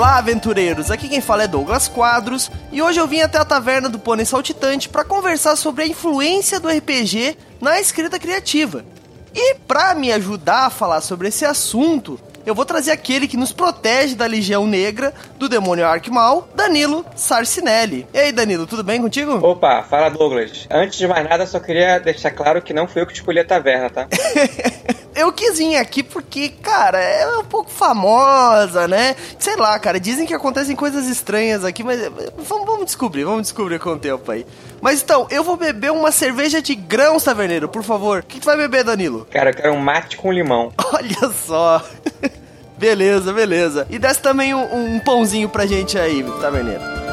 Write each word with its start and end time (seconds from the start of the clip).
Olá, 0.00 0.16
aventureiros! 0.16 0.90
Aqui 0.90 1.10
quem 1.10 1.20
fala 1.20 1.42
é 1.42 1.46
Douglas 1.46 1.86
Quadros 1.86 2.50
e 2.72 2.80
hoje 2.80 2.98
eu 2.98 3.06
vim 3.06 3.20
até 3.20 3.36
a 3.36 3.44
taverna 3.44 3.86
do 3.86 3.98
Pônei 3.98 4.24
Saltitante 4.24 4.88
para 4.88 5.04
conversar 5.04 5.56
sobre 5.56 5.84
a 5.84 5.86
influência 5.86 6.58
do 6.58 6.70
RPG 6.70 7.36
na 7.60 7.78
escrita 7.78 8.18
criativa. 8.18 8.82
E 9.34 9.56
para 9.68 9.94
me 9.94 10.10
ajudar 10.10 10.64
a 10.64 10.70
falar 10.70 11.02
sobre 11.02 11.28
esse 11.28 11.44
assunto, 11.44 12.18
eu 12.46 12.54
vou 12.54 12.64
trazer 12.64 12.92
aquele 12.92 13.28
que 13.28 13.36
nos 13.36 13.52
protege 13.52 14.14
da 14.14 14.24
Legião 14.24 14.66
Negra, 14.66 15.12
do 15.38 15.50
demônio 15.50 15.86
Arquimal, 15.86 16.48
Danilo 16.54 17.04
Sarcinelli. 17.14 18.06
E 18.14 18.18
aí, 18.18 18.32
Danilo, 18.32 18.66
tudo 18.66 18.82
bem 18.82 19.02
contigo? 19.02 19.32
Opa, 19.46 19.82
fala 19.82 20.08
Douglas. 20.08 20.66
Antes 20.70 20.98
de 20.98 21.06
mais 21.06 21.28
nada, 21.28 21.44
só 21.44 21.60
queria 21.60 21.98
deixar 21.98 22.30
claro 22.30 22.62
que 22.62 22.72
não 22.72 22.88
fui 22.88 23.02
eu 23.02 23.06
que 23.06 23.12
escolhi 23.12 23.40
a 23.40 23.44
taverna, 23.44 23.90
tá? 23.90 24.08
eu 25.14 25.32
quis 25.32 25.58
vir 25.58 25.76
aqui 25.76 26.02
porque, 26.02 26.48
cara, 26.48 26.98
é 26.98 27.38
um 27.38 27.44
pouco 27.44 27.70
famosa, 27.70 28.86
né? 28.86 29.16
Sei 29.38 29.56
lá, 29.56 29.78
cara, 29.78 29.98
dizem 29.98 30.26
que 30.26 30.34
acontecem 30.34 30.76
coisas 30.76 31.06
estranhas 31.06 31.64
aqui, 31.64 31.82
mas 31.82 32.00
vamos, 32.38 32.66
vamos 32.66 32.84
descobrir, 32.86 33.24
vamos 33.24 33.42
descobrir 33.42 33.78
com 33.78 33.90
o 33.90 33.98
tempo 33.98 34.30
aí. 34.30 34.46
Mas 34.80 35.02
então, 35.02 35.26
eu 35.30 35.44
vou 35.44 35.56
beber 35.56 35.92
uma 35.92 36.10
cerveja 36.10 36.62
de 36.62 36.74
grãos, 36.74 37.24
taverneiro, 37.24 37.68
por 37.68 37.82
favor. 37.82 38.20
O 38.20 38.22
que 38.22 38.40
tu 38.40 38.46
vai 38.46 38.56
beber, 38.56 38.84
Danilo? 38.84 39.26
Cara, 39.30 39.50
eu 39.50 39.54
quero 39.54 39.72
um 39.72 39.80
mate 39.80 40.16
com 40.16 40.32
limão. 40.32 40.72
Olha 40.92 41.32
só. 41.46 41.84
beleza, 42.78 43.32
beleza. 43.32 43.86
E 43.90 43.98
desce 43.98 44.22
também 44.22 44.54
um, 44.54 44.94
um 44.96 45.00
pãozinho 45.00 45.48
pra 45.48 45.66
gente 45.66 45.98
aí, 45.98 46.24
taverneiro. 46.40 47.09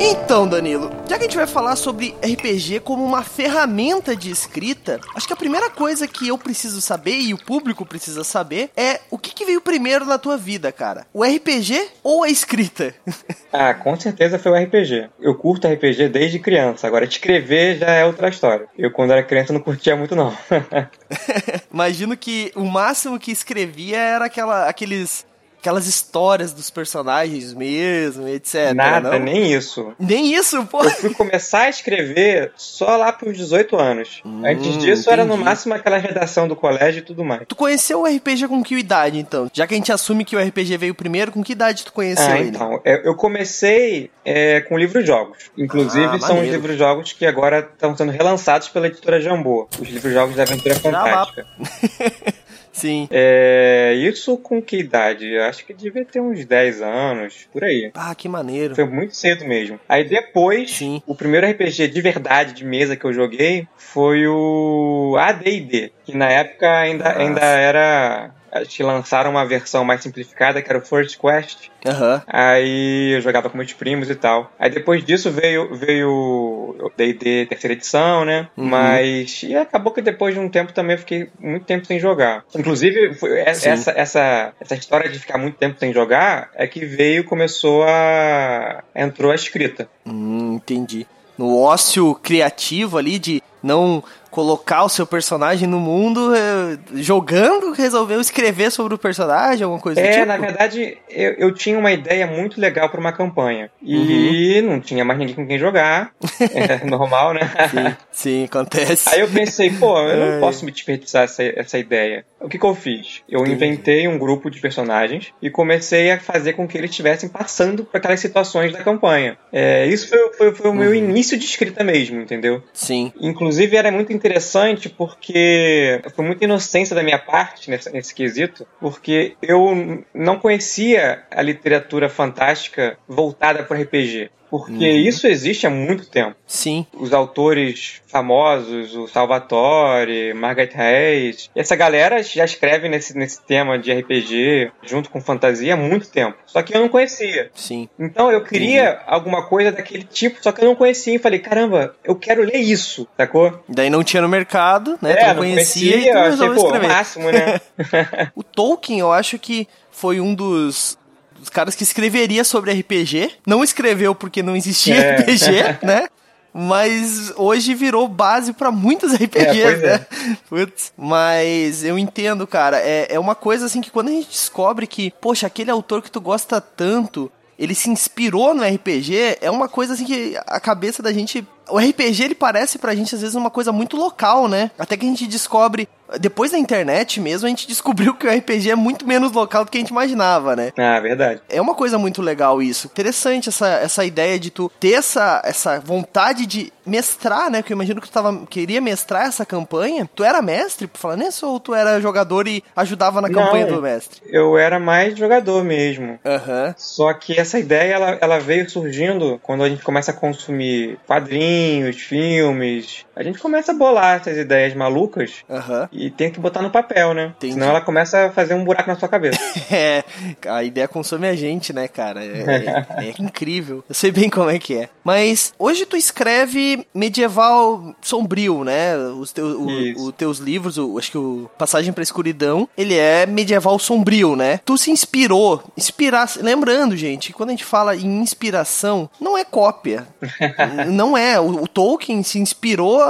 Então, 0.00 0.46
Danilo, 0.46 0.92
já 1.08 1.16
que 1.16 1.24
a 1.24 1.26
gente 1.26 1.36
vai 1.36 1.46
falar 1.46 1.74
sobre 1.74 2.14
RPG 2.22 2.80
como 2.80 3.04
uma 3.04 3.24
ferramenta 3.24 4.14
de 4.14 4.30
escrita, 4.30 5.00
acho 5.12 5.26
que 5.26 5.32
a 5.32 5.36
primeira 5.36 5.68
coisa 5.68 6.06
que 6.06 6.28
eu 6.28 6.38
preciso 6.38 6.80
saber 6.80 7.18
e 7.18 7.34
o 7.34 7.38
público 7.38 7.84
precisa 7.84 8.22
saber 8.22 8.70
é 8.76 9.00
o 9.10 9.18
que, 9.18 9.34
que 9.34 9.44
veio 9.44 9.60
primeiro 9.60 10.04
na 10.04 10.16
tua 10.16 10.36
vida, 10.36 10.70
cara? 10.70 11.04
O 11.12 11.24
RPG 11.24 11.88
ou 12.04 12.22
a 12.22 12.28
escrita? 12.28 12.94
ah, 13.52 13.74
com 13.74 13.98
certeza 13.98 14.38
foi 14.38 14.52
o 14.52 14.64
RPG. 14.64 15.10
Eu 15.20 15.34
curto 15.34 15.66
RPG 15.66 16.08
desde 16.10 16.38
criança. 16.38 16.86
Agora, 16.86 17.04
escrever 17.04 17.78
já 17.78 17.90
é 17.90 18.04
outra 18.04 18.28
história. 18.28 18.68
Eu, 18.78 18.92
quando 18.92 19.10
era 19.10 19.24
criança, 19.24 19.52
não 19.52 19.60
curtia 19.60 19.96
muito, 19.96 20.14
não. 20.14 20.32
Imagino 21.74 22.16
que 22.16 22.52
o 22.54 22.64
máximo 22.64 23.18
que 23.18 23.32
escrevia 23.32 23.98
era 23.98 24.26
aquela, 24.26 24.68
aqueles 24.68 25.26
aquelas 25.60 25.86
histórias 25.86 26.52
dos 26.52 26.70
personagens 26.70 27.52
mesmo, 27.52 28.28
etc. 28.28 28.72
Nada, 28.74 29.10
não? 29.10 29.18
nem 29.18 29.52
isso. 29.52 29.92
Nem 29.98 30.32
isso, 30.32 30.64
pô. 30.66 30.82
Eu 30.84 30.90
fui 30.90 31.12
começar 31.12 31.62
a 31.62 31.68
escrever 31.68 32.52
só 32.56 32.96
lá 32.96 33.12
pros 33.12 33.36
18 33.36 33.76
anos. 33.76 34.22
Hum, 34.24 34.42
Antes 34.44 34.78
disso, 34.78 35.02
entendi. 35.02 35.10
era 35.10 35.24
no 35.24 35.36
máximo 35.36 35.74
aquela 35.74 35.98
redação 35.98 36.46
do 36.46 36.54
colégio 36.54 37.00
e 37.00 37.02
tudo 37.02 37.24
mais. 37.24 37.42
Tu 37.46 37.56
conheceu 37.56 38.02
o 38.02 38.06
RPG 38.06 38.48
com 38.48 38.62
que 38.62 38.76
idade, 38.76 39.18
então? 39.18 39.50
Já 39.52 39.66
que 39.66 39.74
a 39.74 39.76
gente 39.76 39.92
assume 39.92 40.24
que 40.24 40.36
o 40.36 40.40
RPG 40.40 40.76
veio 40.76 40.94
primeiro, 40.94 41.32
com 41.32 41.42
que 41.42 41.52
idade 41.52 41.84
tu 41.84 41.92
conheceu 41.92 42.24
ah, 42.24 42.38
ele? 42.38 42.50
Então, 42.50 42.80
eu 42.84 43.14
comecei 43.14 44.10
é, 44.24 44.60
com 44.60 44.78
livros-jogos. 44.78 45.50
Inclusive, 45.56 46.16
ah, 46.16 46.20
são 46.20 46.40
os 46.40 46.48
livros-jogos 46.48 47.12
que 47.12 47.26
agora 47.26 47.68
estão 47.72 47.96
sendo 47.96 48.12
relançados 48.12 48.68
pela 48.68 48.86
editora 48.86 49.20
Jambô. 49.20 49.68
Os 49.80 49.88
livros-jogos 49.88 50.36
da 50.36 50.44
Aventura 50.44 50.74
Fantástica. 50.76 51.46
Sim. 52.78 53.08
É, 53.10 53.94
isso 53.96 54.36
com 54.36 54.62
que 54.62 54.78
idade? 54.78 55.36
Acho 55.38 55.64
que 55.64 55.74
devia 55.74 56.04
ter 56.04 56.20
uns 56.20 56.44
10 56.44 56.80
anos, 56.80 57.48
por 57.52 57.64
aí. 57.64 57.90
Ah, 57.94 58.14
que 58.14 58.28
maneiro. 58.28 58.74
Foi 58.74 58.84
muito 58.84 59.16
cedo 59.16 59.44
mesmo. 59.44 59.78
Aí 59.88 60.04
depois, 60.04 60.70
Sim. 60.70 61.02
o 61.06 61.14
primeiro 61.14 61.46
RPG 61.48 61.88
de 61.88 62.00
verdade, 62.00 62.52
de 62.54 62.64
mesa 62.64 62.96
que 62.96 63.04
eu 63.04 63.12
joguei, 63.12 63.66
foi 63.76 64.26
o 64.26 65.16
AD&D, 65.18 65.92
que 66.04 66.16
na 66.16 66.30
época 66.30 66.70
ainda, 66.70 67.16
ainda 67.18 67.40
era 67.40 68.30
que 68.68 68.82
lançaram 68.82 69.30
uma 69.30 69.44
versão 69.44 69.84
mais 69.84 70.02
simplificada, 70.02 70.62
que 70.62 70.68
era 70.68 70.78
o 70.78 70.84
First 70.84 71.18
Quest. 71.18 71.68
Uhum. 71.84 72.20
Aí 72.26 73.16
eu 73.16 73.20
jogava 73.20 73.48
com 73.48 73.56
meus 73.56 73.72
primos 73.72 74.10
e 74.10 74.14
tal. 74.14 74.52
Aí 74.58 74.70
depois 74.70 75.04
disso 75.04 75.30
veio 75.30 75.74
veio 75.74 76.10
o 76.10 76.92
D&D 76.96 77.46
terceira 77.46 77.74
edição, 77.74 78.24
né? 78.24 78.48
Uhum. 78.56 78.66
Mas 78.66 79.42
e 79.42 79.54
acabou 79.56 79.92
que 79.92 80.02
depois 80.02 80.34
de 80.34 80.40
um 80.40 80.48
tempo 80.48 80.72
também 80.72 80.96
eu 80.96 81.00
fiquei 81.00 81.30
muito 81.38 81.64
tempo 81.64 81.86
sem 81.86 81.98
jogar. 81.98 82.44
Inclusive 82.54 83.14
foi 83.14 83.38
essa, 83.40 83.90
essa 83.90 84.52
essa 84.60 84.74
história 84.74 85.08
de 85.08 85.18
ficar 85.18 85.38
muito 85.38 85.56
tempo 85.56 85.78
sem 85.78 85.92
jogar 85.92 86.50
é 86.54 86.66
que 86.66 86.84
veio 86.84 87.24
começou 87.24 87.84
a 87.84 88.82
entrou 88.94 89.30
a 89.30 89.34
escrita. 89.34 89.88
Hum, 90.06 90.54
entendi. 90.54 91.06
No 91.36 91.56
ócio 91.56 92.16
criativo 92.16 92.98
ali 92.98 93.18
de 93.18 93.42
não 93.62 94.02
colocar 94.30 94.84
o 94.84 94.88
seu 94.88 95.06
personagem 95.06 95.68
no 95.68 95.80
mundo 95.80 96.34
eh, 96.34 96.78
jogando, 96.94 97.72
resolveu 97.72 98.20
escrever 98.20 98.70
sobre 98.70 98.94
o 98.94 98.98
personagem, 98.98 99.64
alguma 99.64 99.80
coisa 99.80 100.00
é, 100.00 100.12
tipo? 100.12 100.26
na 100.26 100.36
verdade, 100.36 100.98
eu, 101.08 101.32
eu, 101.32 101.54
tinha 101.54 101.78
uma 101.78 101.92
ideia 101.92 102.26
muito 102.26 102.60
legal 102.60 102.88
para 102.88 103.00
uma 103.00 103.12
campanha. 103.12 103.70
E 103.82 104.60
uhum. 104.60 104.70
não 104.70 104.80
tinha 104.80 105.04
mais 105.04 105.18
ninguém 105.18 105.34
com 105.34 105.46
quem 105.46 105.58
jogar. 105.58 106.12
é 106.40 106.84
normal, 106.84 107.34
né? 107.34 107.40
Sim, 107.70 107.96
sim, 108.10 108.44
acontece. 108.44 109.08
Aí 109.08 109.20
eu 109.20 109.28
pensei, 109.28 109.70
pô, 109.70 109.98
eu 110.00 110.32
não 110.32 110.40
posso 110.40 110.64
me 110.64 110.70
desperdiçar 110.70 111.24
essa, 111.24 111.42
essa 111.42 111.78
ideia. 111.78 112.24
O 112.40 112.48
que, 112.48 112.58
que 112.58 112.64
eu 112.64 112.74
fiz? 112.74 113.22
Eu 113.28 113.40
Entendi. 113.40 113.54
inventei 113.54 114.08
um 114.08 114.18
grupo 114.18 114.50
de 114.50 114.60
personagens 114.60 115.32
e 115.42 115.50
comecei 115.50 116.10
a 116.12 116.20
fazer 116.20 116.52
com 116.52 116.68
que 116.68 116.78
eles 116.78 116.90
estivessem 116.90 117.28
passando 117.28 117.84
por 117.84 117.96
aquelas 117.96 118.20
situações 118.20 118.72
da 118.72 118.82
campanha. 118.82 119.36
É, 119.52 119.86
isso 119.86 120.08
foi, 120.08 120.32
foi, 120.34 120.54
foi 120.54 120.70
o 120.70 120.74
meu 120.74 120.90
uhum. 120.90 120.94
início 120.94 121.36
de 121.36 121.44
escrita 121.44 121.82
mesmo, 121.82 122.20
entendeu? 122.20 122.62
Sim. 122.72 123.12
Inclusive 123.20 123.76
era 123.76 123.90
muito 123.90 124.12
interessante 124.18 124.88
porque 124.88 126.02
foi 126.14 126.24
muita 126.24 126.44
inocência 126.44 126.94
da 126.94 127.02
minha 127.02 127.18
parte 127.18 127.70
nesse, 127.70 127.90
nesse 127.90 128.14
quesito, 128.14 128.66
porque 128.80 129.36
eu 129.40 130.04
não 130.12 130.38
conhecia 130.38 131.24
a 131.30 131.40
literatura 131.40 132.08
fantástica 132.08 132.98
voltada 133.08 133.62
para 133.62 133.80
RPG. 133.80 134.30
Porque 134.50 134.72
uhum. 134.72 134.96
isso 135.08 135.26
existe 135.26 135.66
há 135.66 135.70
muito 135.70 136.08
tempo. 136.08 136.36
Sim. 136.46 136.86
Os 136.94 137.12
autores 137.12 138.00
famosos, 138.06 138.94
o 138.94 139.06
Salvatore, 139.06 140.32
Margaret 140.34 140.70
Hayes, 140.74 141.50
essa 141.54 141.76
galera 141.76 142.22
já 142.22 142.44
escreve 142.44 142.88
nesse, 142.88 143.16
nesse 143.16 143.42
tema 143.42 143.78
de 143.78 143.92
RPG 143.92 144.72
junto 144.82 145.10
com 145.10 145.20
fantasia 145.20 145.74
há 145.74 145.76
muito 145.76 146.08
tempo. 146.08 146.36
Só 146.46 146.62
que 146.62 146.74
eu 146.74 146.80
não 146.80 146.88
conhecia. 146.88 147.50
Sim. 147.54 147.88
Então 147.98 148.32
eu 148.32 148.42
queria 148.42 148.92
uhum. 148.92 148.98
alguma 149.06 149.46
coisa 149.46 149.72
daquele 149.72 150.04
tipo, 150.04 150.42
só 150.42 150.52
que 150.52 150.62
eu 150.62 150.66
não 150.66 150.74
conhecia. 150.74 151.14
E 151.14 151.18
falei, 151.18 151.38
caramba, 151.38 151.94
eu 152.02 152.16
quero 152.16 152.42
ler 152.42 152.58
isso, 152.58 153.06
sacou? 153.16 153.62
Daí 153.68 153.90
não 153.90 154.02
tinha 154.02 154.22
no 154.22 154.28
mercado, 154.28 154.98
né? 155.02 155.12
É, 155.12 155.16
tu 155.16 155.26
não, 155.28 155.36
conhecia, 155.36 155.92
conhecia 155.92 156.10
e 156.10 156.12
tu 156.12 156.44
achei, 156.44 156.54
pô, 156.54 156.68
o 156.68 156.88
máximo, 156.88 157.30
né? 157.30 157.60
o 158.34 158.42
Tolkien, 158.42 159.00
eu 159.00 159.12
acho 159.12 159.38
que 159.38 159.68
foi 159.90 160.20
um 160.20 160.34
dos 160.34 160.98
dos 161.38 161.48
caras 161.48 161.74
que 161.74 161.82
escreveria 161.82 162.44
sobre 162.44 162.72
RPG. 162.72 163.32
Não 163.46 163.62
escreveu 163.62 164.14
porque 164.14 164.42
não 164.42 164.56
existia 164.56 164.96
é. 164.96 165.16
RPG, 165.20 165.78
né? 165.86 166.08
Mas 166.52 167.32
hoje 167.36 167.74
virou 167.74 168.08
base 168.08 168.52
para 168.52 168.70
muitos 168.70 169.12
RPGs, 169.16 169.60
é, 169.60 169.76
né? 169.76 169.94
É. 169.94 170.36
Putz, 170.48 170.92
mas 170.96 171.84
eu 171.84 171.98
entendo, 171.98 172.46
cara. 172.46 172.78
É, 172.78 173.14
é 173.14 173.18
uma 173.18 173.34
coisa 173.34 173.66
assim 173.66 173.80
que 173.80 173.90
quando 173.90 174.08
a 174.08 174.12
gente 174.12 174.28
descobre 174.28 174.86
que, 174.86 175.12
poxa, 175.20 175.46
aquele 175.46 175.70
autor 175.70 176.02
que 176.02 176.10
tu 176.10 176.20
gosta 176.20 176.60
tanto, 176.60 177.30
ele 177.58 177.74
se 177.74 177.90
inspirou 177.90 178.54
no 178.54 178.64
RPG, 178.64 179.38
é 179.40 179.50
uma 179.50 179.68
coisa 179.68 179.94
assim 179.94 180.04
que 180.04 180.38
a 180.46 180.60
cabeça 180.60 181.02
da 181.02 181.12
gente 181.12 181.46
o 181.68 181.78
RPG 181.78 182.24
ele 182.24 182.34
parece 182.34 182.78
pra 182.78 182.94
gente 182.94 183.14
às 183.14 183.20
vezes 183.20 183.36
uma 183.36 183.50
coisa 183.50 183.72
muito 183.72 183.96
local, 183.96 184.48
né? 184.48 184.70
Até 184.78 184.96
que 184.96 185.04
a 185.04 185.08
gente 185.08 185.26
descobre, 185.26 185.88
depois 186.20 186.52
da 186.52 186.58
internet 186.58 187.20
mesmo, 187.20 187.46
a 187.46 187.50
gente 187.50 187.66
descobriu 187.66 188.14
que 188.14 188.26
o 188.26 188.30
RPG 188.30 188.70
é 188.70 188.74
muito 188.74 189.06
menos 189.06 189.32
local 189.32 189.64
do 189.64 189.70
que 189.70 189.78
a 189.78 189.80
gente 189.80 189.90
imaginava, 189.90 190.56
né? 190.56 190.72
Ah, 190.78 190.98
verdade. 191.00 191.40
É 191.48 191.60
uma 191.60 191.74
coisa 191.74 191.98
muito 191.98 192.22
legal 192.22 192.62
isso. 192.62 192.86
Interessante 192.86 193.48
essa, 193.48 193.68
essa 193.68 194.04
ideia 194.04 194.38
de 194.38 194.50
tu 194.50 194.70
ter 194.80 194.92
essa, 194.92 195.42
essa 195.44 195.78
vontade 195.80 196.46
de 196.46 196.72
mestrar, 196.88 197.50
né? 197.50 197.62
Que 197.62 197.72
eu 197.72 197.76
imagino 197.76 198.00
que 198.00 198.08
tu 198.08 198.12
tava, 198.12 198.46
queria 198.46 198.80
mestrar 198.80 199.26
essa 199.26 199.46
campanha. 199.46 200.08
Tu 200.14 200.24
era 200.24 200.42
mestre, 200.42 200.86
por 200.86 200.98
falar 200.98 201.16
nisso, 201.16 201.46
ou 201.46 201.60
tu 201.60 201.74
era 201.74 202.00
jogador 202.00 202.48
e 202.48 202.62
ajudava 202.74 203.20
na 203.20 203.28
campanha 203.28 203.66
Não, 203.66 203.76
do 203.76 203.82
mestre? 203.82 204.20
Eu 204.26 204.58
era 204.58 204.78
mais 204.78 205.16
jogador 205.16 205.62
mesmo. 205.64 206.18
Uhum. 206.24 206.74
Só 206.76 207.12
que 207.14 207.38
essa 207.38 207.58
ideia, 207.58 207.94
ela, 207.94 208.18
ela 208.20 208.38
veio 208.38 208.68
surgindo 208.68 209.38
quando 209.42 209.62
a 209.62 209.68
gente 209.68 209.82
começa 209.82 210.10
a 210.10 210.14
consumir 210.14 210.98
quadrinhos 211.06 211.28
quadrinhos, 211.28 211.96
filmes. 211.96 213.04
A 213.14 213.22
gente 213.22 213.38
começa 213.38 213.72
a 213.72 213.74
bolar 213.74 214.16
essas 214.20 214.36
ideias 214.36 214.74
malucas 214.74 215.44
uhum. 215.48 215.88
e 215.92 216.10
tem 216.10 216.30
que 216.30 216.40
botar 216.40 216.62
no 216.62 216.70
papel, 216.70 217.14
né? 217.14 217.32
Entendi. 217.36 217.54
Senão 217.54 217.68
ela 217.68 217.80
começa 217.80 218.26
a 218.26 218.30
fazer 218.30 218.54
um 218.54 218.64
buraco 218.64 218.88
na 218.88 218.96
sua 218.96 219.08
cabeça. 219.08 219.38
é, 219.74 220.04
a 220.46 220.62
ideia 220.62 220.88
consome 220.88 221.26
a 221.26 221.34
gente, 221.34 221.72
né, 221.72 221.88
cara? 221.88 222.24
É, 222.24 222.86
é, 222.98 223.08
é, 223.08 223.14
incrível. 223.18 223.84
Eu 223.88 223.94
sei 223.94 224.10
bem 224.10 224.30
como 224.30 224.50
é 224.50 224.58
que 224.58 224.74
é. 224.74 224.88
Mas 225.02 225.52
hoje 225.58 225.84
tu 225.84 225.96
escreve 225.96 226.77
medieval 226.94 227.94
sombrio, 228.00 228.64
né? 228.64 228.96
Os 228.96 229.32
teus, 229.32 229.54
o, 229.54 230.06
o 230.06 230.12
teus 230.12 230.38
livros, 230.38 230.78
o, 230.78 230.98
acho 230.98 231.10
que 231.10 231.18
o 231.18 231.50
Passagem 231.58 231.92
pra 231.92 232.02
Escuridão, 232.02 232.68
ele 232.76 232.94
é 232.94 233.26
medieval 233.26 233.78
sombrio, 233.78 234.36
né? 234.36 234.60
Tu 234.64 234.76
se 234.78 234.90
inspirou, 234.90 235.62
inspirar, 235.76 236.30
lembrando, 236.40 236.96
gente, 236.96 237.32
quando 237.32 237.50
a 237.50 237.52
gente 237.52 237.64
fala 237.64 237.96
em 237.96 238.20
inspiração, 238.20 239.08
não 239.20 239.36
é 239.36 239.44
cópia. 239.44 240.06
não 240.90 241.16
é 241.16 241.38
o, 241.38 241.66
Tolkien 241.68 242.22
se 242.22 242.38
inspirou 242.38 243.00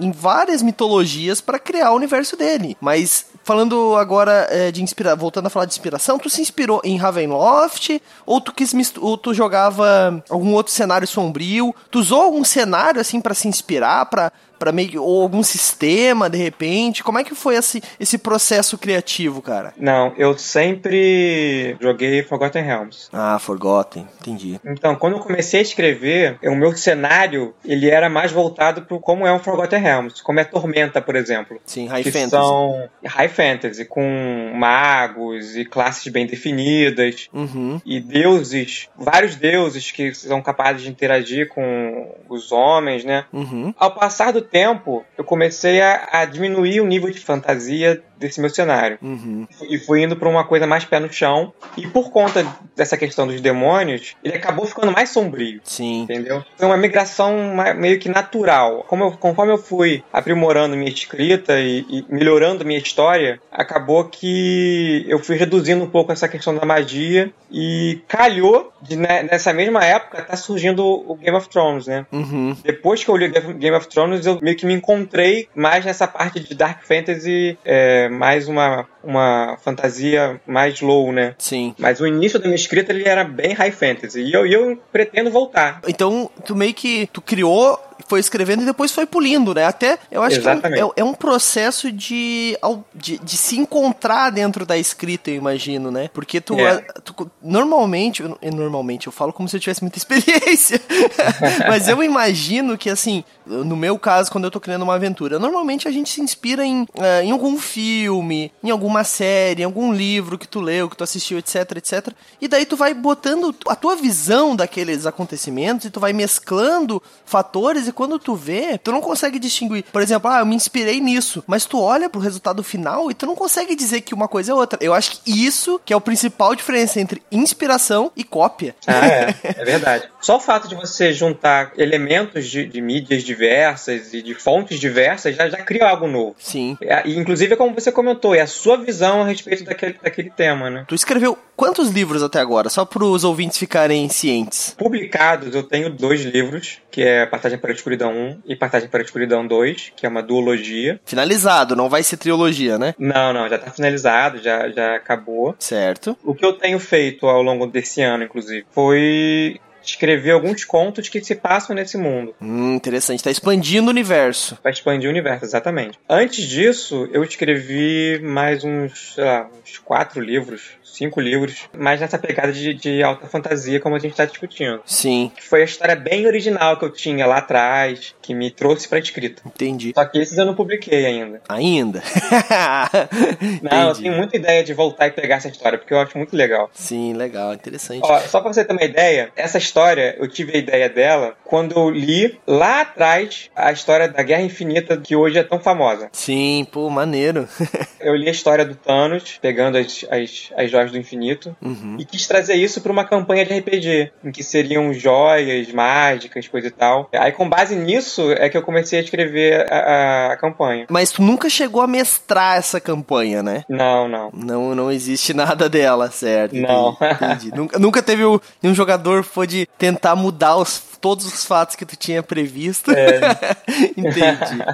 em 0.00 0.10
várias 0.10 0.62
mitologias 0.62 1.40
para 1.40 1.58
criar 1.58 1.92
o 1.92 1.96
universo 1.96 2.36
dele, 2.36 2.76
mas 2.80 3.26
falando 3.48 3.96
agora 3.96 4.46
é, 4.50 4.70
de 4.70 4.82
inspiração, 4.82 5.18
voltando 5.18 5.46
a 5.46 5.50
falar 5.50 5.64
de 5.64 5.72
inspiração, 5.72 6.18
tu 6.18 6.28
se 6.28 6.42
inspirou 6.42 6.82
em 6.84 6.98
Ravenloft 6.98 7.98
ou 8.26 8.42
tu 8.42 8.52
quis 8.52 8.74
ou 9.00 9.16
tu 9.16 9.32
jogava 9.32 10.22
algum 10.28 10.52
outro 10.52 10.70
cenário 10.70 11.08
sombrio? 11.08 11.74
Tu 11.90 11.98
usou 11.98 12.20
algum 12.20 12.44
cenário 12.44 13.00
assim 13.08 13.20
para 13.20 13.34
se 13.34 13.48
inspirar, 13.48 14.06
para 14.06 14.32
para 14.58 14.72
meio 14.72 15.02
ou 15.02 15.22
algum 15.22 15.42
sistema 15.42 16.28
de 16.28 16.38
repente? 16.38 17.02
Como 17.02 17.18
é 17.18 17.24
que 17.24 17.34
foi 17.34 17.56
esse, 17.56 17.82
esse 17.98 18.18
processo 18.18 18.76
criativo, 18.76 19.40
cara? 19.40 19.72
Não, 19.76 20.12
eu 20.16 20.36
sempre 20.36 21.76
joguei 21.80 22.22
Forgotten 22.22 22.62
Realms. 22.62 23.08
Ah, 23.12 23.38
Forgotten, 23.38 24.06
entendi. 24.20 24.60
Então, 24.64 24.94
quando 24.96 25.14
eu 25.14 25.20
comecei 25.20 25.60
a 25.60 25.62
escrever, 25.62 26.38
o 26.42 26.54
meu 26.54 26.76
cenário, 26.76 27.54
ele 27.64 27.88
era 27.88 28.08
mais 28.08 28.32
voltado 28.32 28.82
para 28.82 28.98
como 28.98 29.26
é 29.26 29.32
um 29.32 29.38
Forgotten 29.38 29.80
Realms, 29.80 30.22
como 30.22 30.40
é 30.40 30.44
Tormenta, 30.44 31.00
por 31.00 31.16
exemplo. 31.16 31.60
Sim, 31.64 31.86
high 31.86 32.02
que 32.02 32.10
fantasy. 32.10 32.30
São 32.30 32.88
high 33.04 33.28
fantasy 33.28 33.84
com 33.84 34.52
magos 34.54 35.56
e 35.56 35.64
classes 35.64 36.10
bem 36.12 36.26
definidas 36.26 37.28
uhum. 37.32 37.80
e 37.84 38.00
deuses, 38.00 38.88
vários 38.96 39.36
deuses 39.36 39.90
que 39.90 40.14
são 40.14 40.42
capazes 40.42 40.82
de 40.82 40.90
interagir 40.90 41.48
com 41.48 42.14
os 42.28 42.52
homens, 42.52 43.04
né? 43.04 43.24
Uhum. 43.32 43.74
Ao 43.78 43.94
passar 43.94 44.32
do 44.32 44.42
tempo, 44.50 45.04
eu 45.16 45.24
comecei 45.24 45.80
a, 45.80 46.08
a 46.12 46.24
diminuir 46.24 46.80
o 46.80 46.86
nível 46.86 47.10
de 47.10 47.20
fantasia 47.20 48.02
desse 48.18 48.40
meu 48.40 48.50
cenário. 48.50 48.98
Uhum. 49.02 49.46
E 49.68 49.78
fui 49.78 50.02
indo 50.02 50.16
para 50.16 50.28
uma 50.28 50.44
coisa 50.44 50.66
mais 50.66 50.84
pé 50.84 50.98
no 50.98 51.12
chão. 51.12 51.52
E 51.76 51.86
por 51.86 52.10
conta 52.10 52.46
dessa 52.76 52.96
questão 52.96 53.26
dos 53.26 53.40
demônios, 53.40 54.14
ele 54.22 54.36
acabou 54.36 54.66
ficando 54.66 54.92
mais 54.92 55.10
sombrio. 55.10 55.60
Sim. 55.64 56.02
Entendeu? 56.02 56.44
Foi 56.56 56.66
uma 56.66 56.76
migração 56.76 57.54
meio 57.76 57.98
que 57.98 58.08
natural. 58.08 58.84
Como 58.88 59.04
eu, 59.04 59.12
conforme 59.12 59.52
eu 59.52 59.58
fui 59.58 60.02
aprimorando 60.12 60.76
minha 60.76 60.90
escrita 60.90 61.58
e, 61.60 61.84
e, 61.88 62.04
melhorando 62.08 62.64
minha 62.64 62.78
história, 62.78 63.40
acabou 63.50 64.04
que 64.04 65.04
eu 65.08 65.18
fui 65.18 65.36
reduzindo 65.36 65.84
um 65.84 65.90
pouco 65.90 66.12
essa 66.12 66.28
questão 66.28 66.54
da 66.54 66.64
magia. 66.64 67.32
E 67.50 68.02
calhou 68.06 68.72
de 68.82 68.96
né, 68.96 69.22
nessa 69.22 69.52
mesma 69.52 69.84
época 69.84 70.22
tá 70.22 70.36
surgindo 70.36 70.84
o 70.84 71.14
Game 71.16 71.36
of 71.36 71.48
Thrones, 71.48 71.86
né? 71.86 72.06
Uhum. 72.12 72.56
Depois 72.62 73.02
que 73.02 73.10
eu 73.10 73.16
li 73.16 73.28
Game 73.28 73.76
of 73.76 73.88
Thrones, 73.88 74.26
eu 74.26 74.38
meio 74.42 74.56
que 74.56 74.66
me 74.66 74.74
encontrei 74.74 75.48
mais 75.54 75.84
nessa 75.84 76.06
parte 76.06 76.40
de 76.40 76.54
Dark 76.54 76.82
Fantasy. 76.82 77.58
É, 77.64 78.07
mais 78.08 78.48
uma, 78.48 78.86
uma 79.02 79.56
fantasia 79.62 80.40
mais 80.46 80.80
low, 80.80 81.12
né? 81.12 81.34
Sim. 81.38 81.74
Mas 81.78 82.00
o 82.00 82.06
início 82.06 82.38
da 82.38 82.46
minha 82.46 82.56
escrita 82.56 82.92
ele 82.92 83.08
era 83.08 83.24
bem 83.24 83.52
high 83.52 83.72
fantasy. 83.72 84.20
E 84.20 84.32
eu, 84.32 84.46
eu 84.46 84.80
pretendo 84.92 85.30
voltar. 85.30 85.80
Então, 85.86 86.30
tu 86.44 86.54
meio 86.54 86.74
que 86.74 87.08
tu 87.12 87.20
criou 87.20 87.78
foi 88.06 88.20
escrevendo 88.20 88.62
e 88.62 88.66
depois 88.66 88.92
foi 88.92 89.06
pulindo, 89.06 89.54
né? 89.54 89.64
Até 89.64 89.98
eu 90.10 90.22
acho 90.22 90.38
Exatamente. 90.38 90.74
que 90.74 90.80
é 90.80 90.84
um, 90.84 90.88
é, 90.88 90.92
é 91.00 91.04
um 91.04 91.14
processo 91.14 91.90
de, 91.90 92.56
de, 92.94 93.18
de, 93.18 93.36
se 93.36 93.58
encontrar 93.58 94.30
dentro 94.30 94.64
da 94.64 94.78
escrita, 94.78 95.30
eu 95.30 95.36
imagino, 95.36 95.90
né? 95.90 96.08
Porque 96.12 96.40
tu, 96.40 96.58
É. 96.58 96.78
tu 97.04 97.30
normalmente, 97.42 98.22
eu- 98.22 98.38
normalmente 98.52 99.06
eu 99.06 99.12
falo 99.12 99.32
como 99.32 99.48
se 99.48 99.56
eu 99.56 99.60
tivesse 99.60 99.82
muita 99.82 99.98
experiência, 99.98 100.80
mas 101.68 101.88
eu 101.88 102.02
imagino 102.02 102.76
que 102.78 102.88
assim, 102.90 103.24
no 103.46 103.76
meu 103.76 103.98
caso, 103.98 104.30
quando 104.30 104.44
eu 104.44 104.50
tô 104.50 104.60
criando 104.60 104.82
uma 104.82 104.94
aventura, 104.94 105.38
normalmente 105.38 105.88
a 105.88 105.90
gente 105.90 106.10
se 106.10 106.20
inspira 106.20 106.64
em, 106.64 106.86
eh, 107.00 107.24
em 107.24 107.30
algum 107.30 107.58
filme, 107.58 108.52
em 108.62 108.70
alguma 108.70 109.04
série, 109.04 109.62
em 109.62 109.64
algum 109.64 109.92
livro 109.92 110.38
que 110.38 110.46
tu 110.46 110.60
leu, 110.60 110.88
que 110.88 110.96
tu 110.96 111.04
assistiu, 111.04 111.38
etc, 111.38 111.56
etc. 111.76 112.08
E 112.40 112.46
daí 112.46 112.64
tu 112.64 112.76
vai 112.76 112.94
botando 112.94 113.54
a 113.66 113.74
tua 113.74 113.96
visão 113.96 114.54
daqueles 114.54 115.06
acontecimentos 115.06 115.86
e 115.86 115.90
tu 115.90 115.98
vai 116.00 116.12
mesclando 116.12 117.02
fatores 117.24 117.87
e 117.88 117.92
quando 117.92 118.18
tu 118.18 118.34
vê, 118.34 118.78
tu 118.78 118.92
não 118.92 119.00
consegue 119.00 119.38
distinguir. 119.38 119.84
Por 119.92 120.02
exemplo, 120.02 120.30
ah, 120.30 120.40
eu 120.40 120.46
me 120.46 120.54
inspirei 120.54 121.00
nisso, 121.00 121.42
mas 121.46 121.64
tu 121.64 121.80
olha 121.80 122.08
pro 122.08 122.20
resultado 122.20 122.62
final 122.62 123.10
e 123.10 123.14
tu 123.14 123.26
não 123.26 123.34
consegue 123.34 123.74
dizer 123.74 124.00
que 124.02 124.14
uma 124.14 124.28
coisa 124.28 124.52
é 124.52 124.54
outra. 124.54 124.78
Eu 124.82 124.94
acho 124.94 125.20
que 125.22 125.46
isso 125.46 125.80
que 125.84 125.92
é 125.92 125.96
o 125.96 126.00
principal 126.00 126.54
diferença 126.54 127.00
entre 127.00 127.22
inspiração 127.30 128.12
e 128.16 128.24
cópia. 128.24 128.74
Ah, 128.86 129.06
é. 129.06 129.34
É 129.58 129.64
verdade. 129.64 130.08
Só 130.20 130.36
o 130.36 130.40
fato 130.40 130.68
de 130.68 130.74
você 130.74 131.12
juntar 131.12 131.72
elementos 131.76 132.46
de, 132.46 132.66
de 132.66 132.80
mídias 132.80 133.24
diversas 133.24 134.12
e 134.12 134.22
de 134.22 134.34
fontes 134.34 134.78
diversas 134.78 135.34
já, 135.34 135.48
já 135.48 135.58
cria 135.58 135.88
algo 135.88 136.06
novo. 136.06 136.36
Sim. 136.38 136.76
É, 136.82 137.06
E, 137.08 137.16
inclusive, 137.18 137.54
é 137.54 137.56
como 137.56 137.74
você 137.74 137.90
comentou, 137.90 138.34
é 138.34 138.40
a 138.40 138.46
sua 138.46 138.76
visão 138.76 139.22
a 139.22 139.24
respeito 139.24 139.64
daquele, 139.64 139.98
daquele 140.02 140.30
tema, 140.30 140.70
né? 140.70 140.84
Tu 140.86 140.94
escreveu 140.94 141.36
quantos 141.56 141.90
livros 141.90 142.22
até 142.22 142.40
agora? 142.40 142.68
Só 142.68 142.84
para 142.84 143.04
os 143.04 143.24
ouvintes 143.24 143.58
ficarem 143.58 144.08
cientes. 144.08 144.74
Publicados, 144.76 145.54
eu 145.54 145.62
tenho 145.62 145.90
dois 145.90 146.22
livros, 146.22 146.78
que 146.98 147.04
é 147.04 147.24
Passagem 147.26 147.56
para 147.58 147.70
a 147.70 147.74
Escuridão 147.74 148.12
1 148.12 148.42
e 148.44 148.56
Passagem 148.56 148.88
para 148.88 149.00
a 149.00 149.04
Escuridão 149.04 149.46
2, 149.46 149.92
que 149.94 150.04
é 150.04 150.08
uma 150.08 150.20
duologia. 150.20 151.00
Finalizado, 151.04 151.76
não 151.76 151.88
vai 151.88 152.02
ser 152.02 152.16
trilogia, 152.16 152.76
né? 152.76 152.92
Não, 152.98 153.32
não, 153.32 153.48
já 153.48 153.54
está 153.54 153.70
finalizado, 153.70 154.42
já, 154.42 154.68
já 154.68 154.96
acabou. 154.96 155.54
Certo. 155.60 156.18
O 156.24 156.34
que 156.34 156.44
eu 156.44 156.54
tenho 156.54 156.80
feito 156.80 157.28
ao 157.28 157.40
longo 157.40 157.68
desse 157.68 158.02
ano, 158.02 158.24
inclusive, 158.24 158.66
foi 158.72 159.60
escrever 159.80 160.32
alguns 160.32 160.64
contos 160.64 161.08
que 161.08 161.22
se 161.22 161.34
passam 161.34 161.74
nesse 161.74 161.96
mundo. 161.96 162.34
Hum, 162.40 162.74
interessante. 162.74 163.22
Tá 163.22 163.30
expandindo 163.30 163.86
o 163.86 163.90
universo. 163.90 164.56
Para 164.60 164.70
expandir 164.70 165.08
o 165.08 165.12
universo, 165.12 165.44
exatamente. 165.44 165.98
Antes 166.08 166.44
disso, 166.44 167.08
eu 167.12 167.22
escrevi 167.22 168.20
mais 168.22 168.64
uns, 168.64 169.14
sei 169.14 169.24
lá, 169.24 169.48
uns 169.62 169.78
quatro 169.78 170.20
livros, 170.20 170.72
cinco 170.98 171.20
livros, 171.20 171.68
mais 171.76 172.00
nessa 172.00 172.18
pegada 172.18 172.52
de, 172.52 172.74
de 172.74 173.02
alta 173.02 173.26
fantasia, 173.26 173.80
como 173.80 173.94
a 173.96 173.98
gente 173.98 174.10
está 174.10 174.24
discutindo. 174.24 174.80
Sim, 174.84 175.30
Que 175.34 175.44
foi 175.44 175.62
a 175.62 175.64
história 175.64 175.94
bem 175.96 176.26
original 176.26 176.76
que 176.76 176.84
eu 176.84 176.90
tinha 176.92 177.26
lá 177.26 177.38
atrás, 177.38 178.14
que 178.20 178.34
me 178.34 178.50
trouxe 178.50 178.88
pra 178.88 178.98
escrita. 178.98 179.42
entendi. 179.46 179.92
Só 179.94 180.04
que 180.04 180.18
esses 180.18 180.36
eu 180.36 180.44
não 180.44 180.54
publiquei 180.54 181.06
ainda. 181.06 181.40
Ainda? 181.48 182.02
Não, 183.62 183.88
eu 183.88 183.94
tenho 183.94 184.14
muita 184.14 184.36
ideia 184.36 184.62
de 184.64 184.72
voltar 184.74 185.06
e 185.06 185.10
pegar 185.10 185.36
essa 185.36 185.48
história, 185.48 185.78
porque 185.78 185.92
eu 185.94 185.98
acho 186.00 186.16
muito 186.16 186.34
legal. 186.36 186.70
Sim, 186.72 187.14
legal, 187.14 187.52
interessante. 187.54 188.00
Ó, 188.02 188.18
só 188.20 188.40
pra 188.40 188.52
você 188.52 188.64
ter 188.64 188.72
uma 188.72 188.84
ideia, 188.84 189.30
essa 189.36 189.58
história, 189.58 190.16
eu 190.18 190.28
tive 190.28 190.56
a 190.56 190.58
ideia 190.58 190.88
dela 190.88 191.34
quando 191.44 191.72
eu 191.78 191.90
li 191.90 192.38
lá 192.46 192.82
atrás 192.82 193.50
a 193.54 193.72
história 193.72 194.08
da 194.08 194.22
Guerra 194.22 194.42
Infinita, 194.42 194.96
que 194.96 195.14
hoje 195.16 195.38
é 195.38 195.42
tão 195.42 195.58
famosa. 195.60 196.08
Sim, 196.12 196.66
pô, 196.70 196.88
maneiro. 196.90 197.48
Eu 198.00 198.14
li 198.14 198.28
a 198.28 198.30
história 198.30 198.64
do 198.64 198.76
Thanos, 198.76 199.38
pegando 199.42 199.76
as, 199.76 200.04
as, 200.08 200.50
as 200.56 200.70
joias 200.70 200.87
do 200.90 200.98
infinito, 200.98 201.56
Uhum. 201.62 201.96
e 201.98 202.04
quis 202.04 202.26
trazer 202.26 202.54
isso 202.54 202.80
pra 202.80 202.92
uma 202.92 203.04
campanha 203.04 203.44
de 203.44 203.58
RPG, 203.58 204.12
em 204.24 204.30
que 204.32 204.42
seriam 204.42 204.92
joias, 204.92 205.70
mágicas, 205.72 206.48
coisa 206.48 206.68
e 206.68 206.70
tal. 206.70 207.08
Aí, 207.14 207.32
com 207.32 207.48
base 207.48 207.74
nisso, 207.76 208.32
é 208.32 208.48
que 208.48 208.56
eu 208.56 208.62
comecei 208.62 208.98
a 208.98 209.02
escrever 209.02 209.66
a, 209.72 209.76
a- 209.78 210.32
a 210.32 210.36
campanha. 210.36 210.86
Mas 210.90 211.10
tu 211.12 211.22
nunca 211.22 211.48
chegou 211.50 211.82
a 211.82 211.86
mestrar 211.86 212.56
essa 212.58 212.80
campanha, 212.80 213.42
né? 213.42 213.64
Não, 213.68 214.08
não. 214.08 214.30
Não, 214.32 214.74
não 214.74 214.90
existe 214.92 215.32
nada 215.34 215.68
dela, 215.68 216.10
certo? 216.10 216.54
Não. 216.56 216.96
Entendi. 217.02 217.50
nunca, 217.54 217.78
nunca 217.78 218.02
teve 218.02 218.24
o- 218.24 218.40
nenhum 218.62 218.74
jogador 218.74 219.22
que 219.24 219.30
pôde 219.30 219.68
tentar 219.78 220.14
mudar 220.16 220.56
os- 220.56 220.82
todos 221.00 221.26
os 221.26 221.44
fatos 221.44 221.76
que 221.76 221.86
tu 221.86 221.96
tinha 221.96 222.22
previsto. 222.22 222.90
É. 222.90 223.20
Entendi. 223.96 224.64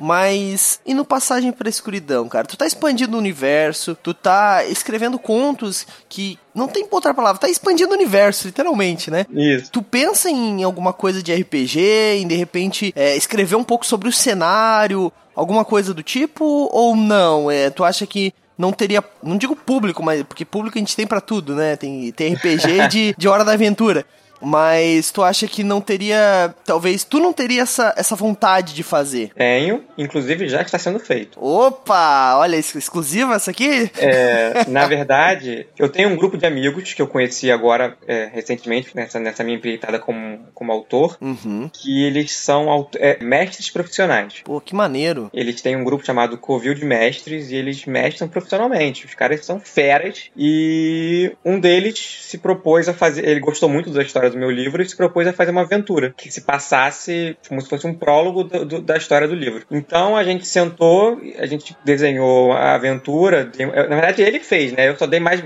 Mas, 0.00 0.80
e 0.84 0.94
no 0.94 1.04
Passagem 1.04 1.52
pra 1.52 1.68
Escuridão, 1.68 2.28
cara? 2.28 2.46
Tu 2.46 2.56
tá 2.56 2.66
expandindo 2.66 3.16
o 3.16 3.18
universo, 3.20 3.94
tu 3.94 4.14
tá 4.14 4.64
escrevendo 4.64 5.18
contos 5.18 5.59
que. 6.08 6.38
Não 6.54 6.66
tem 6.68 6.86
outra 6.90 7.14
palavra, 7.14 7.40
tá 7.40 7.48
expandindo 7.48 7.90
o 7.90 7.94
universo, 7.94 8.46
literalmente, 8.46 9.10
né? 9.10 9.24
Isso. 9.30 9.70
Tu 9.70 9.82
pensa 9.82 10.28
em 10.30 10.62
alguma 10.62 10.92
coisa 10.92 11.22
de 11.22 11.32
RPG, 11.32 11.80
em 12.18 12.26
de 12.26 12.34
repente 12.34 12.92
é, 12.96 13.16
escrever 13.16 13.56
um 13.56 13.64
pouco 13.64 13.86
sobre 13.86 14.08
o 14.08 14.12
cenário, 14.12 15.12
alguma 15.34 15.64
coisa 15.64 15.94
do 15.94 16.02
tipo, 16.02 16.68
ou 16.72 16.96
não? 16.96 17.50
É, 17.50 17.70
tu 17.70 17.84
acha 17.84 18.06
que 18.06 18.32
não 18.58 18.72
teria, 18.72 19.02
não 19.22 19.38
digo 19.38 19.56
público, 19.56 20.02
mas 20.02 20.22
porque 20.22 20.44
público 20.44 20.76
a 20.76 20.80
gente 20.80 20.94
tem 20.94 21.06
pra 21.06 21.20
tudo, 21.20 21.54
né? 21.54 21.76
Tem, 21.76 22.12
tem 22.12 22.34
RPG 22.34 22.88
de, 22.88 23.14
de 23.16 23.28
Hora 23.28 23.44
da 23.44 23.52
Aventura. 23.52 24.04
Mas 24.40 25.10
tu 25.10 25.22
acha 25.22 25.46
que 25.46 25.62
não 25.62 25.80
teria, 25.80 26.54
talvez, 26.64 27.04
tu 27.04 27.18
não 27.20 27.32
teria 27.32 27.62
essa, 27.62 27.94
essa 27.96 28.16
vontade 28.16 28.74
de 28.74 28.82
fazer? 28.82 29.32
Tenho, 29.34 29.84
inclusive 29.98 30.48
já 30.48 30.62
está 30.62 30.78
sendo 30.78 30.98
feito. 30.98 31.38
Opa, 31.42 32.36
olha, 32.36 32.56
ex- 32.56 32.74
exclusiva 32.74 33.34
essa 33.34 33.50
aqui? 33.50 33.90
É, 33.98 34.64
na 34.68 34.86
verdade, 34.86 35.66
eu 35.78 35.88
tenho 35.88 36.08
um 36.08 36.16
grupo 36.16 36.36
de 36.38 36.46
amigos 36.46 36.92
que 36.94 37.02
eu 37.02 37.06
conheci 37.06 37.50
agora 37.50 37.96
é, 38.06 38.30
recentemente, 38.32 38.90
nessa, 38.94 39.18
nessa 39.20 39.44
minha 39.44 39.56
empreitada 39.56 39.98
como, 39.98 40.40
como 40.54 40.72
autor, 40.72 41.16
Uhum. 41.20 41.68
que 41.72 42.04
eles 42.04 42.32
são 42.32 42.88
é, 42.96 43.22
mestres 43.22 43.70
profissionais. 43.70 44.40
Pô, 44.44 44.60
que 44.60 44.74
maneiro. 44.74 45.30
Eles 45.34 45.60
têm 45.60 45.76
um 45.76 45.84
grupo 45.84 46.04
chamado 46.04 46.38
Covil 46.38 46.74
de 46.74 46.84
Mestres 46.84 47.50
e 47.50 47.56
eles 47.56 47.84
mestram 47.84 48.28
profissionalmente. 48.28 49.04
Os 49.06 49.14
caras 49.14 49.44
são 49.44 49.60
feras 49.60 50.30
e 50.36 51.32
um 51.44 51.58
deles 51.60 52.18
se 52.22 52.38
propôs 52.38 52.88
a 52.88 52.94
fazer. 52.94 53.26
Ele 53.28 53.40
gostou 53.40 53.68
muito 53.68 53.90
da 53.90 54.02
história 54.02 54.29
do 54.30 54.38
meu 54.38 54.50
livro 54.50 54.82
e 54.82 54.88
se 54.88 54.96
propôs 54.96 55.26
a 55.26 55.32
fazer 55.32 55.50
uma 55.50 55.62
aventura 55.62 56.14
que 56.16 56.30
se 56.30 56.40
passasse 56.42 57.36
como 57.48 57.60
se 57.60 57.68
fosse 57.68 57.86
um 57.86 57.94
prólogo 57.94 58.44
do- 58.44 58.64
do- 58.64 58.80
da 58.82 58.96
história 58.96 59.26
do 59.28 59.34
livro. 59.34 59.64
Então 59.70 60.16
a 60.16 60.24
gente 60.24 60.46
sentou, 60.46 61.20
a 61.38 61.46
gente 61.46 61.76
desenhou 61.84 62.52
a 62.52 62.74
aventura. 62.74 63.50
Na 63.88 63.96
verdade, 63.96 64.22
ele 64.22 64.40
fez, 64.40 64.72
né? 64.72 64.88
Eu 64.88 64.96
só 64.96 65.06
dei 65.06 65.20
mais, 65.20 65.42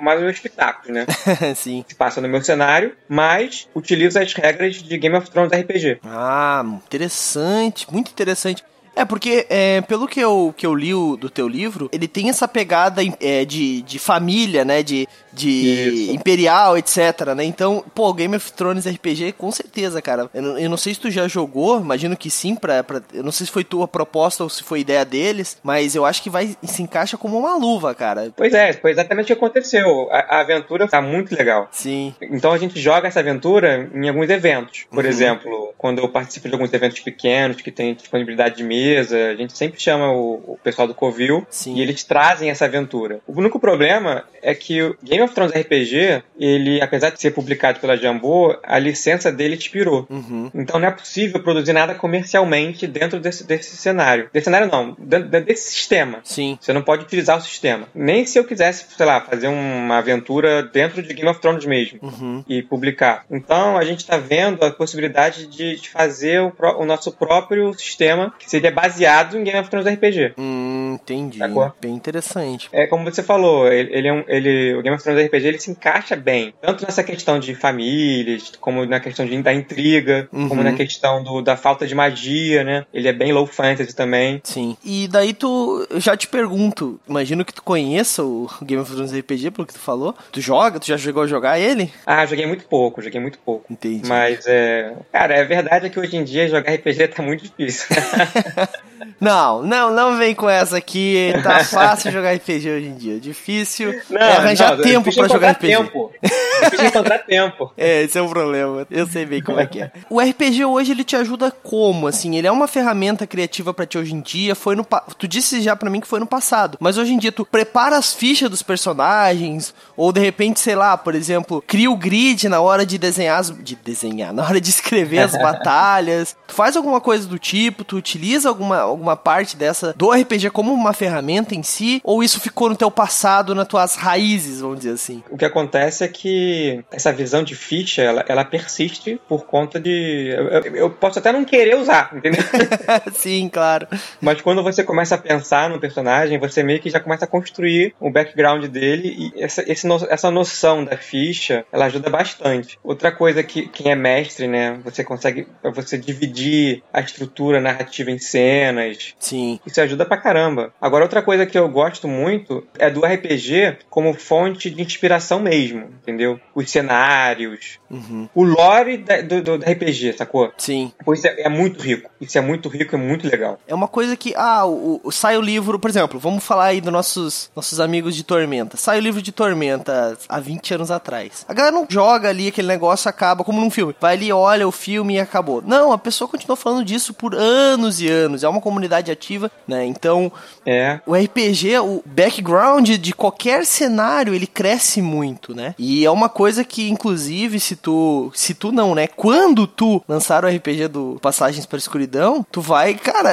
mais 0.00 0.22
um 0.22 0.28
espetáculo, 0.28 0.94
né? 0.94 1.06
Sim. 1.56 1.84
Se 1.88 1.94
passa 1.94 2.20
no 2.20 2.28
meu 2.28 2.42
cenário, 2.42 2.92
mas 3.08 3.68
utiliza 3.74 4.22
as 4.22 4.32
regras 4.32 4.76
de 4.76 4.98
Game 4.98 5.16
of 5.16 5.30
Thrones 5.30 5.52
RPG. 5.52 5.98
Ah, 6.04 6.62
interessante, 6.86 7.90
muito 7.92 8.10
interessante. 8.10 8.62
É, 8.94 9.04
porque 9.04 9.46
é, 9.48 9.80
pelo 9.82 10.06
que 10.08 10.20
eu, 10.20 10.54
que 10.56 10.66
eu 10.66 10.74
li 10.74 10.94
o, 10.94 11.16
do 11.16 11.30
teu 11.30 11.48
livro, 11.48 11.88
ele 11.92 12.08
tem 12.08 12.28
essa 12.28 12.48
pegada 12.48 13.02
é, 13.20 13.44
de, 13.44 13.82
de 13.82 13.98
família, 13.98 14.64
né? 14.64 14.82
De, 14.82 15.08
de 15.32 15.50
Isso. 15.50 16.12
imperial, 16.12 16.76
etc, 16.76 17.34
né? 17.36 17.44
Então, 17.44 17.84
pô, 17.94 18.12
Game 18.12 18.34
of 18.34 18.52
Thrones 18.52 18.86
RPG, 18.86 19.32
com 19.32 19.50
certeza, 19.52 20.02
cara. 20.02 20.28
Eu 20.34 20.42
não, 20.42 20.58
eu 20.58 20.70
não 20.70 20.76
sei 20.76 20.94
se 20.94 21.00
tu 21.00 21.10
já 21.10 21.28
jogou, 21.28 21.80
imagino 21.80 22.16
que 22.16 22.30
sim, 22.30 22.54
pra, 22.54 22.82
pra, 22.82 23.00
eu 23.12 23.22
não 23.22 23.32
sei 23.32 23.46
se 23.46 23.52
foi 23.52 23.64
tua 23.64 23.86
proposta 23.86 24.42
ou 24.42 24.50
se 24.50 24.64
foi 24.64 24.80
ideia 24.80 25.04
deles, 25.04 25.58
mas 25.62 25.94
eu 25.94 26.04
acho 26.04 26.22
que 26.22 26.30
vai 26.30 26.56
se 26.62 26.82
encaixa 26.82 27.16
como 27.16 27.38
uma 27.38 27.56
luva, 27.56 27.94
cara. 27.94 28.32
Pois 28.36 28.52
é, 28.52 28.72
foi 28.72 28.90
exatamente 28.90 29.24
o 29.24 29.26
que 29.26 29.32
aconteceu. 29.44 30.08
A, 30.10 30.36
a 30.36 30.40
aventura 30.40 30.88
tá 30.88 31.00
muito 31.00 31.34
legal. 31.34 31.68
Sim. 31.70 32.14
Então 32.20 32.52
a 32.52 32.58
gente 32.58 32.80
joga 32.80 33.08
essa 33.08 33.20
aventura 33.20 33.88
em 33.94 34.08
alguns 34.08 34.28
eventos. 34.30 34.86
Por 34.90 35.04
uhum. 35.04 35.10
exemplo, 35.10 35.74
quando 35.78 36.00
eu 36.00 36.08
participo 36.08 36.48
de 36.48 36.54
alguns 36.54 36.72
eventos 36.72 37.00
pequenos 37.00 37.60
que 37.60 37.70
tem 37.70 37.94
disponibilidade 37.94 38.56
de 38.56 38.64
a 38.96 39.34
gente 39.34 39.56
sempre 39.56 39.80
chama 39.80 40.12
o, 40.12 40.34
o 40.52 40.58
pessoal 40.62 40.86
do 40.88 40.94
Covil 40.94 41.46
Sim. 41.50 41.74
e 41.74 41.82
eles 41.82 42.04
trazem 42.04 42.50
essa 42.50 42.64
aventura. 42.64 43.20
O 43.26 43.38
único 43.38 43.58
problema 43.58 44.24
é 44.42 44.54
que 44.54 44.82
o 44.82 44.96
Game 45.02 45.22
of 45.22 45.34
Thrones 45.34 45.54
RPG, 45.54 46.22
ele, 46.38 46.80
apesar 46.80 47.10
de 47.10 47.20
ser 47.20 47.32
publicado 47.32 47.80
pela 47.80 47.96
Jambô, 47.96 48.56
a 48.62 48.78
licença 48.78 49.30
dele 49.32 49.56
expirou. 49.56 50.06
Uhum. 50.08 50.50
Então 50.54 50.78
não 50.78 50.88
é 50.88 50.90
possível 50.90 51.42
produzir 51.42 51.72
nada 51.72 51.94
comercialmente 51.94 52.86
dentro 52.86 53.20
desse, 53.20 53.44
desse 53.44 53.76
cenário. 53.76 54.30
Desse 54.32 54.44
cenário 54.44 54.68
não, 54.70 54.96
dentro 54.98 55.28
desse 55.44 55.70
sistema. 55.70 56.20
Sim. 56.24 56.58
Você 56.60 56.72
não 56.72 56.82
pode 56.82 57.04
utilizar 57.04 57.38
o 57.38 57.42
sistema. 57.42 57.88
Nem 57.94 58.24
se 58.24 58.38
eu 58.38 58.44
quisesse, 58.44 58.86
sei 58.96 59.06
lá, 59.06 59.20
fazer 59.20 59.48
uma 59.48 59.98
aventura 59.98 60.62
dentro 60.62 61.02
de 61.02 61.14
Game 61.14 61.28
of 61.28 61.40
Thrones 61.40 61.64
mesmo 61.64 61.98
uhum. 62.02 62.44
e 62.48 62.62
publicar. 62.62 63.24
Então 63.30 63.76
a 63.76 63.84
gente 63.84 64.00
está 64.00 64.16
vendo 64.16 64.64
a 64.64 64.70
possibilidade 64.70 65.46
de, 65.46 65.80
de 65.80 65.88
fazer 65.88 66.40
o, 66.40 66.52
o, 66.78 66.84
nosso 66.84 67.12
próprio 67.12 67.72
sistema 67.74 68.32
que 68.38 68.48
seria 68.48 68.67
baseado 68.70 69.38
em 69.38 69.44
Game 69.44 69.58
of 69.58 69.70
Thrones 69.70 69.92
RPG. 69.92 70.34
Hum, 70.38 70.98
entendi. 71.00 71.38
Bem 71.80 71.92
interessante. 71.92 72.68
É 72.72 72.86
como 72.86 73.04
você 73.04 73.22
falou, 73.22 73.70
ele, 73.70 73.90
ele 73.92 74.08
é 74.08 74.12
um, 74.12 74.24
ele, 74.26 74.74
o 74.74 74.82
Game 74.82 74.94
of 74.94 75.02
Thrones 75.02 75.26
RPG 75.26 75.46
ele 75.46 75.58
se 75.58 75.70
encaixa 75.70 76.16
bem, 76.16 76.52
tanto 76.60 76.84
nessa 76.84 77.02
questão 77.02 77.38
de 77.38 77.54
famílias, 77.54 78.52
como 78.60 78.84
na 78.84 79.00
questão 79.00 79.26
de, 79.26 79.40
da 79.42 79.52
intriga, 79.52 80.28
uhum. 80.32 80.48
como 80.48 80.62
na 80.62 80.72
questão 80.72 81.22
do, 81.22 81.42
da 81.42 81.56
falta 81.56 81.86
de 81.86 81.94
magia, 81.94 82.64
né? 82.64 82.84
Ele 82.92 83.08
é 83.08 83.12
bem 83.12 83.32
low 83.32 83.46
fantasy 83.46 83.94
também. 83.94 84.40
Sim. 84.44 84.76
E 84.84 85.08
daí 85.08 85.32
tu, 85.32 85.86
eu 85.90 86.00
já 86.00 86.16
te 86.16 86.28
pergunto, 86.28 87.00
imagino 87.08 87.44
que 87.44 87.54
tu 87.54 87.62
conheça 87.62 88.22
o 88.22 88.48
Game 88.62 88.80
of 88.80 88.90
Thrones 88.90 89.12
RPG, 89.12 89.50
pelo 89.50 89.66
que 89.66 89.74
tu 89.74 89.80
falou. 89.80 90.14
Tu 90.32 90.40
joga? 90.40 90.80
Tu 90.80 90.86
já 90.86 90.98
chegou 90.98 91.22
a 91.22 91.26
jogar 91.26 91.58
ele? 91.58 91.92
Ah, 92.06 92.24
joguei 92.26 92.46
muito 92.46 92.64
pouco, 92.64 93.02
joguei 93.02 93.20
muito 93.20 93.38
pouco. 93.38 93.70
Entendi. 93.70 94.06
Mas 94.06 94.46
é. 94.46 94.92
Cara, 95.12 95.34
é 95.34 95.44
verdade 95.44 95.90
que 95.90 95.98
hoje 95.98 96.16
em 96.16 96.24
dia 96.24 96.48
jogar 96.48 96.72
RPG 96.72 97.08
tá 97.08 97.22
muito 97.22 97.44
difícil. 97.44 97.86
Não, 99.20 99.62
não, 99.62 99.92
não 99.92 100.16
vem 100.16 100.34
com 100.34 100.48
essa 100.48 100.76
aqui. 100.76 101.32
Tá 101.42 101.62
fácil 101.64 102.10
jogar 102.12 102.34
RPG 102.34 102.70
hoje 102.70 102.86
em 102.86 102.94
dia. 102.94 103.18
Difícil 103.18 103.94
não, 104.08 104.20
é 104.20 104.36
arranjar 104.36 104.76
não, 104.76 104.84
tempo 104.84 105.14
para 105.14 105.28
jogar 105.28 105.50
RPG. 105.52 105.76
Tempo. 105.76 106.12
Difícil 106.22 106.86
encontrar 106.86 107.18
tempo. 107.20 107.72
É, 107.78 108.02
esse 108.02 108.18
é 108.18 108.22
o 108.22 108.28
problema. 108.28 108.86
Eu 108.90 109.06
sei 109.06 109.24
bem 109.24 109.40
como 109.40 109.60
é 109.60 109.66
que 109.66 109.80
é. 109.80 109.92
O 110.10 110.20
RPG 110.20 110.64
hoje 110.64 110.92
ele 110.92 111.04
te 111.04 111.14
ajuda 111.14 111.50
como? 111.50 112.06
Assim, 112.06 112.36
ele 112.36 112.46
é 112.46 112.50
uma 112.50 112.66
ferramenta 112.66 113.26
criativa 113.26 113.72
para 113.72 113.86
ti 113.86 113.96
hoje 113.96 114.14
em 114.14 114.20
dia. 114.20 114.54
Foi 114.54 114.74
no 114.74 114.84
tu 115.16 115.28
disse 115.28 115.60
já 115.60 115.76
para 115.76 115.88
mim 115.88 116.00
que 116.00 116.08
foi 116.08 116.18
no 116.18 116.26
passado, 116.26 116.76
mas 116.80 116.98
hoje 116.98 117.12
em 117.12 117.18
dia 117.18 117.30
tu 117.30 117.44
prepara 117.44 117.96
as 117.96 118.12
fichas 118.12 118.50
dos 118.50 118.62
personagens 118.62 119.74
ou 119.96 120.12
de 120.12 120.20
repente, 120.20 120.60
sei 120.60 120.74
lá, 120.74 120.96
por 120.96 121.14
exemplo, 121.14 121.62
cria 121.66 121.90
o 121.90 121.96
grid 121.96 122.48
na 122.48 122.60
hora 122.60 122.84
de 122.84 122.98
desenhar 122.98 123.38
as... 123.38 123.50
de 123.50 123.76
desenhar, 123.76 124.32
na 124.32 124.42
hora 124.42 124.60
de 124.60 124.70
escrever 124.70 125.20
as 125.20 125.32
batalhas. 125.32 126.36
Tu 126.46 126.54
faz 126.54 126.76
alguma 126.76 127.00
coisa 127.00 127.28
do 127.28 127.38
tipo, 127.38 127.84
tu 127.84 127.96
utiliza 127.96 128.47
alguma 128.48 128.78
alguma 128.80 129.16
parte 129.16 129.56
dessa 129.56 129.94
do 129.96 130.10
RPG 130.10 130.50
como 130.50 130.72
uma 130.72 130.92
ferramenta 130.92 131.54
em 131.54 131.62
si, 131.62 132.00
ou 132.04 132.22
isso 132.22 132.40
ficou 132.40 132.68
no 132.68 132.76
teu 132.76 132.90
passado, 132.90 133.54
nas 133.54 133.68
tuas 133.68 133.94
raízes, 133.94 134.60
vamos 134.60 134.78
dizer 134.78 134.92
assim? 134.92 135.22
O 135.30 135.36
que 135.36 135.44
acontece 135.44 136.04
é 136.04 136.08
que 136.08 136.84
essa 136.90 137.12
visão 137.12 137.42
de 137.42 137.54
ficha, 137.54 138.02
ela, 138.02 138.24
ela 138.28 138.44
persiste 138.44 139.20
por 139.28 139.44
conta 139.44 139.78
de. 139.80 140.28
Eu, 140.28 140.74
eu 140.74 140.90
posso 140.90 141.18
até 141.18 141.32
não 141.32 141.44
querer 141.44 141.76
usar, 141.76 142.10
entendeu? 142.14 142.42
Sim, 143.12 143.48
claro. 143.48 143.86
Mas 144.20 144.40
quando 144.40 144.62
você 144.62 144.82
começa 144.82 145.14
a 145.14 145.18
pensar 145.18 145.70
no 145.70 145.80
personagem, 145.80 146.38
você 146.38 146.62
meio 146.62 146.80
que 146.80 146.90
já 146.90 147.00
começa 147.00 147.24
a 147.24 147.28
construir 147.28 147.94
o 148.00 148.10
background 148.10 148.64
dele 148.66 149.32
e 149.36 149.42
essa, 149.42 149.62
esse, 149.70 149.86
essa 150.08 150.30
noção 150.30 150.84
da 150.84 150.96
ficha, 150.96 151.64
ela 151.72 151.86
ajuda 151.86 152.10
bastante. 152.10 152.78
Outra 152.82 153.12
coisa 153.12 153.42
que 153.42 153.68
quem 153.68 153.90
é 153.90 153.94
mestre, 153.94 154.46
né, 154.46 154.78
você 154.84 155.04
consegue 155.04 155.46
você 155.62 155.98
dividir 155.98 156.82
a 156.92 157.00
estrutura 157.00 157.60
narrativa 157.60 158.10
em 158.10 158.18
cenas, 158.38 159.14
Sim. 159.18 159.58
Isso 159.66 159.80
ajuda 159.80 160.04
pra 160.04 160.16
caramba. 160.16 160.72
Agora, 160.80 161.04
outra 161.04 161.22
coisa 161.22 161.44
que 161.44 161.58
eu 161.58 161.68
gosto 161.68 162.06
muito 162.06 162.64
é 162.78 162.88
do 162.88 163.04
RPG 163.04 163.78
como 163.90 164.14
fonte 164.14 164.70
de 164.70 164.80
inspiração 164.80 165.40
mesmo, 165.40 165.80
entendeu? 166.02 166.38
Os 166.54 166.70
cenários, 166.70 167.78
uhum. 167.90 168.28
o 168.34 168.44
lore 168.44 168.98
da, 168.98 169.20
do, 169.20 169.42
do, 169.42 169.56
RPG, 169.56 170.14
sacou? 170.16 170.52
Sim. 170.56 170.92
Pois 171.04 171.24
é, 171.24 171.42
é, 171.42 171.48
muito 171.48 171.80
rico. 171.82 172.10
Isso 172.20 172.38
é 172.38 172.40
muito 172.40 172.68
rico, 172.68 172.94
é 172.94 172.98
muito 172.98 173.28
legal. 173.28 173.58
É 173.66 173.74
uma 173.74 173.88
coisa 173.88 174.16
que, 174.16 174.34
ah, 174.36 174.64
o, 174.66 175.00
o, 175.02 175.10
sai 175.10 175.36
o 175.36 175.42
livro, 175.42 175.78
por 175.78 175.90
exemplo, 175.90 176.18
vamos 176.18 176.44
falar 176.44 176.66
aí 176.66 176.80
dos 176.80 176.92
nossos, 176.92 177.50
nossos 177.56 177.80
amigos 177.80 178.14
de 178.14 178.22
Tormenta. 178.22 178.76
Sai 178.76 178.98
o 178.98 179.02
livro 179.02 179.20
de 179.20 179.32
Tormenta 179.32 180.16
há 180.28 180.40
20 180.40 180.74
anos 180.74 180.90
atrás. 180.90 181.44
A 181.48 181.52
galera 181.52 181.74
não 181.74 181.86
joga 181.88 182.28
ali 182.28 182.48
aquele 182.48 182.68
negócio, 182.68 183.08
acaba 183.08 183.42
como 183.42 183.60
num 183.60 183.70
filme. 183.70 183.94
Vai 184.00 184.14
ali, 184.14 184.32
olha 184.32 184.66
o 184.66 184.72
filme 184.72 185.14
e 185.14 185.20
acabou. 185.20 185.62
Não, 185.64 185.92
a 185.92 185.98
pessoa 185.98 186.28
continua 186.28 186.56
falando 186.56 186.84
disso 186.84 187.12
por 187.12 187.34
anos 187.34 188.00
e 188.00 188.08
anos. 188.08 188.27
É 188.42 188.48
uma 188.48 188.60
comunidade 188.60 189.10
ativa, 189.10 189.50
né? 189.66 189.84
Então, 189.84 190.30
é. 190.66 191.00
o 191.06 191.14
RPG, 191.14 191.78
o 191.78 192.02
background 192.04 192.88
de 192.90 193.12
qualquer 193.12 193.64
cenário, 193.64 194.34
ele 194.34 194.46
cresce 194.46 195.00
muito, 195.00 195.54
né? 195.54 195.74
E 195.78 196.04
é 196.04 196.10
uma 196.10 196.28
coisa 196.28 196.64
que, 196.64 196.88
inclusive, 196.88 197.60
se 197.60 197.76
tu. 197.76 198.30
Se 198.34 198.54
tu 198.54 198.72
não, 198.72 198.94
né? 198.94 199.06
Quando 199.06 199.66
tu 199.66 200.02
lançar 200.08 200.44
o 200.44 200.48
RPG 200.48 200.88
do 200.88 201.18
Passagens 201.20 201.66
para 201.66 201.76
a 201.76 201.78
Escuridão, 201.78 202.44
tu 202.50 202.60
vai, 202.60 202.94
cara, 202.94 203.30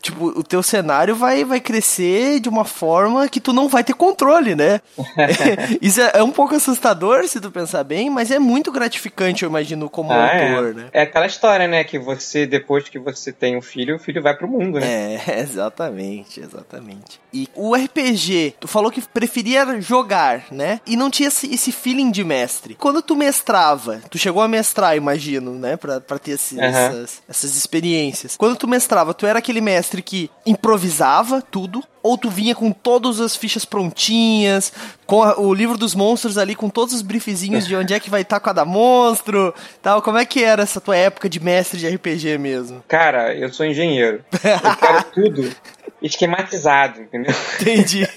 tipo, 0.00 0.26
o 0.26 0.42
teu 0.42 0.62
cenário 0.62 1.14
vai, 1.14 1.44
vai 1.44 1.60
crescer 1.60 2.40
de 2.40 2.48
uma 2.48 2.64
forma 2.64 3.28
que 3.28 3.40
tu 3.40 3.52
não 3.52 3.68
vai 3.68 3.84
ter 3.84 3.94
controle, 3.94 4.54
né? 4.54 4.80
Isso 5.80 6.00
é, 6.00 6.12
é, 6.14 6.22
um 6.22 6.30
pouco 6.30 6.54
assustador, 6.54 7.26
se 7.26 7.40
tu 7.40 7.50
pensar 7.50 7.84
bem, 7.84 8.10
mas 8.10 8.30
é 8.30 8.38
muito 8.38 8.70
gratificante, 8.72 9.42
eu 9.42 9.48
imagino, 9.48 9.88
como 9.88 10.12
ah, 10.12 10.24
autor, 10.24 10.70
é. 10.70 10.74
né? 10.74 10.86
É 10.92 11.02
aquela 11.02 11.26
história, 11.26 11.66
né? 11.66 11.84
Que 11.84 11.98
você, 11.98 12.46
depois 12.46 12.88
que 12.88 12.98
você 12.98 13.32
tem 13.32 13.56
um 13.56 13.62
filho, 13.62 13.96
o 13.96 13.98
filho 13.98 14.21
vai 14.22 14.36
pro 14.36 14.48
mundo, 14.48 14.78
né? 14.78 15.14
É, 15.26 15.40
exatamente, 15.40 16.40
exatamente. 16.40 17.20
E 17.32 17.48
o 17.54 17.74
RPG, 17.74 18.54
tu 18.60 18.68
falou 18.68 18.90
que 18.90 19.00
preferia 19.00 19.80
jogar, 19.80 20.46
né? 20.50 20.80
E 20.86 20.96
não 20.96 21.10
tinha 21.10 21.28
esse, 21.28 21.52
esse 21.52 21.72
feeling 21.72 22.10
de 22.10 22.24
mestre. 22.24 22.74
Quando 22.74 23.02
tu 23.02 23.16
mestrava, 23.16 24.00
tu 24.10 24.18
chegou 24.18 24.42
a 24.42 24.48
mestrar, 24.48 24.96
imagino, 24.96 25.52
né? 25.54 25.76
Pra, 25.76 26.00
pra 26.00 26.18
ter 26.18 26.32
esse, 26.32 26.56
uhum. 26.56 26.62
essas, 26.62 27.22
essas 27.28 27.56
experiências. 27.56 28.36
Quando 28.36 28.56
tu 28.56 28.68
mestrava, 28.68 29.14
tu 29.14 29.26
era 29.26 29.38
aquele 29.38 29.60
mestre 29.60 30.02
que 30.02 30.30
improvisava 30.46 31.42
tudo, 31.42 31.82
ou 32.02 32.18
tu 32.18 32.28
vinha 32.28 32.54
com 32.54 32.72
todas 32.72 33.20
as 33.20 33.36
fichas 33.36 33.64
prontinhas, 33.64 34.72
com 35.06 35.22
a, 35.22 35.38
o 35.38 35.54
livro 35.54 35.78
dos 35.78 35.94
monstros 35.94 36.36
ali, 36.36 36.54
com 36.54 36.68
todos 36.68 36.94
os 36.94 37.02
briefzinhos 37.02 37.66
de 37.66 37.76
onde 37.76 37.94
é 37.94 38.00
que 38.00 38.10
vai 38.10 38.22
estar 38.22 38.40
tá 38.40 38.44
cada 38.44 38.64
monstro, 38.64 39.54
tal. 39.80 40.02
Como 40.02 40.18
é 40.18 40.24
que 40.24 40.42
era 40.42 40.62
essa 40.62 40.80
tua 40.80 40.96
época 40.96 41.28
de 41.28 41.40
mestre 41.40 41.78
de 41.78 41.88
RPG 41.88 42.38
mesmo? 42.38 42.82
Cara, 42.88 43.34
eu 43.34 43.52
sou 43.52 43.64
engenheiro. 43.64 44.24
Eu 44.32 44.76
quero 44.76 45.04
tudo 45.14 45.56
esquematizado, 46.02 47.00
entendeu? 47.00 47.34
Entendi. 47.60 48.08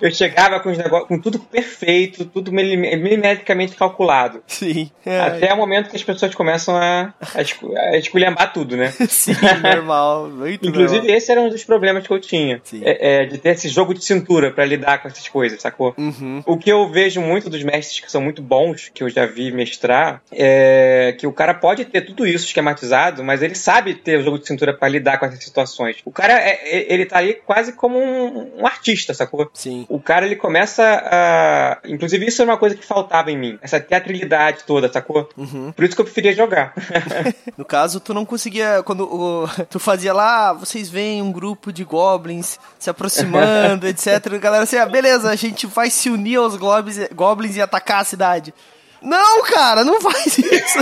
Eu 0.00 0.10
chegava 0.10 0.60
com, 0.60 0.70
os 0.70 0.78
negócios, 0.78 1.08
com 1.08 1.18
tudo 1.18 1.38
perfeito, 1.38 2.24
tudo 2.24 2.52
milimetricamente 2.52 3.76
calculado. 3.76 4.42
Sim. 4.46 4.90
É. 5.04 5.20
Até 5.20 5.52
o 5.52 5.56
momento 5.56 5.90
que 5.90 5.96
as 5.96 6.02
pessoas 6.02 6.34
começam 6.34 6.76
a, 6.76 7.12
a, 7.34 7.42
escu 7.42 7.76
a 7.76 7.96
esculhambar 7.96 8.52
tudo, 8.52 8.76
né? 8.76 8.92
Sim, 9.08 9.34
normal. 9.62 10.28
Muito 10.28 10.66
Inclusive, 10.66 10.98
normal. 10.98 11.16
esse 11.16 11.32
era 11.32 11.40
um 11.40 11.48
dos 11.48 11.64
problemas 11.64 12.06
que 12.06 12.12
eu 12.12 12.20
tinha. 12.20 12.60
É, 12.82 13.22
é, 13.22 13.26
de 13.26 13.38
ter 13.38 13.50
esse 13.50 13.68
jogo 13.68 13.94
de 13.94 14.04
cintura 14.04 14.50
para 14.50 14.64
lidar 14.64 15.00
com 15.00 15.08
essas 15.08 15.28
coisas, 15.28 15.60
sacou? 15.60 15.94
Uhum. 15.96 16.42
O 16.46 16.56
que 16.56 16.70
eu 16.70 16.88
vejo 16.90 17.20
muito 17.20 17.48
dos 17.48 17.62
mestres 17.62 18.00
que 18.00 18.10
são 18.10 18.20
muito 18.20 18.42
bons, 18.42 18.90
que 18.92 19.02
eu 19.02 19.08
já 19.08 19.26
vi 19.26 19.52
mestrar, 19.52 20.22
é 20.30 21.14
que 21.18 21.26
o 21.26 21.32
cara 21.32 21.54
pode 21.54 21.84
ter 21.84 22.02
tudo 22.02 22.26
isso 22.26 22.46
esquematizado, 22.46 23.22
mas 23.22 23.42
ele 23.42 23.54
sabe 23.54 23.94
ter 23.94 24.18
o 24.18 24.22
jogo 24.22 24.38
de 24.38 24.46
cintura 24.46 24.74
para 24.74 24.88
lidar 24.88 25.18
com 25.18 25.26
essas 25.26 25.42
situações. 25.42 25.96
O 26.04 26.10
cara, 26.10 26.34
é, 26.34 26.60
é, 26.64 26.92
ele 26.92 27.06
tá 27.06 27.18
ali 27.18 27.34
quase 27.34 27.72
como 27.72 27.98
um, 27.98 28.60
um 28.60 28.66
artista, 28.66 29.14
sacou? 29.14 29.50
Sim. 29.52 29.84
O 29.88 30.00
cara, 30.00 30.24
ele 30.24 30.36
começa 30.36 30.82
a. 30.82 31.78
Inclusive, 31.84 32.26
isso 32.26 32.40
é 32.40 32.44
uma 32.44 32.56
coisa 32.56 32.74
que 32.74 32.84
faltava 32.84 33.30
em 33.30 33.36
mim. 33.36 33.58
Essa 33.60 33.78
teatralidade 33.78 34.64
toda, 34.66 34.90
sacou? 34.90 35.28
Uhum. 35.36 35.72
Por 35.72 35.84
isso 35.84 35.94
que 35.94 36.00
eu 36.00 36.06
preferia 36.06 36.32
jogar. 36.32 36.72
no 37.56 37.64
caso, 37.64 38.00
tu 38.00 38.14
não 38.14 38.24
conseguia. 38.24 38.82
Quando 38.82 39.04
o... 39.04 39.48
tu 39.68 39.78
fazia 39.78 40.12
lá, 40.14 40.54
vocês 40.54 40.88
veem 40.88 41.20
um 41.20 41.30
grupo 41.30 41.70
de 41.70 41.84
goblins 41.84 42.58
se 42.78 42.88
aproximando, 42.88 43.86
etc. 43.88 44.26
A 44.32 44.38
galera 44.38 44.64
assim, 44.64 44.76
ah, 44.76 44.86
beleza, 44.86 45.30
a 45.30 45.36
gente 45.36 45.66
vai 45.66 45.90
se 45.90 46.08
unir 46.08 46.36
aos 46.36 46.56
goblins, 46.56 46.98
goblins 47.14 47.56
e 47.56 47.60
atacar 47.60 48.00
a 48.00 48.04
cidade. 48.04 48.54
Não, 49.02 49.42
cara, 49.42 49.84
não 49.84 50.00
faz 50.00 50.38
isso. 50.38 50.78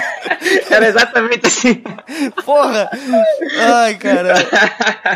Era 0.70 0.86
exatamente 0.88 1.46
assim. 1.46 1.82
Porra. 2.44 2.90
Ai, 3.58 3.94
cara. 3.94 4.34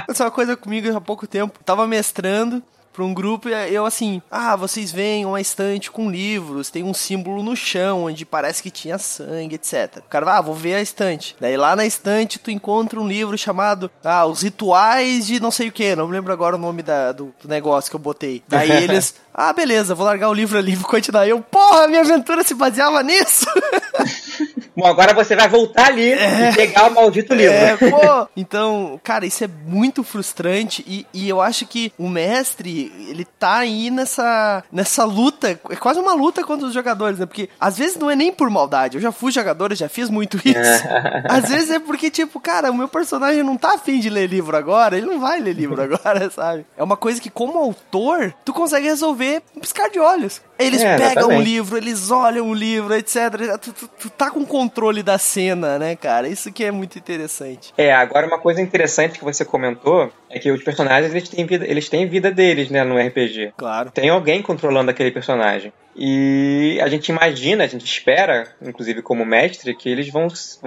Essa 0.08 0.24
é 0.24 0.26
uma 0.26 0.30
coisa 0.30 0.56
comigo 0.56 0.96
há 0.96 1.00
pouco 1.00 1.26
tempo. 1.26 1.60
Tava 1.64 1.86
mestrando 1.86 2.62
para 2.94 3.04
um 3.04 3.12
grupo 3.12 3.48
e 3.48 3.74
eu 3.74 3.84
assim, 3.84 4.22
ah, 4.30 4.54
vocês 4.54 4.92
veem 4.92 5.26
uma 5.26 5.40
estante 5.40 5.90
com 5.90 6.08
livros, 6.08 6.70
tem 6.70 6.84
um 6.84 6.94
símbolo 6.94 7.42
no 7.42 7.56
chão 7.56 8.04
onde 8.04 8.24
parece 8.24 8.62
que 8.62 8.70
tinha 8.70 8.96
sangue, 8.98 9.56
etc. 9.56 9.98
O 9.98 10.08
cara, 10.08 10.38
ah, 10.38 10.40
vou 10.40 10.54
ver 10.54 10.76
a 10.76 10.80
estante. 10.80 11.34
Daí 11.40 11.56
lá 11.56 11.74
na 11.74 11.84
estante 11.84 12.38
tu 12.38 12.52
encontra 12.52 13.00
um 13.00 13.08
livro 13.08 13.36
chamado, 13.36 13.90
ah, 14.04 14.24
os 14.24 14.42
rituais 14.42 15.26
de 15.26 15.40
não 15.40 15.50
sei 15.50 15.68
o 15.68 15.72
que, 15.72 15.96
não 15.96 16.06
me 16.06 16.12
lembro 16.12 16.32
agora 16.32 16.54
o 16.54 16.58
nome 16.58 16.82
da, 16.82 17.10
do, 17.10 17.34
do 17.42 17.48
negócio 17.48 17.90
que 17.90 17.96
eu 17.96 18.00
botei. 18.00 18.42
Daí 18.46 18.70
eles, 18.84 19.16
ah, 19.34 19.52
beleza, 19.52 19.94
vou 19.94 20.06
largar 20.06 20.28
o 20.28 20.34
livro 20.34 20.56
ali, 20.56 20.76
vou 20.76 20.88
continuar. 20.88 21.26
Eu, 21.26 21.40
porra, 21.40 21.88
minha 21.88 22.02
aventura 22.02 22.44
se 22.44 22.54
baseava 22.54 23.02
nisso. 23.02 23.46
Bom, 24.76 24.86
agora 24.86 25.14
você 25.14 25.36
vai 25.36 25.48
voltar 25.48 25.86
ali 25.86 26.12
é, 26.12 26.50
e 26.50 26.54
pegar 26.54 26.90
o 26.90 26.94
maldito 26.94 27.34
livro. 27.34 27.54
É, 27.54 27.76
pô. 27.76 28.28
Então, 28.36 29.00
cara, 29.02 29.24
isso 29.26 29.44
é 29.44 29.48
muito 29.66 30.02
frustrante 30.02 30.84
e, 30.86 31.06
e 31.14 31.28
eu 31.28 31.40
acho 31.40 31.66
que 31.66 31.92
o 31.96 32.08
mestre, 32.08 32.92
ele 33.08 33.24
tá 33.24 33.58
aí 33.58 33.90
nessa, 33.90 34.64
nessa 34.72 35.04
luta, 35.04 35.50
é 35.70 35.76
quase 35.76 36.00
uma 36.00 36.14
luta 36.14 36.42
contra 36.42 36.66
os 36.66 36.74
jogadores, 36.74 37.18
né? 37.18 37.26
Porque 37.26 37.48
às 37.60 37.78
vezes 37.78 37.96
não 37.96 38.10
é 38.10 38.16
nem 38.16 38.32
por 38.32 38.50
maldade, 38.50 38.96
eu 38.96 39.00
já 39.00 39.12
fui 39.12 39.30
jogador, 39.30 39.72
eu 39.72 39.76
já 39.76 39.88
fiz 39.88 40.10
muito 40.10 40.36
isso. 40.44 40.84
às 41.28 41.48
vezes 41.48 41.70
é 41.70 41.78
porque, 41.78 42.10
tipo, 42.10 42.40
cara, 42.40 42.70
o 42.70 42.76
meu 42.76 42.88
personagem 42.88 43.42
não 43.42 43.56
tá 43.56 43.74
afim 43.74 44.00
de 44.00 44.10
ler 44.10 44.26
livro 44.26 44.56
agora, 44.56 44.96
ele 44.96 45.06
não 45.06 45.20
vai 45.20 45.40
ler 45.40 45.54
livro 45.54 45.80
agora, 45.82 46.28
sabe? 46.30 46.66
É 46.76 46.82
uma 46.82 46.96
coisa 46.96 47.20
que, 47.20 47.30
como 47.30 47.58
autor, 47.58 48.34
tu 48.44 48.52
consegue 48.52 48.86
resolver 48.86 49.42
um 49.56 49.60
piscar 49.60 49.88
de 49.90 50.00
olhos. 50.00 50.40
Eles 50.58 50.82
é, 50.82 50.96
pegam 50.96 51.28
o 51.28 51.32
um 51.32 51.40
livro, 51.40 51.76
eles 51.76 52.10
olham 52.10 52.48
o 52.48 52.54
livro, 52.54 52.94
etc. 52.94 53.58
Tu, 53.60 53.72
tu, 53.72 53.88
tu, 53.88 54.10
tá 54.10 54.30
com 54.30 54.44
controle 54.44 55.02
da 55.02 55.18
cena, 55.18 55.78
né, 55.78 55.96
cara? 55.96 56.28
Isso 56.28 56.52
que 56.52 56.64
é 56.64 56.70
muito 56.70 56.96
interessante. 56.98 57.72
É, 57.76 57.92
agora 57.92 58.26
uma 58.26 58.38
coisa 58.38 58.60
interessante 58.60 59.18
que 59.18 59.24
você 59.24 59.44
comentou 59.44 60.12
é 60.34 60.38
que 60.40 60.50
os 60.50 60.62
personagens 60.64 61.14
eles 61.14 61.28
têm 61.28 61.46
vida, 61.46 61.64
eles 61.64 61.88
têm 61.88 62.08
vida 62.08 62.30
deles, 62.30 62.68
né, 62.68 62.82
no 62.82 62.98
RPG. 62.98 63.52
Claro. 63.56 63.90
Tem 63.92 64.10
alguém 64.10 64.42
controlando 64.42 64.90
aquele 64.90 65.12
personagem. 65.12 65.72
E 65.96 66.78
a 66.82 66.88
gente 66.88 67.08
imagina, 67.08 67.64
a 67.64 67.66
gente 67.66 67.84
espera, 67.84 68.48
inclusive 68.60 69.00
como 69.00 69.24
mestre, 69.24 69.74
que 69.74 69.88
eles 69.88 70.08
vão, 70.08 70.26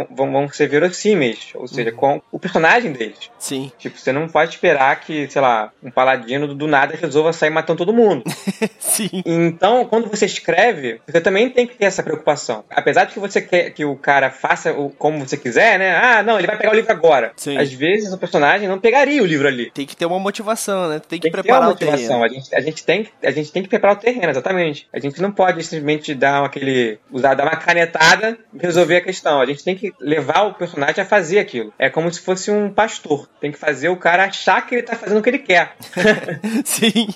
vão, 0.10 0.32
vão 0.32 0.50
ser 0.50 0.68
verossímeis, 0.68 1.50
ou 1.54 1.68
seja, 1.68 1.92
uhum. 1.92 1.98
com 1.98 2.22
o 2.32 2.40
personagem 2.40 2.94
deles. 2.94 3.30
Sim. 3.38 3.72
Tipo, 3.78 3.98
você 4.00 4.12
não 4.12 4.28
pode 4.30 4.52
esperar 4.52 5.00
que, 5.02 5.30
sei 5.30 5.42
lá, 5.42 5.72
um 5.84 5.92
paladino 5.92 6.56
do 6.56 6.68
nada 6.68 6.96
resolva 6.96 7.34
sair 7.34 7.50
matando 7.50 7.80
todo 7.80 7.94
mundo. 7.94 8.24
Sim. 8.80 9.10
Então, 9.26 9.86
quando 9.86 10.10
você 10.10 10.26
escreve, 10.26 11.02
você 11.06 11.20
também 11.20 11.50
tem 11.50 11.68
que 11.68 11.76
ter 11.76 11.86
essa 11.86 12.04
preocupação. 12.04 12.64
Apesar 12.70 13.06
de 13.06 13.14
que 13.14 13.20
você 13.20 13.42
quer 13.42 13.72
que 13.72 13.84
o 13.84 13.96
cara 13.96 14.32
faça 14.32 14.72
o, 14.72 14.90
como 14.92 15.20
você 15.20 15.36
quiser, 15.36 15.78
né? 15.78 15.96
Ah, 15.96 16.24
não, 16.24 16.38
ele 16.38 16.48
vai 16.48 16.58
pegar 16.58 16.72
o 16.72 16.76
livro 16.76 16.92
agora. 16.92 17.34
Sim. 17.36 17.58
Às 17.58 17.74
vezes 17.74 18.14
o 18.14 18.18
personagem 18.18 18.68
não 18.68 18.80
pegaria 18.80 19.22
o 19.22 19.26
livro 19.26 19.48
ali. 19.48 19.57
Tem 19.66 19.86
que 19.86 19.96
ter 19.96 20.06
uma 20.06 20.20
motivação, 20.20 20.90
né? 20.90 21.00
Tem 21.00 21.20
que 21.20 21.24
tem 21.24 21.32
preparar 21.32 21.74
que 21.74 21.80
ter 21.80 21.86
uma 21.86 21.92
motivação. 21.92 22.24
A 22.24 22.28
gente, 22.28 22.56
a, 22.56 22.62
gente 22.62 22.84
tem, 22.86 23.08
a 23.24 23.32
gente 23.32 23.52
tem 23.52 23.64
que 23.64 23.70
preparar 23.70 23.98
o 23.98 24.00
terreno, 24.00 24.30
exatamente. 24.30 24.88
A 24.94 25.00
gente 25.00 25.22
não 25.22 25.32
pode 25.32 25.62
simplesmente 25.64 26.14
dar 26.14 26.46
aquele. 26.46 27.00
usar, 27.12 27.34
dar 27.34 27.44
uma 27.44 27.56
canetada 27.56 28.38
e 28.54 28.60
resolver 28.60 28.98
a 28.98 29.02
questão. 29.02 29.42
A 29.42 29.46
gente 29.46 29.64
tem 29.64 29.76
que 29.76 29.94
levar 30.00 30.44
o 30.44 30.54
personagem 30.54 31.02
a 31.02 31.06
fazer 31.06 31.40
aquilo. 31.40 31.74
É 31.78 31.90
como 31.90 32.12
se 32.12 32.22
fosse 32.22 32.52
um 32.52 32.72
pastor. 32.72 33.28
Tem 33.40 33.52
que 33.52 33.58
fazer 33.58 33.90
o 33.90 33.98
cara 33.98 34.26
achar 34.26 34.66
que 34.66 34.76
ele 34.76 34.84
tá 34.84 34.96
fazendo 34.96 35.20
o 35.20 35.24
que 35.24 35.30
ele 35.30 35.40
quer. 35.40 35.76
Sim. 36.64 37.08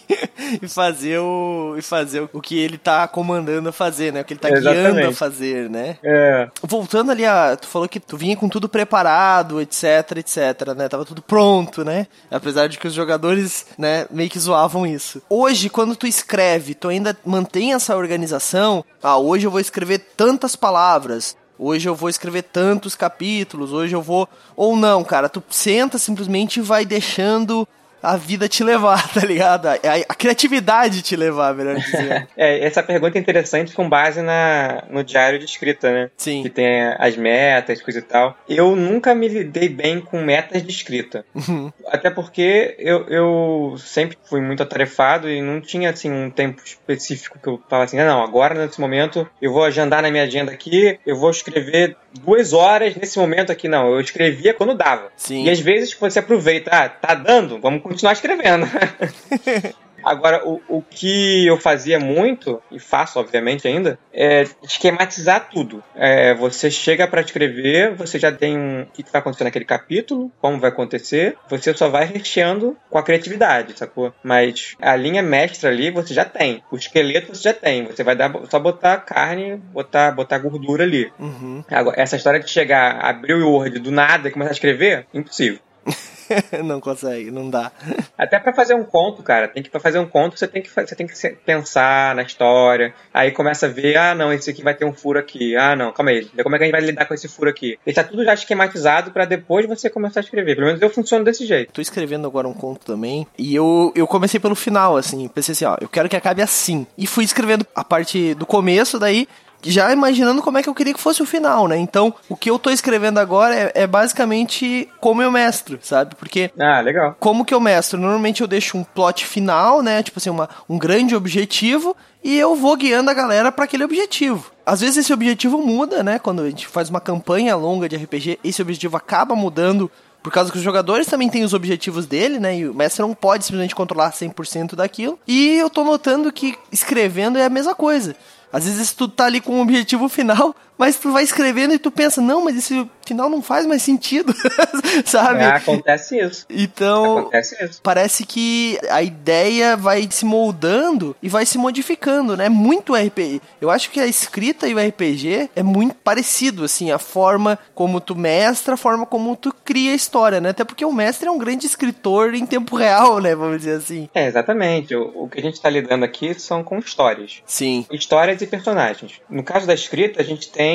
e 0.62 0.68
fazer 0.68 1.20
o. 1.20 1.76
E 1.78 1.82
fazer 1.82 2.28
o 2.34 2.42
que 2.42 2.58
ele 2.58 2.78
tá 2.78 3.08
comandando 3.08 3.70
a 3.70 3.72
fazer, 3.72 4.12
né? 4.12 4.22
O 4.22 4.26
que 4.26 4.34
ele 4.34 4.40
tá 4.40 4.50
Exatamente. 4.50 4.94
guiando 4.94 5.10
a 5.10 5.14
fazer, 5.14 5.70
né? 5.70 5.98
É. 6.04 6.48
Voltando 6.64 7.12
ali 7.12 7.26
a. 7.26 7.56
Tu 7.56 7.68
falou 7.68 7.88
que 7.88 8.00
tu 8.00 8.18
vinha 8.18 8.36
com 8.36 8.50
tudo 8.50 8.68
preparado, 8.68 9.62
etc, 9.62 10.18
etc, 10.18 10.76
né? 10.76 10.88
Tava 10.90 11.06
tudo 11.06 11.22
pronto, 11.22 11.84
né? 11.84 12.08
Apesar 12.32 12.68
de 12.68 12.80
que 12.80 12.88
os 12.88 12.94
jogadores, 12.94 13.66
né, 13.78 14.08
meio 14.10 14.30
que 14.30 14.40
zoavam 14.40 14.88
isso. 14.88 15.22
Hoje, 15.30 15.70
quando 15.70 15.96
tu 15.96 16.08
escreve, 16.08 16.74
tu 16.74 16.88
ainda 16.88 17.16
mantém 17.26 17.74
essa 17.74 17.96
organização. 17.96 18.86
Ah, 19.04 19.18
hoje 19.18 19.46
eu 19.46 19.52
vou 19.52 19.60
escrever 19.60 20.00
tantas 20.16 20.56
palavras. 20.56 21.36
Hoje 21.60 21.88
eu 21.88 21.94
vou 21.94 22.10
escrever 22.10 22.44
tantos 22.44 22.96
capítulos, 22.96 23.72
hoje 23.72 23.96
eu 23.96 24.02
vou. 24.02 24.28
Ou 24.56 24.76
não, 24.76 25.04
cara, 25.04 25.30
tu 25.30 25.44
senta 25.50 26.00
simplesmente 26.00 26.58
e 26.58 26.64
vai 26.64 26.86
deixando 26.86 27.68
a 28.02 28.18
vida 28.18 28.48
te 28.48 28.64
levar, 28.64 29.08
tá 29.14 29.22
ligado? 29.26 29.68
A, 29.68 29.76
a, 30.10 30.16
criatividade 30.16 31.02
te 31.02 31.16
levar, 31.16 31.54
melhor 31.54 31.76
dizer. 31.76 32.28
é, 32.36 32.66
essa 32.66 32.82
pergunta 32.82 33.18
é 33.18 33.22
interessante 33.22 33.74
com 33.74 33.88
base 33.88 34.22
na, 34.22 34.84
no 34.90 35.04
diário 35.04 35.40
de 35.40 35.46
escrita, 35.46 35.92
né? 35.92 36.10
Sim. 36.18 36.44
Que 36.44 36.50
tem 36.50 36.82
as 36.98 37.16
metas, 37.16 37.82
coisa 37.82 38.00
e 38.00 38.04
tal. 38.04 38.38
Eu 38.48 38.76
nunca 38.76 39.14
me 39.14 39.28
lidei 39.28 39.70
bem 39.70 40.02
com 40.02 40.22
metas 40.22 40.64
de 40.64 40.72
escrita. 40.72 41.26
Uhum. 41.34 41.72
Até 41.88 42.10
porque 42.10 42.76
eu, 42.80 43.08
eu 43.08 43.76
sempre 43.78 44.18
fui 44.24 44.42
muito 44.42 44.64
atarefado 44.64 45.30
e 45.30 45.42
não 45.42 45.62
tinha, 45.62 45.90
assim, 45.90 46.12
um 46.12 46.30
tempo 46.30 46.62
específico 46.64 47.40
que 47.40 47.48
eu 47.48 47.62
falava 47.70 47.86
assim, 47.86 48.00
ah, 48.00 48.06
não, 48.06 48.24
agora 48.24 48.56
nesse 48.56 48.80
momento 48.80 49.28
eu 49.42 49.52
vou 49.52 49.64
agendar 49.64 50.02
na 50.02 50.12
minha 50.12 50.24
agenda 50.24 50.52
aqui, 50.52 51.00
eu 51.06 51.16
vou 51.18 51.30
escrever 51.30 51.96
duas 52.20 52.54
horas 52.54 52.96
nesse 52.96 53.18
momento 53.18 53.52
aqui, 53.52 53.68
não. 53.68 53.92
Eu 53.92 54.02
escrevia 54.02 54.54
quando 54.54 54.76
dava. 54.76 55.12
Sim. 55.16 55.46
E 55.46 55.50
às 55.50 55.60
vezes 55.60 55.94
você 55.94 56.20
aproveita, 56.20 56.70
ah, 56.72 56.90
tá 56.90 57.14
dando, 57.14 57.60
vamos 57.60 57.82
continuar 57.82 58.14
escrevendo. 58.14 58.68
Agora, 60.04 60.48
o, 60.48 60.62
o 60.68 60.82
que 60.82 61.46
eu 61.46 61.58
fazia 61.58 62.00
muito, 62.00 62.62
e 62.72 62.80
faço 62.80 63.20
obviamente 63.20 63.68
ainda, 63.68 64.00
é 64.14 64.44
esquematizar 64.64 65.50
tudo. 65.50 65.84
É, 65.96 66.34
você 66.34 66.70
chega 66.70 67.08
para 67.08 67.22
escrever, 67.22 67.96
você 67.96 68.20
já 68.20 68.32
tem 68.32 68.58
um, 68.58 68.82
o 68.82 68.86
que 68.86 69.04
vai 69.12 69.20
acontecer 69.20 69.44
naquele 69.44 69.66
capítulo, 69.66 70.32
como 70.40 70.60
vai 70.60 70.70
acontecer, 70.70 71.38
você 71.50 71.74
só 71.74 71.90
vai 71.90 72.06
recheando 72.06 72.78
com 72.90 72.98
a 72.98 73.04
criatividade, 73.04 73.78
sacou? 73.78 74.14
Mas 74.24 74.76
a 74.82 74.96
linha 74.96 75.22
mestra 75.22 75.70
ali 75.70 75.92
você 75.92 76.14
já 76.14 76.26
tem. 76.26 76.64
O 76.72 76.76
esqueleto 76.76 77.34
você 77.34 77.44
já 77.44 77.54
tem. 77.54 77.86
Você 77.86 78.04
vai 78.04 78.16
dar, 78.16 78.32
só 78.50 78.60
botar 78.60 78.98
carne, 78.98 79.56
botar, 79.56 80.12
botar 80.12 80.38
gordura 80.40 80.84
ali. 80.84 81.12
Uhum. 81.20 81.64
Agora, 81.70 82.00
essa 82.00 82.16
história 82.16 82.40
de 82.40 82.50
chegar, 82.50 83.00
abrir 83.04 83.34
o 83.34 83.50
Word 83.50 83.80
do 83.80 83.92
nada 83.92 84.28
e 84.28 84.32
começar 84.32 84.52
a 84.52 84.54
escrever, 84.54 85.06
impossível. 85.14 85.60
não 86.64 86.80
consegue, 86.80 87.32
não 87.32 87.50
dá. 87.50 87.72
Até 88.18 88.40
para 88.40 88.54
fazer 88.54 88.74
um 88.74 88.84
conto, 88.84 89.24
cara, 89.24 89.48
tem 89.48 89.64
que 89.64 89.70
para 89.70 89.80
fazer 89.80 90.00
um 90.00 90.08
conto 90.08 90.38
você 90.38 90.48
tem 90.48 90.62
que 90.62 90.70
você 90.70 90.96
tem 90.96 91.08
que 91.08 91.30
pensar 91.46 92.16
na 92.16 92.24
história. 92.24 92.94
Aí 93.14 93.32
começa 93.32 93.66
a 93.66 93.70
ver, 93.70 93.98
ah, 93.98 94.16
não, 94.16 94.32
esse 94.32 94.50
aqui 94.50 94.64
vai 94.64 94.74
ter 94.74 94.86
um 94.86 94.94
furo 94.94 95.20
aqui. 95.20 95.56
Ah, 95.56 95.76
não, 95.76 95.92
calma 95.92 96.12
aí. 96.12 96.26
Como 96.44 96.56
é 96.56 96.58
que 96.58 96.64
a 96.64 96.68
gente 96.68 96.76
vai 96.76 96.82
lidar 96.82 97.06
com 97.06 97.14
esse 97.14 97.28
furo 97.28 97.50
aqui? 97.50 97.78
Deixar 97.86 98.04
tudo 98.04 98.24
já 98.24 98.34
esquematizado 98.34 99.12
para 99.12 99.26
depois 99.26 99.66
você 99.66 99.90
começar 99.90 100.20
a 100.20 100.24
escrever. 100.24 100.56
Pelo 100.56 100.68
menos 100.68 100.82
eu 100.82 100.90
funciono 100.90 101.24
desse 101.24 101.46
jeito. 101.46 101.74
Tô 101.74 101.82
escrevendo 101.82 102.28
agora 102.28 102.48
um 102.48 102.54
conto 102.54 102.86
também 102.86 103.28
e 103.38 103.56
eu 103.56 103.92
eu 103.96 104.08
comecei 104.08 104.40
pelo 104.40 104.56
final 104.56 104.98
assim, 104.98 105.28
pensei 105.28 105.54
assim, 105.54 105.66
ó, 105.66 105.78
eu 105.80 105.90
quero 105.90 106.10
que 106.10 106.16
acabe 106.16 106.42
assim. 106.42 106.86
E 106.98 107.08
fui 107.08 107.24
escrevendo 107.24 107.66
a 107.76 107.84
parte 107.84 108.34
do 108.36 108.46
começo 108.46 109.00
daí 109.00 109.28
já 109.64 109.92
imaginando 109.92 110.42
como 110.42 110.58
é 110.58 110.64
que 110.64 110.70
eu 110.70 110.76
queria 110.76 110.94
que 110.94 111.00
fosse 111.00 111.22
o 111.22 111.26
final, 111.26 111.68
né? 111.68 111.78
Então, 111.78 112.14
o 112.30 112.36
que 112.36 112.50
eu 112.50 112.58
tô 112.58 112.70
escrevendo 112.70 113.20
agora 113.20 113.56
é, 113.56 113.72
é, 113.76 113.88
basicamente 113.88 114.90
como 115.00 115.22
eu 115.22 115.32
mestro, 115.32 115.80
sabe? 115.82 116.16
Porque. 116.16 116.52
Ah, 116.60 116.82
legal. 116.82 117.16
Como 117.20 117.46
que 117.46 117.54
eu 117.54 117.60
mestro? 117.60 118.00
Normalmente 118.00 118.42
eu 118.42 118.48
deixo 118.48 118.78
um 118.78 118.84
plot 118.84 119.26
final, 119.26 119.82
né? 119.82 120.02
Tipo 120.04 120.20
assim, 120.20 120.30
uma, 120.30 120.50
um 120.70 120.78
grande 120.78 121.16
objetivo 121.16 121.96
e 122.24 122.38
eu 122.38 122.56
vou 122.56 122.76
guiando 122.76 123.10
a 123.10 123.14
galera 123.14 123.52
para 123.52 123.66
aquele 123.66 123.84
objetivo. 123.84 124.52
Às 124.66 124.82
vezes 124.82 124.98
esse 124.98 125.14
objetivo 125.14 125.58
muda, 125.58 126.04
né? 126.04 126.20
Quando 126.20 126.42
a 126.42 126.50
gente 126.50 126.68
faz 126.68 126.90
uma 126.90 127.02
campanha 127.02 127.56
longa 127.56 127.90
de 127.90 127.96
RPG, 127.96 128.40
esse 128.44 128.62
objetivo 128.62 128.96
acaba 128.96 129.36
mudando 129.36 129.92
por 130.22 130.32
causa 130.32 130.52
que 130.52 130.58
os 130.58 130.64
jogadores 130.64 131.08
também 131.08 131.30
têm 131.30 131.44
os 131.44 131.54
objetivos 131.54 132.06
dele, 132.06 132.40
né? 132.40 132.58
E 132.58 132.68
o 132.68 132.74
mestre 132.74 133.02
não 133.02 133.14
pode 133.14 133.44
simplesmente 133.44 133.74
controlar 133.74 134.12
100% 134.12 134.76
daquilo. 134.76 135.18
E 135.28 135.58
eu 135.58 135.70
tô 135.70 135.84
notando 135.84 136.32
que 136.32 136.56
escrevendo 136.72 137.40
é 137.40 137.46
a 137.46 137.50
mesma 137.50 137.74
coisa. 137.74 138.16
Às 138.52 138.66
vezes 138.66 138.94
tu 138.94 139.08
tá 139.08 139.26
ali 139.26 139.40
com 139.40 139.54
um 139.56 139.62
objetivo 139.62 140.10
final, 140.10 140.56
mas 140.82 140.98
tu 140.98 141.12
vai 141.12 141.24
escrevendo 141.24 141.76
e 141.76 141.78
tu 141.78 141.92
pensa, 141.92 142.20
não, 142.20 142.44
mas 142.44 142.58
esse 142.58 142.90
final 143.06 143.30
não 143.30 143.40
faz 143.40 143.68
mais 143.68 143.84
sentido, 143.84 144.34
sabe? 145.06 145.44
É, 145.44 145.46
acontece 145.46 146.20
isso. 146.20 146.44
Então, 146.50 147.20
acontece 147.20 147.64
isso. 147.64 147.80
parece 147.84 148.26
que 148.26 148.80
a 148.90 149.04
ideia 149.04 149.78
vai 149.78 150.08
se 150.10 150.26
moldando 150.26 151.16
e 151.22 151.30
vai 151.30 151.46
se 151.46 151.60
modificando, 151.60 152.36
né? 152.36 152.50
Muito 152.50 152.96
RPG. 152.96 153.42
Eu 153.62 153.70
acho 153.70 153.92
que 153.92 154.00
a 154.00 154.08
escrita 154.08 154.68
e 154.68 154.74
o 154.74 154.80
RPG 154.80 155.52
é 155.56 155.62
muito 155.62 155.94
parecido, 155.94 156.64
assim, 156.64 156.90
a 156.90 156.98
forma 156.98 157.60
como 157.76 158.02
tu 158.02 158.16
mestra, 158.16 158.74
a 158.74 158.78
forma 158.78 159.06
como 159.06 159.36
tu 159.36 159.54
cria 159.64 159.92
a 159.92 159.96
história, 159.96 160.42
né? 160.42 160.50
Até 160.50 160.64
porque 160.64 160.84
o 160.84 160.92
mestre 160.92 161.28
é 161.28 161.32
um 161.32 161.38
grande 161.38 161.68
escritor 161.68 162.34
em 162.34 162.46
tempo 162.48 162.76
real, 162.76 163.20
né? 163.20 163.36
Vamos 163.36 163.60
dizer 163.60 163.78
assim. 163.78 164.10
É, 164.16 164.26
exatamente. 164.26 164.96
O, 164.96 165.26
o 165.26 165.30
que 165.30 165.40
a 165.40 165.44
gente 165.44 165.62
tá 165.62 165.70
lidando 165.70 166.06
aqui 166.06 166.34
são 166.34 166.64
com 166.64 166.80
histórias. 166.80 167.44
Sim. 167.46 167.86
Histórias 167.92 168.42
e 168.42 168.48
personagens. 168.48 169.22
No 169.30 169.44
caso 169.44 169.68
da 169.68 169.76
escrita, 169.76 170.20
a 170.20 170.26
gente 170.26 170.50
tem 170.50 170.71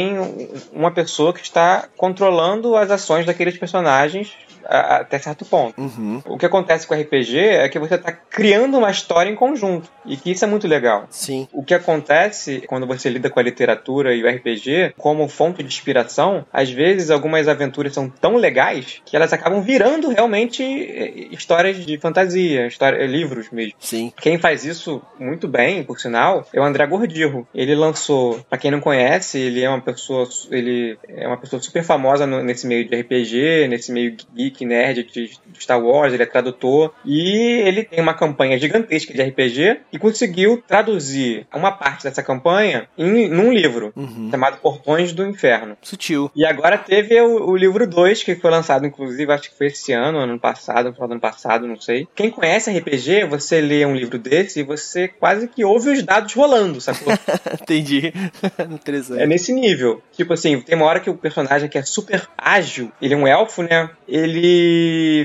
uma 0.72 0.90
pessoa 0.90 1.32
que 1.32 1.40
está 1.40 1.88
controlando 1.96 2.76
as 2.76 2.90
ações 2.90 3.26
daqueles 3.26 3.56
personagens 3.56 4.32
a, 4.68 4.96
até 4.98 5.18
certo 5.18 5.44
ponto. 5.44 5.80
Uhum. 5.80 6.22
O 6.26 6.36
que 6.36 6.46
acontece 6.46 6.86
com 6.86 6.94
o 6.94 7.00
RPG 7.00 7.38
é 7.38 7.68
que 7.68 7.78
você 7.78 7.94
está 7.94 8.12
criando 8.12 8.78
uma 8.78 8.90
história 8.90 9.30
em 9.30 9.34
conjunto. 9.34 9.90
E 10.04 10.16
que 10.16 10.30
isso 10.30 10.44
é 10.44 10.48
muito 10.48 10.66
legal. 10.68 11.06
Sim. 11.10 11.48
O 11.52 11.64
que 11.64 11.74
acontece 11.74 12.62
quando 12.66 12.86
você 12.86 13.08
lida 13.08 13.30
com 13.30 13.40
a 13.40 13.42
literatura 13.42 14.14
e 14.14 14.22
o 14.22 14.28
RPG 14.28 14.94
como 14.96 15.28
fonte 15.28 15.62
de 15.62 15.68
inspiração, 15.68 16.44
às 16.52 16.70
vezes 16.70 17.10
algumas 17.10 17.48
aventuras 17.48 17.92
são 17.92 18.08
tão 18.08 18.36
legais 18.36 19.02
que 19.04 19.16
elas 19.16 19.32
acabam 19.32 19.60
virando 19.60 20.08
realmente 20.08 20.62
eh, 20.62 21.28
histórias 21.30 21.84
de 21.84 21.98
fantasia, 21.98 22.66
história, 22.66 23.04
livros 23.06 23.50
mesmo. 23.50 23.74
Sim. 23.78 24.12
Quem 24.20 24.38
faz 24.38 24.64
isso 24.64 25.02
muito 25.18 25.48
bem, 25.48 25.82
por 25.82 25.98
sinal, 25.98 26.46
é 26.52 26.60
o 26.60 26.64
André 26.64 26.86
Gordirro. 26.86 27.46
Ele 27.54 27.74
lançou, 27.74 28.40
para 28.48 28.58
quem 28.58 28.70
não 28.70 28.80
conhece, 28.80 29.38
ele 29.38 29.62
é 29.62 29.68
uma 29.68 29.80
pessoa, 29.80 30.28
ele 30.50 30.98
é 31.08 31.26
uma 31.26 31.36
pessoa 31.36 31.60
super 31.60 31.82
famosa 31.82 32.26
no, 32.26 32.42
nesse 32.42 32.66
meio 32.66 32.88
de 32.88 32.96
RPG, 32.96 33.68
nesse 33.68 33.92
meio 33.92 34.16
geek, 34.34 34.55
nerd 34.64 35.04
de, 35.04 35.30
Star 35.58 35.82
Wars, 35.82 36.12
ele 36.12 36.22
é 36.22 36.26
tradutor 36.26 36.94
e 37.04 37.62
ele 37.64 37.84
tem 37.84 38.00
uma 38.00 38.14
campanha 38.14 38.58
gigantesca 38.58 39.12
de 39.12 39.22
RPG 39.22 39.80
e 39.92 39.98
conseguiu 39.98 40.62
traduzir 40.66 41.46
uma 41.54 41.72
parte 41.72 42.04
dessa 42.04 42.22
campanha 42.22 42.88
em 42.96 43.28
num 43.28 43.52
livro 43.52 43.92
uhum. 43.96 44.28
chamado 44.30 44.58
Portões 44.58 45.12
do 45.12 45.26
Inferno. 45.26 45.76
Sutil. 45.82 46.30
E 46.34 46.44
agora 46.44 46.78
teve 46.78 47.20
o, 47.20 47.50
o 47.50 47.56
livro 47.56 47.86
2, 47.86 48.22
que 48.22 48.34
foi 48.34 48.50
lançado, 48.50 48.86
inclusive, 48.86 49.32
acho 49.32 49.50
que 49.50 49.56
foi 49.56 49.68
esse 49.68 49.92
ano, 49.92 50.18
ano 50.18 50.38
passado, 50.38 50.92
final 50.92 51.08
do 51.08 51.12
ano 51.12 51.20
passado, 51.20 51.66
não 51.66 51.80
sei. 51.80 52.06
Quem 52.14 52.30
conhece 52.30 52.70
RPG, 52.70 53.24
você 53.24 53.60
lê 53.60 53.84
um 53.84 53.94
livro 53.94 54.18
desse 54.18 54.60
e 54.60 54.62
você 54.62 55.08
quase 55.08 55.48
que 55.48 55.64
ouve 55.64 55.90
os 55.90 56.02
dados 56.02 56.32
rolando, 56.34 56.80
sacou? 56.80 57.12
Entendi. 57.60 58.12
Interessante. 58.70 59.22
É 59.22 59.26
nesse 59.26 59.52
nível. 59.52 60.02
Tipo 60.12 60.34
assim, 60.34 60.60
tem 60.60 60.76
uma 60.76 60.86
hora 60.86 61.00
que 61.00 61.10
o 61.10 61.16
personagem 61.16 61.68
que 61.68 61.78
é 61.78 61.82
super 61.82 62.28
ágil, 62.36 62.90
ele 63.00 63.14
é 63.14 63.16
um 63.16 63.26
elfo, 63.26 63.62
né? 63.62 63.90
Ele 64.08 64.45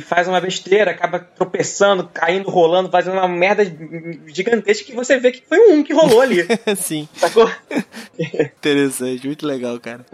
faz 0.07 0.27
uma 0.27 0.39
besteira, 0.39 0.91
acaba 0.91 1.19
tropeçando, 1.19 2.09
caindo, 2.13 2.49
rolando, 2.49 2.89
fazendo 2.89 3.13
uma 3.13 3.27
merda 3.27 3.63
gigantesca 4.27 4.85
que 4.85 4.95
você 4.95 5.17
vê 5.17 5.31
que 5.31 5.43
foi 5.47 5.71
um 5.71 5.83
que 5.83 5.93
rolou 5.93 6.21
ali. 6.21 6.45
Sim. 6.77 7.07
Sacou? 7.15 7.49
Interessante, 8.19 9.25
muito 9.27 9.45
legal, 9.45 9.79
cara. 9.79 10.05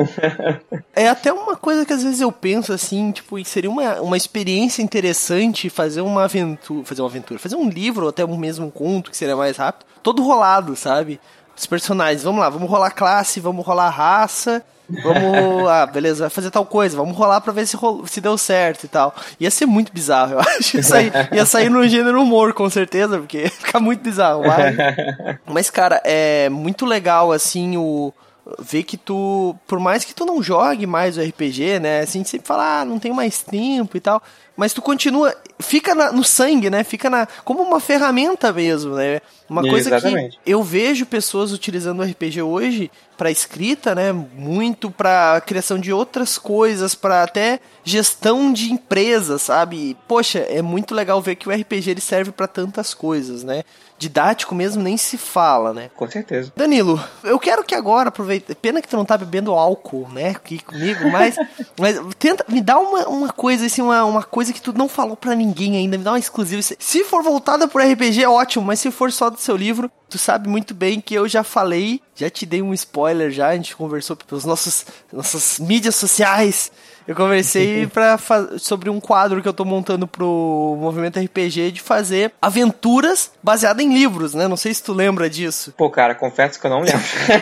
é 0.95 1.07
até 1.07 1.31
uma 1.31 1.55
coisa 1.55 1.85
que 1.85 1.93
às 1.93 2.03
vezes 2.03 2.21
eu 2.21 2.31
penso 2.31 2.71
assim, 2.73 3.11
tipo, 3.11 3.43
seria 3.45 3.69
uma, 3.69 4.01
uma 4.01 4.17
experiência 4.17 4.81
interessante 4.81 5.69
fazer 5.69 6.01
uma 6.01 6.23
aventura, 6.23 6.85
fazer 6.85 7.01
uma 7.01 7.09
aventura, 7.09 7.39
fazer 7.39 7.55
um 7.55 7.69
livro 7.69 8.03
ou 8.03 8.09
até 8.09 8.23
um 8.25 8.37
mesmo 8.37 8.71
conto 8.71 9.11
que 9.11 9.17
seria 9.17 9.35
mais 9.35 9.57
rápido, 9.57 9.85
todo 10.01 10.23
rolado, 10.23 10.75
sabe? 10.75 11.19
Os 11.55 11.65
personagens, 11.65 12.23
vamos 12.23 12.39
lá, 12.39 12.49
vamos 12.49 12.69
rolar 12.69 12.91
classe, 12.91 13.39
vamos 13.39 13.65
rolar 13.65 13.89
raça, 13.89 14.63
Vamos. 14.89 15.67
Ah, 15.67 15.85
beleza, 15.85 16.25
vai 16.25 16.29
fazer 16.29 16.49
tal 16.49 16.65
coisa. 16.65 16.95
Vamos 16.95 17.15
rolar 17.15 17.41
pra 17.41 17.53
ver 17.53 17.67
se, 17.67 17.77
se 18.05 18.21
deu 18.21 18.37
certo 18.37 18.85
e 18.85 18.87
tal. 18.87 19.13
Ia 19.39 19.51
ser 19.51 19.65
muito 19.65 19.91
bizarro, 19.91 20.33
eu 20.33 20.39
acho. 20.57 20.77
Ia 20.77 20.83
sair, 20.83 21.11
ia 21.31 21.45
sair 21.45 21.69
no 21.69 21.87
gênero 21.87 22.21
humor, 22.21 22.53
com 22.53 22.69
certeza, 22.69 23.17
porque 23.17 23.39
ia 23.43 23.49
ficar 23.49 23.79
muito 23.79 24.01
bizarro. 24.01 24.43
Mas, 24.45 24.75
mas, 25.45 25.69
cara, 25.69 26.01
é 26.03 26.49
muito 26.49 26.85
legal, 26.85 27.31
assim, 27.31 27.77
o. 27.77 28.13
Ver 28.59 28.83
que 28.83 28.95
tu, 28.95 29.53
por 29.67 29.77
mais 29.77 30.05
que 30.05 30.15
tu 30.15 30.25
não 30.25 30.41
jogue 30.41 30.87
mais 30.87 31.17
o 31.17 31.21
RPG, 31.21 31.79
né? 31.81 31.99
Assim, 31.99 32.23
sempre 32.23 32.47
fala, 32.47 32.79
ah, 32.79 32.85
não 32.85 32.97
tenho 32.97 33.13
mais 33.13 33.43
tempo 33.43 33.97
e 33.97 33.99
tal 33.99 34.23
mas 34.57 34.73
tu 34.73 34.81
continua, 34.81 35.33
fica 35.59 35.95
na, 35.95 36.11
no 36.11 36.23
sangue, 36.23 36.69
né? 36.69 36.83
Fica 36.83 37.09
na, 37.09 37.27
como 37.43 37.61
uma 37.61 37.79
ferramenta 37.79 38.51
mesmo, 38.53 38.95
né? 38.95 39.21
Uma 39.49 39.61
coisa 39.61 39.89
Exatamente. 39.89 40.39
que 40.43 40.51
eu 40.51 40.61
vejo 40.61 41.05
pessoas 41.05 41.51
utilizando 41.51 42.01
o 42.01 42.03
RPG 42.03 42.41
hoje 42.41 42.91
para 43.17 43.31
escrita, 43.31 43.95
né? 43.95 44.11
Muito 44.11 44.91
para 44.91 45.41
criação 45.41 45.79
de 45.79 45.91
outras 45.91 46.37
coisas, 46.37 46.93
para 46.93 47.23
até 47.23 47.59
gestão 47.83 48.51
de 48.51 48.71
empresas, 48.71 49.43
sabe? 49.43 49.97
Poxa, 50.07 50.39
é 50.39 50.61
muito 50.61 50.93
legal 50.93 51.21
ver 51.21 51.35
que 51.35 51.47
o 51.47 51.51
RPG 51.51 51.91
ele 51.91 52.01
serve 52.01 52.31
para 52.31 52.47
tantas 52.47 52.93
coisas, 52.93 53.43
né? 53.43 53.63
Didático 53.97 54.53
mesmo 54.53 54.83
nem 54.83 54.95
se 54.97 55.17
fala, 55.17 55.73
né? 55.73 55.89
Com 55.95 56.09
certeza. 56.09 56.51
Danilo, 56.55 57.03
eu 57.23 57.39
quero 57.39 57.63
que 57.63 57.73
agora 57.73 58.09
aproveite. 58.09 58.53
Pena 58.55 58.81
que 58.81 58.87
tu 58.87 58.95
não 58.95 59.05
tá 59.05 59.17
bebendo 59.17 59.53
álcool, 59.53 60.07
né? 60.09 60.29
Aqui 60.29 60.59
comigo, 60.59 61.09
mas, 61.11 61.35
mas 61.79 61.99
tenta 62.19 62.45
me 62.47 62.61
dá 62.61 62.77
uma, 62.77 63.07
uma 63.07 63.29
coisa 63.29 63.65
assim, 63.65 63.81
uma, 63.81 64.03
uma 64.05 64.23
coisa 64.23 64.53
que 64.53 64.61
tu 64.61 64.71
não 64.73 64.87
falou 64.87 65.15
para 65.15 65.35
ninguém 65.35 65.75
ainda, 65.75 65.97
me 65.97 66.03
dá 66.03 66.11
uma 66.11 66.19
exclusiva. 66.19 66.61
Se 66.61 67.03
for 67.03 67.23
voltada 67.23 67.67
pro 67.67 67.83
RPG, 67.83 68.23
é 68.23 68.29
ótimo, 68.29 68.65
mas 68.65 68.79
se 68.79 68.91
for 68.91 69.11
só 69.11 69.29
do 69.29 69.39
seu 69.39 69.55
livro, 69.55 69.91
tu 70.09 70.17
sabe 70.17 70.47
muito 70.47 70.73
bem 70.73 71.01
que 71.01 71.15
eu 71.15 71.27
já 71.27 71.43
falei, 71.43 72.01
já 72.15 72.29
te 72.29 72.45
dei 72.45 72.61
um 72.61 72.73
spoiler 72.73 73.31
já, 73.31 73.49
a 73.49 73.55
gente 73.55 73.75
conversou 73.75 74.15
pelos 74.15 74.45
nossos 74.45 74.85
nossas 75.11 75.59
mídias 75.59 75.95
sociais 75.95 76.71
eu 77.07 77.15
conversei 77.15 77.87
pra 77.87 78.19
sobre 78.57 78.89
um 78.89 78.99
quadro 78.99 79.41
que 79.41 79.47
eu 79.47 79.53
tô 79.53 79.63
montando 79.63 80.05
pro 80.05 80.77
movimento 80.79 81.19
RPG 81.19 81.71
de 81.71 81.81
fazer 81.81 82.33
aventuras 82.41 83.31
baseadas 83.41 83.83
em 83.83 83.93
livros, 83.93 84.33
né? 84.33 84.47
Não 84.47 84.57
sei 84.57 84.73
se 84.73 84.83
tu 84.83 84.93
lembra 84.93 85.29
disso. 85.29 85.73
Pô, 85.77 85.89
cara, 85.89 86.13
confesso 86.13 86.59
que 86.59 86.67
eu 86.67 86.71
não 86.71 86.81
lembro. 86.81 87.01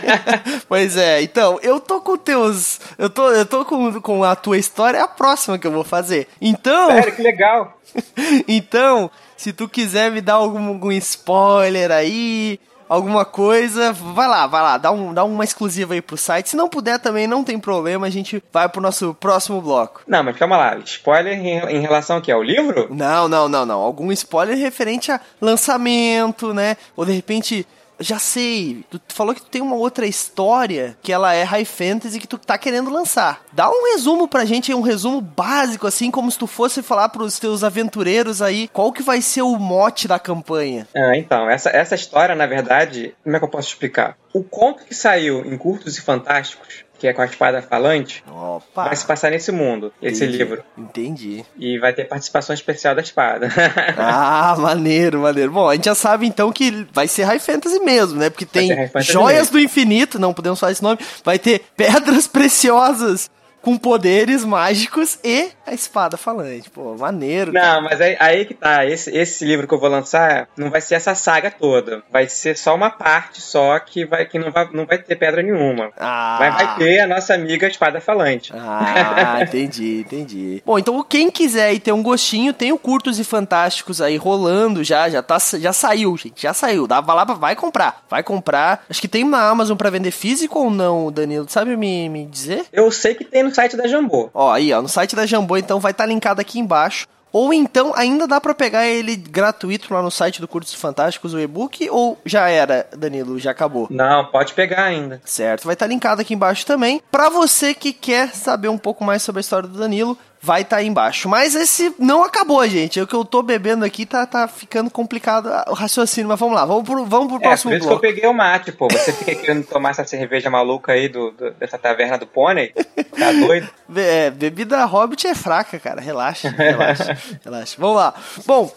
pois 0.69 0.95
é, 0.95 1.21
então, 1.21 1.59
eu 1.63 1.79
tô 1.79 1.99
com 1.99 2.15
teus. 2.15 2.79
Eu 2.97 3.09
tô, 3.09 3.31
eu 3.31 3.45
tô 3.45 3.65
com, 3.65 3.99
com 4.01 4.23
a 4.23 4.35
tua 4.35 4.57
história, 4.57 4.99
é 4.99 5.01
a 5.01 5.07
próxima 5.07 5.57
que 5.57 5.65
eu 5.65 5.71
vou 5.71 5.83
fazer. 5.83 6.27
Então. 6.39 6.91
Sério, 6.91 7.15
que 7.15 7.21
legal! 7.23 7.79
então, 8.47 9.09
se 9.35 9.51
tu 9.51 9.67
quiser 9.67 10.11
me 10.11 10.21
dar 10.21 10.33
algum, 10.33 10.67
algum 10.67 10.91
spoiler 10.91 11.91
aí, 11.91 12.59
alguma 12.95 13.25
coisa, 13.25 13.93
vai 13.93 14.27
lá, 14.27 14.47
vai 14.47 14.61
lá, 14.61 14.77
dá, 14.77 14.91
um, 14.91 15.13
dá 15.13 15.23
uma 15.23 15.43
exclusiva 15.43 15.93
aí 15.93 16.01
pro 16.01 16.17
site. 16.17 16.49
Se 16.49 16.55
não 16.55 16.69
puder 16.69 16.99
também, 16.99 17.27
não 17.27 17.43
tem 17.43 17.59
problema, 17.59 18.07
a 18.07 18.09
gente 18.09 18.41
vai 18.51 18.67
pro 18.69 18.81
nosso 18.81 19.13
próximo 19.19 19.61
bloco. 19.61 20.01
Não, 20.07 20.23
mas 20.23 20.37
calma 20.37 20.57
lá, 20.57 20.77
spoiler 20.77 21.33
em, 21.33 21.77
em 21.77 21.79
relação 21.79 22.17
aqui 22.17 22.31
ao 22.31 22.41
livro? 22.41 22.87
Não, 22.89 23.27
não, 23.27 23.47
não, 23.47 23.65
não. 23.65 23.79
Algum 23.79 24.11
spoiler 24.11 24.57
referente 24.57 25.11
a 25.11 25.19
lançamento, 25.41 26.53
né? 26.53 26.77
Ou 26.95 27.05
de 27.05 27.11
repente 27.11 27.67
já 27.99 28.19
sei, 28.19 28.83
tu 28.89 29.01
falou 29.09 29.33
que 29.33 29.41
tu 29.41 29.49
tem 29.49 29.61
uma 29.61 29.75
outra 29.75 30.05
história 30.05 30.97
que 31.01 31.11
ela 31.11 31.33
é 31.33 31.43
high 31.43 31.65
fantasy 31.65 32.19
que 32.19 32.27
tu 32.27 32.37
tá 32.37 32.57
querendo 32.57 32.89
lançar. 32.89 33.43
Dá 33.53 33.69
um 33.69 33.91
resumo 33.93 34.27
pra 34.27 34.45
gente, 34.45 34.73
um 34.73 34.81
resumo 34.81 35.21
básico, 35.21 35.87
assim, 35.87 36.11
como 36.11 36.31
se 36.31 36.37
tu 36.37 36.47
fosse 36.47 36.81
falar 36.81 37.09
pros 37.09 37.39
teus 37.39 37.63
aventureiros 37.63 38.41
aí, 38.41 38.67
qual 38.67 38.91
que 38.91 39.03
vai 39.03 39.21
ser 39.21 39.41
o 39.41 39.57
mote 39.57 40.07
da 40.07 40.19
campanha. 40.19 40.87
Ah, 40.95 41.17
então, 41.17 41.49
essa, 41.49 41.69
essa 41.69 41.95
história, 41.95 42.35
na 42.35 42.45
verdade, 42.45 43.15
como 43.23 43.35
é 43.35 43.39
que 43.39 43.45
eu 43.45 43.49
posso 43.49 43.69
explicar? 43.69 44.17
O 44.33 44.43
conto 44.43 44.83
que 44.85 44.93
saiu 44.93 45.45
em 45.45 45.57
Curtos 45.57 45.97
e 45.97 46.01
Fantásticos 46.01 46.84
que 47.05 47.09
é 47.09 47.13
com 47.13 47.21
a 47.21 47.25
espada 47.25 47.61
falante, 47.61 48.23
Opa. 48.27 48.85
vai 48.85 48.95
se 48.95 49.05
passar 49.05 49.29
nesse 49.29 49.51
mundo, 49.51 49.93
esse 50.01 50.23
Entendi. 50.23 50.37
livro. 50.39 50.63
Entendi. 50.75 51.45
E 51.55 51.77
vai 51.77 51.93
ter 51.93 52.05
participação 52.05 52.53
especial 52.53 52.95
da 52.95 53.01
espada. 53.01 53.47
ah, 53.95 54.55
maneiro, 54.57 55.19
maneiro. 55.19 55.51
Bom, 55.51 55.69
a 55.69 55.75
gente 55.75 55.85
já 55.85 55.93
sabe 55.93 56.25
então 56.25 56.51
que 56.51 56.87
vai 56.91 57.07
ser 57.07 57.23
High 57.25 57.39
Fantasy 57.39 57.79
mesmo, 57.79 58.19
né? 58.19 58.31
Porque 58.31 58.45
tem 58.45 58.69
joias 59.01 59.51
mesmo. 59.51 59.51
do 59.51 59.59
infinito, 59.59 60.17
não 60.17 60.33
podemos 60.33 60.59
falar 60.59 60.71
esse 60.71 60.81
nome, 60.81 60.97
vai 61.23 61.37
ter 61.37 61.61
pedras 61.77 62.25
preciosas 62.27 63.29
com 63.61 63.77
poderes 63.77 64.43
mágicos 64.43 65.19
e 65.23 65.49
a 65.65 65.73
espada 65.73 66.17
falante. 66.17 66.69
Pô, 66.69 66.95
maneiro. 66.95 67.51
Não, 67.51 67.61
cara. 67.61 67.81
mas 67.81 68.01
aí, 68.01 68.17
aí 68.19 68.45
que 68.45 68.53
tá. 68.53 68.85
Esse, 68.85 69.15
esse 69.15 69.45
livro 69.45 69.67
que 69.67 69.73
eu 69.73 69.79
vou 69.79 69.89
lançar 69.89 70.47
não 70.55 70.69
vai 70.69 70.81
ser 70.81 70.95
essa 70.95 71.15
saga 71.15 71.49
toda. 71.51 72.03
Vai 72.11 72.27
ser 72.27 72.57
só 72.57 72.75
uma 72.75 72.89
parte 72.89 73.41
só 73.41 73.77
que, 73.79 74.05
vai, 74.05 74.25
que 74.25 74.37
não, 74.37 74.51
vai, 74.51 74.69
não 74.71 74.85
vai 74.85 74.97
ter 74.97 75.15
pedra 75.15 75.41
nenhuma. 75.41 75.91
Ah. 75.97 76.35
Vai, 76.39 76.51
vai 76.51 76.77
ter 76.77 76.99
a 76.99 77.07
nossa 77.07 77.33
amiga 77.33 77.67
espada 77.67 77.99
falante. 77.99 78.51
Ah, 78.55 79.39
entendi, 79.43 80.01
entendi. 80.05 80.63
Bom, 80.65 80.77
então 80.77 81.03
quem 81.03 81.31
quiser 81.31 81.67
aí 81.67 81.79
ter 81.79 81.91
um 81.91 82.03
gostinho, 82.03 82.53
tem 82.53 82.71
o 82.71 82.77
Curtos 82.77 83.19
e 83.19 83.23
Fantásticos 83.23 84.01
aí 84.01 84.17
rolando 84.17 84.83
já, 84.83 85.09
já, 85.09 85.21
tá, 85.21 85.37
já 85.59 85.73
saiu, 85.73 86.15
gente. 86.17 86.41
Já 86.41 86.53
saiu. 86.53 86.87
Dá, 86.87 87.01
vai 87.01 87.15
lá, 87.15 87.23
vai 87.23 87.55
comprar. 87.55 88.03
Vai 88.09 88.23
comprar. 88.23 88.83
Acho 88.89 89.01
que 89.01 89.07
tem 89.07 89.23
na 89.23 89.49
Amazon 89.49 89.77
para 89.77 89.89
vender 89.89 90.11
físico 90.11 90.59
ou 90.59 90.69
não, 90.69 91.11
Danilo? 91.11 91.45
Sabe 91.49 91.75
me, 91.75 92.09
me 92.09 92.25
dizer? 92.25 92.65
Eu 92.71 92.91
sei 92.91 93.15
que 93.15 93.23
tem 93.23 93.43
no 93.43 93.53
site 93.53 93.75
da 93.75 93.87
Jambô. 93.87 94.29
Ó, 94.33 94.51
aí, 94.51 94.71
ó, 94.71 94.81
no 94.81 94.89
site 94.89 95.15
da 95.15 95.25
Jambô, 95.25 95.54
então 95.57 95.79
vai 95.79 95.91
estar 95.91 96.03
tá 96.03 96.07
linkado 96.07 96.41
aqui 96.41 96.59
embaixo. 96.59 97.07
Ou 97.35 97.53
então 97.53 97.91
ainda 97.97 98.25
dá 98.25 98.39
para 98.39 98.55
pegar 98.55 98.87
ele 98.87 99.13
gratuito 99.17 99.93
lá 99.93 100.01
no 100.01 100.09
site 100.09 100.39
do 100.39 100.47
Cursos 100.47 100.73
Fantásticos, 100.73 101.33
o 101.33 101.39
e-book, 101.39 101.89
ou 101.89 102.17
já 102.25 102.47
era, 102.47 102.87
Danilo, 102.95 103.37
já 103.37 103.51
acabou? 103.51 103.87
Não, 103.91 104.27
pode 104.27 104.53
pegar 104.53 104.85
ainda. 104.85 105.21
Certo, 105.25 105.65
vai 105.65 105.73
estar 105.73 105.85
tá 105.85 105.89
linkado 105.89 106.21
aqui 106.21 106.33
embaixo 106.33 106.65
também. 106.65 107.01
Para 107.11 107.27
você 107.27 107.73
que 107.73 107.91
quer 107.91 108.33
saber 108.33 108.69
um 108.69 108.77
pouco 108.77 109.03
mais 109.03 109.21
sobre 109.21 109.39
a 109.39 109.41
história 109.41 109.67
do 109.67 109.77
Danilo, 109.77 110.17
vai 110.45 110.61
estar 110.61 110.75
tá 110.75 110.81
aí 110.81 110.87
embaixo. 110.87 111.27
Mas 111.27 111.55
esse 111.55 111.93
não 111.97 112.23
acabou, 112.23 112.65
gente. 112.67 113.01
O 113.01 113.07
que 113.07 113.15
eu 113.15 113.25
tô 113.25 113.41
bebendo 113.41 113.83
aqui 113.83 114.05
tá, 114.05 114.25
tá 114.25 114.47
ficando 114.47 114.91
complicado 114.91 115.49
o 115.67 115.73
raciocínio. 115.73 116.29
Mas 116.29 116.39
vamos 116.39 116.55
lá, 116.55 116.63
vamos 116.65 116.83
pro, 116.83 117.03
vamos 117.05 117.27
pro 117.27 117.37
é, 117.37 117.39
próximo 117.39 117.71
por 117.71 117.77
isso 117.77 117.87
bloco. 117.87 118.01
que 118.01 118.07
eu 118.07 118.11
peguei 118.11 118.29
o 118.29 118.33
mate, 118.33 118.71
pô. 118.71 118.87
Você 118.87 119.11
fica 119.11 119.33
querendo 119.33 119.65
tomar 119.65 119.89
essa 119.89 120.05
cerveja 120.05 120.49
maluca 120.49 120.93
aí 120.93 121.09
do, 121.09 121.31
do 121.31 121.51
dessa 121.51 121.79
taverna 121.79 122.17
do 122.17 122.27
pônei? 122.27 122.73
Tá 123.17 123.31
doido? 123.31 123.67
É, 123.95 124.29
bebida 124.29 124.83
Hobbit 124.83 125.25
é 125.27 125.35
fraca, 125.35 125.79
cara. 125.79 126.01
Relaxa, 126.01 126.49
relaxa, 126.49 127.17
relaxa. 127.45 127.75
Vamos 127.79 127.97
lá. 127.97 128.13
Bom, 128.45 128.71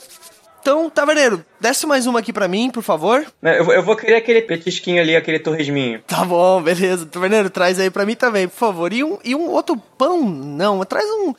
então, 0.60 0.90
Taverneiro, 0.90 1.42
desce 1.58 1.86
mais 1.86 2.06
uma 2.06 2.18
aqui 2.18 2.32
pra 2.32 2.46
mim, 2.46 2.70
por 2.70 2.82
favor. 2.82 3.24
Eu, 3.42 3.72
eu 3.72 3.82
vou 3.82 3.96
querer 3.96 4.16
aquele 4.16 4.42
petisquinho 4.42 5.00
ali, 5.00 5.16
aquele 5.16 5.38
torresminho. 5.38 6.02
Tá 6.06 6.24
bom, 6.26 6.60
beleza. 6.60 7.06
Taverneiro, 7.06 7.48
traz 7.48 7.80
aí 7.80 7.90
pra 7.90 8.04
mim 8.04 8.14
também, 8.14 8.46
por 8.46 8.56
favor. 8.56 8.92
E 8.92 9.02
um, 9.02 9.18
e 9.24 9.34
um 9.34 9.48
outro 9.48 9.76
pão? 9.96 10.22
Não, 10.22 10.84
traz 10.84 11.06
um 11.06 11.34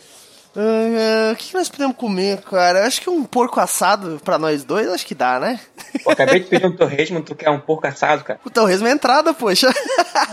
Uh, 0.62 1.32
o 1.32 1.36
que 1.38 1.54
nós 1.54 1.69
podemos 1.69 1.95
comer, 1.95 2.41
cara? 2.41 2.86
Acho 2.86 3.00
que 3.00 3.10
um 3.10 3.24
porco 3.24 3.62
assado 3.62 4.19
pra 4.26 4.38
nós 4.38 4.62
dois, 4.62 4.89
acho 4.89 5.06
que 5.06 5.15
dá, 5.15 5.39
né? 5.39 5.58
Pô, 6.04 6.12
acabei 6.12 6.41
de 6.41 6.48
pedir 6.48 6.65
um 6.65 6.76
torresmo, 6.76 7.22
tu 7.22 7.34
quer 7.34 7.50
um 7.50 7.62
porco 7.62 7.88
assado, 7.88 8.26
cara? 8.26 8.38
O 8.43 8.50
torresmo 8.50 8.86
é 8.86 8.91
entrada, 8.91 9.34
poxa. 9.34 9.74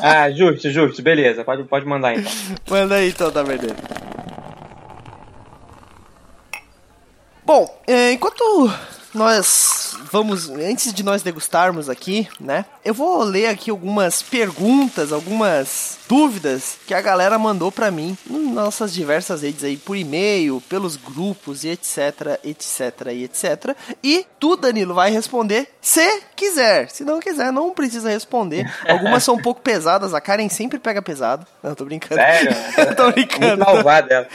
ah, 0.02 0.28
justo, 0.32 0.68
justo. 0.68 1.00
Beleza, 1.00 1.44
pode, 1.44 1.62
pode 1.62 1.86
mandar 1.86 2.18
então. 2.18 2.32
Manda 2.68 2.96
aí 2.96 3.10
então, 3.10 3.30
tá 3.30 3.44
verdadeiro. 3.44 3.76
Bom, 7.44 7.80
é, 7.86 8.10
enquanto 8.10 8.68
nós 9.16 9.96
vamos, 10.12 10.48
antes 10.48 10.92
de 10.92 11.02
nós 11.02 11.22
degustarmos 11.22 11.88
aqui, 11.88 12.28
né? 12.38 12.64
Eu 12.84 12.94
vou 12.94 13.22
ler 13.22 13.48
aqui 13.48 13.70
algumas 13.70 14.22
perguntas, 14.22 15.12
algumas 15.12 15.98
dúvidas 16.08 16.76
que 16.86 16.94
a 16.94 17.00
galera 17.00 17.38
mandou 17.38 17.72
para 17.72 17.90
mim 17.90 18.16
nas 18.28 18.52
nossas 18.52 18.92
diversas 18.92 19.42
redes 19.42 19.64
aí, 19.64 19.76
por 19.76 19.96
e-mail, 19.96 20.62
pelos 20.68 20.96
grupos 20.96 21.64
e 21.64 21.68
etc, 21.68 22.38
etc 22.44 23.06
e 23.12 23.24
etc. 23.24 23.76
E 24.02 24.26
tu, 24.38 24.56
Danilo, 24.56 24.94
vai 24.94 25.10
responder 25.10 25.68
se 25.80 26.22
quiser. 26.36 26.88
Se 26.90 27.04
não 27.04 27.18
quiser, 27.18 27.52
não 27.52 27.72
precisa 27.72 28.10
responder. 28.10 28.70
Algumas 28.88 29.24
são 29.24 29.34
um 29.34 29.42
pouco 29.42 29.60
pesadas, 29.60 30.14
a 30.14 30.20
Karen 30.20 30.48
sempre 30.48 30.78
pega 30.78 31.02
pesado. 31.02 31.46
Não, 31.62 31.74
tô 31.74 31.84
brincando. 31.84 32.20
Sério? 32.20 32.54
tô 32.96 33.10
brincando. 33.10 33.46
Muito 33.46 33.66
malvada 33.66 34.14
ela. 34.14 34.28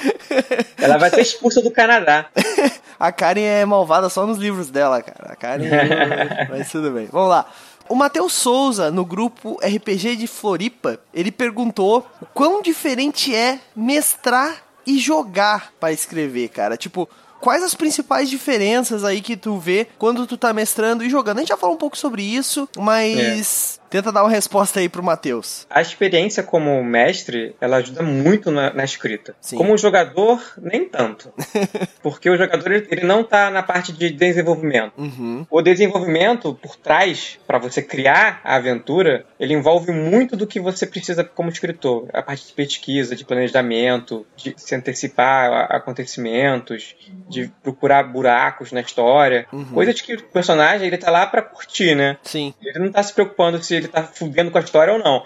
Ela 0.78 0.98
vai 0.98 1.10
ser 1.10 1.22
expulsa 1.22 1.62
do 1.62 1.72
Canadá. 1.72 2.28
a 3.01 3.11
Karen 3.11 3.41
é 3.41 3.65
malvada 3.65 4.09
só 4.09 4.27
nos 4.27 4.37
livros 4.37 4.69
dela, 4.69 5.01
cara. 5.01 5.33
A 5.33 5.35
Karen. 5.35 5.65
Mas 6.49 6.71
tudo 6.71 6.91
bem. 6.91 7.07
Vamos 7.11 7.29
lá. 7.29 7.47
O 7.89 7.95
Matheus 7.95 8.33
Souza, 8.33 8.91
no 8.91 9.03
grupo 9.03 9.57
RPG 9.61 10.15
de 10.17 10.27
Floripa, 10.27 10.99
ele 11.11 11.31
perguntou 11.31 12.07
o 12.21 12.25
quão 12.27 12.61
diferente 12.61 13.35
é 13.35 13.59
mestrar 13.75 14.57
e 14.85 14.99
jogar 14.99 15.73
para 15.79 15.91
escrever, 15.91 16.49
cara. 16.49 16.77
Tipo, 16.77 17.09
quais 17.39 17.63
as 17.63 17.73
principais 17.73 18.29
diferenças 18.29 19.03
aí 19.03 19.19
que 19.19 19.35
tu 19.35 19.57
vê 19.57 19.87
quando 19.97 20.27
tu 20.27 20.37
tá 20.37 20.53
mestrando 20.53 21.03
e 21.03 21.09
jogando? 21.09 21.37
A 21.37 21.41
gente 21.41 21.49
já 21.49 21.57
falou 21.57 21.75
um 21.75 21.79
pouco 21.79 21.97
sobre 21.97 22.21
isso, 22.21 22.69
mas 22.77 23.79
é. 23.79 23.81
Tenta 23.91 24.10
dar 24.10 24.23
uma 24.23 24.30
resposta 24.30 24.80
aí 24.80 24.88
pro 24.88 25.04
Matheus. 25.04 25.67
A 25.69 25.82
experiência 25.82 26.41
como 26.41 26.82
mestre, 26.82 27.54
ela 27.60 27.75
ajuda 27.75 28.01
muito 28.01 28.49
na, 28.49 28.73
na 28.73 28.86
escrita. 28.86 29.36
Sim. 29.41 29.58
Como 29.58 29.77
jogador, 29.77 30.41
nem 30.62 30.88
tanto. 30.88 31.34
Porque 32.01 32.30
o 32.30 32.38
jogador, 32.38 32.71
ele 32.71 33.04
não 33.04 33.21
tá 33.21 33.49
na 33.49 33.62
parte 33.62 33.91
de 33.91 34.10
desenvolvimento. 34.10 34.93
Uhum. 34.97 35.45
O 35.49 35.62
desenvolvimento, 35.62 36.54
por 36.56 36.77
trás, 36.77 37.38
para 37.45 37.58
você 37.58 37.82
criar 37.82 38.39
a 38.45 38.56
aventura, 38.56 39.25
ele 39.38 39.54
envolve 39.54 39.91
muito 39.91 40.38
do 40.38 40.47
que 40.47 40.58
você 40.58 40.86
precisa 40.86 41.25
como 41.25 41.49
escritor. 41.49 42.08
A 42.13 42.21
parte 42.21 42.47
de 42.47 42.54
pesquisa, 42.54 43.13
de 43.13 43.25
planejamento, 43.25 44.25
de 44.38 44.54
se 44.56 44.73
antecipar 44.73 45.51
a 45.51 45.82
acontecimentos, 45.82 46.95
de 47.27 47.51
procurar 47.62 48.04
buracos 48.04 48.71
na 48.71 48.80
história. 48.80 49.47
Uhum. 49.51 49.65
Coisa 49.65 49.93
de 49.93 50.01
que 50.01 50.13
o 50.13 50.23
personagem, 50.23 50.88
ele 50.88 50.97
tá 50.97 51.12
lá 51.12 51.27
para 51.27 51.41
curtir, 51.41 51.93
né? 51.93 52.17
Sim. 52.23 52.54
Ele 52.63 52.80
não 52.80 52.89
tá 52.89 53.04
se 53.04 53.13
preocupando 53.13 53.62
se 53.62 53.81
ele 53.82 53.88
tá 53.88 54.04
fudendo 54.04 54.52
com 54.52 54.58
a 54.58 54.62
história 54.62 54.94
ou 54.94 55.00
não. 55.00 55.24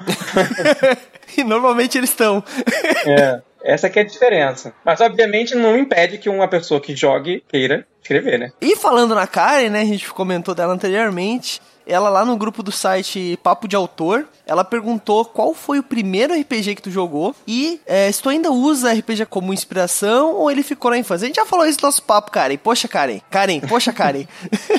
e 1.38 1.44
normalmente 1.44 1.98
eles 1.98 2.10
estão. 2.10 2.44
é. 3.06 3.42
Essa 3.66 3.90
que 3.90 3.98
é 3.98 4.04
a 4.04 4.06
diferença. 4.06 4.76
Mas, 4.86 5.02
obviamente, 5.02 5.56
não 5.56 5.76
impede 5.76 6.20
que 6.20 6.30
uma 6.30 6.48
pessoa 6.48 6.80
que 6.80 6.96
jogue 6.96 7.44
queira 7.48 7.88
escrever, 8.00 8.38
né? 8.38 8.52
E 8.62 8.76
falando 8.76 9.16
na 9.16 9.26
Karen, 9.26 9.70
né? 9.70 9.82
A 9.82 9.86
gente 9.86 10.08
comentou 10.14 10.54
dela 10.54 10.72
anteriormente. 10.72 11.60
Ela 11.88 12.10
lá 12.10 12.24
no 12.24 12.38
grupo 12.38 12.64
do 12.64 12.72
site 12.72 13.38
Papo 13.44 13.68
de 13.68 13.76
Autor, 13.76 14.28
ela 14.48 14.64
perguntou 14.64 15.24
qual 15.24 15.54
foi 15.54 15.78
o 15.78 15.84
primeiro 15.84 16.34
RPG 16.34 16.76
que 16.76 16.82
tu 16.82 16.90
jogou 16.90 17.36
e 17.48 17.80
é, 17.86 18.12
se 18.12 18.24
tu 18.24 18.30
ainda 18.30 18.52
usa 18.52 18.92
RPG 18.92 19.28
como 19.28 19.54
inspiração 19.54 20.34
ou 20.34 20.50
ele 20.50 20.64
ficou 20.64 20.90
na 20.90 20.98
infância. 20.98 21.26
A 21.26 21.28
gente 21.28 21.36
já 21.36 21.46
falou 21.46 21.66
isso 21.66 21.80
no 21.82 21.88
nosso 21.88 22.02
papo, 22.02 22.32
Karen. 22.32 22.58
Poxa, 22.58 22.88
Karen. 22.88 23.20
Karen, 23.30 23.60
poxa, 23.62 23.94
Karen. 23.94 24.26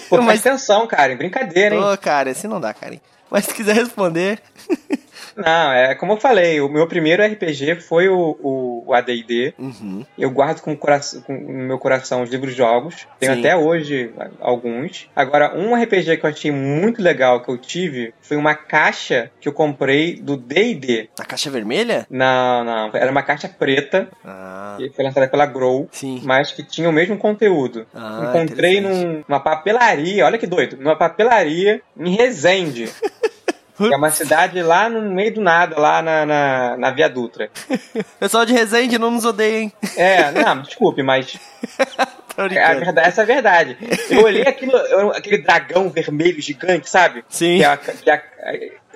Pô, 0.09 0.19
Mas 0.23 0.45
atenção, 0.45 0.87
Karen. 0.89 1.17
Brincadeira, 1.17 1.77
hein? 1.77 1.83
Ô, 1.83 1.97
Karen, 1.97 2.31
assim 2.33 2.49
não 2.49 2.61
dá, 2.61 2.75
Karen. 2.75 2.99
Mas 3.31 3.45
se 3.47 3.55
quiser 3.55 3.75
responder. 3.75 4.41
Não, 5.37 5.73
é 5.73 5.95
como 5.95 6.12
eu 6.12 6.17
falei, 6.17 6.61
o 6.61 6.69
meu 6.69 6.87
primeiro 6.87 7.23
RPG 7.23 7.81
foi 7.83 8.09
o, 8.09 8.37
o, 8.43 8.85
o 8.87 8.95
ADD. 8.95 9.55
Uhum. 9.59 10.05
Eu 10.19 10.31
guardo 10.31 10.62
com, 10.62 10.75
coração, 10.75 11.21
com, 11.21 11.35
no 11.35 11.67
meu 11.67 11.79
coração 11.79 12.23
os 12.23 12.31
livros 12.31 12.55
jogos. 12.55 13.07
Tenho 13.21 13.35
Sim. 13.35 13.41
até 13.41 13.55
hoje 13.55 14.12
alguns. 14.41 15.11
Agora, 15.15 15.55
um 15.55 15.75
RPG 15.75 16.17
que 16.17 16.25
eu 16.25 16.31
achei 16.31 16.51
muito 16.51 17.03
legal 17.03 17.43
que 17.43 17.51
eu 17.51 17.59
tive 17.59 18.15
foi 18.21 18.37
uma 18.37 18.55
caixa 18.55 19.31
que 19.39 19.49
eu 19.49 19.53
comprei 19.53 20.17
do 20.17 20.37
DD. 20.37 21.11
A 21.19 21.25
caixa 21.25 21.51
vermelha? 21.51 22.07
Não, 22.09 22.65
não. 22.65 22.91
Era 22.95 23.11
uma 23.11 23.23
caixa 23.23 23.49
preta. 23.49 24.09
Ah. 24.25 24.77
Que 24.79 24.91
foi 24.91 25.05
lançada 25.05 25.29
pela 25.29 25.47
Grow. 25.47 25.89
Sim. 25.93 26.21
Mas 26.25 26.53
que 26.53 26.62
tinha 26.62 26.89
o 26.89 26.93
mesmo 26.93 27.19
conteúdo. 27.19 27.87
Ah, 27.95 28.29
Encontrei 28.31 28.81
numa 28.81 29.41
papelaria, 29.41 30.25
olha 30.25 30.39
que 30.39 30.47
doido, 30.47 30.77
numa 30.79 30.97
papelaria 30.97 31.83
em 31.99 32.17
Resende. 32.17 32.89
é 33.81 33.97
uma 33.97 34.11
cidade 34.11 34.61
lá 34.62 34.89
no 34.89 35.03
meio 35.03 35.35
do 35.35 35.41
nada, 35.41 35.79
lá 35.79 36.03
na, 36.03 36.27
na, 36.27 36.77
na 36.77 36.91
Via 36.91 37.09
Dutra. 37.09 37.51
Pessoal 38.19 38.47
de 38.47 38.53
Resende, 38.53 38.99
não 38.99 39.11
nos 39.11 39.25
odeiem. 39.25 39.73
É, 39.97 40.31
não, 40.31 40.62
desculpe, 40.62 41.03
mas. 41.03 41.37
É 42.39 42.75
verdade, 42.75 43.09
essa 43.09 43.23
é 43.23 43.25
a 43.25 43.27
verdade. 43.27 43.79
Eu 44.11 44.23
olhei 44.23 44.43
aquilo, 44.43 44.77
aquele 45.15 45.39
dragão 45.39 45.89
vermelho 45.89 46.39
gigante, 46.43 46.87
sabe? 46.87 47.25
Sim. 47.31 47.57
Que 47.57 47.65
a, 47.65 47.77
que 47.79 48.11
a, 48.11 48.23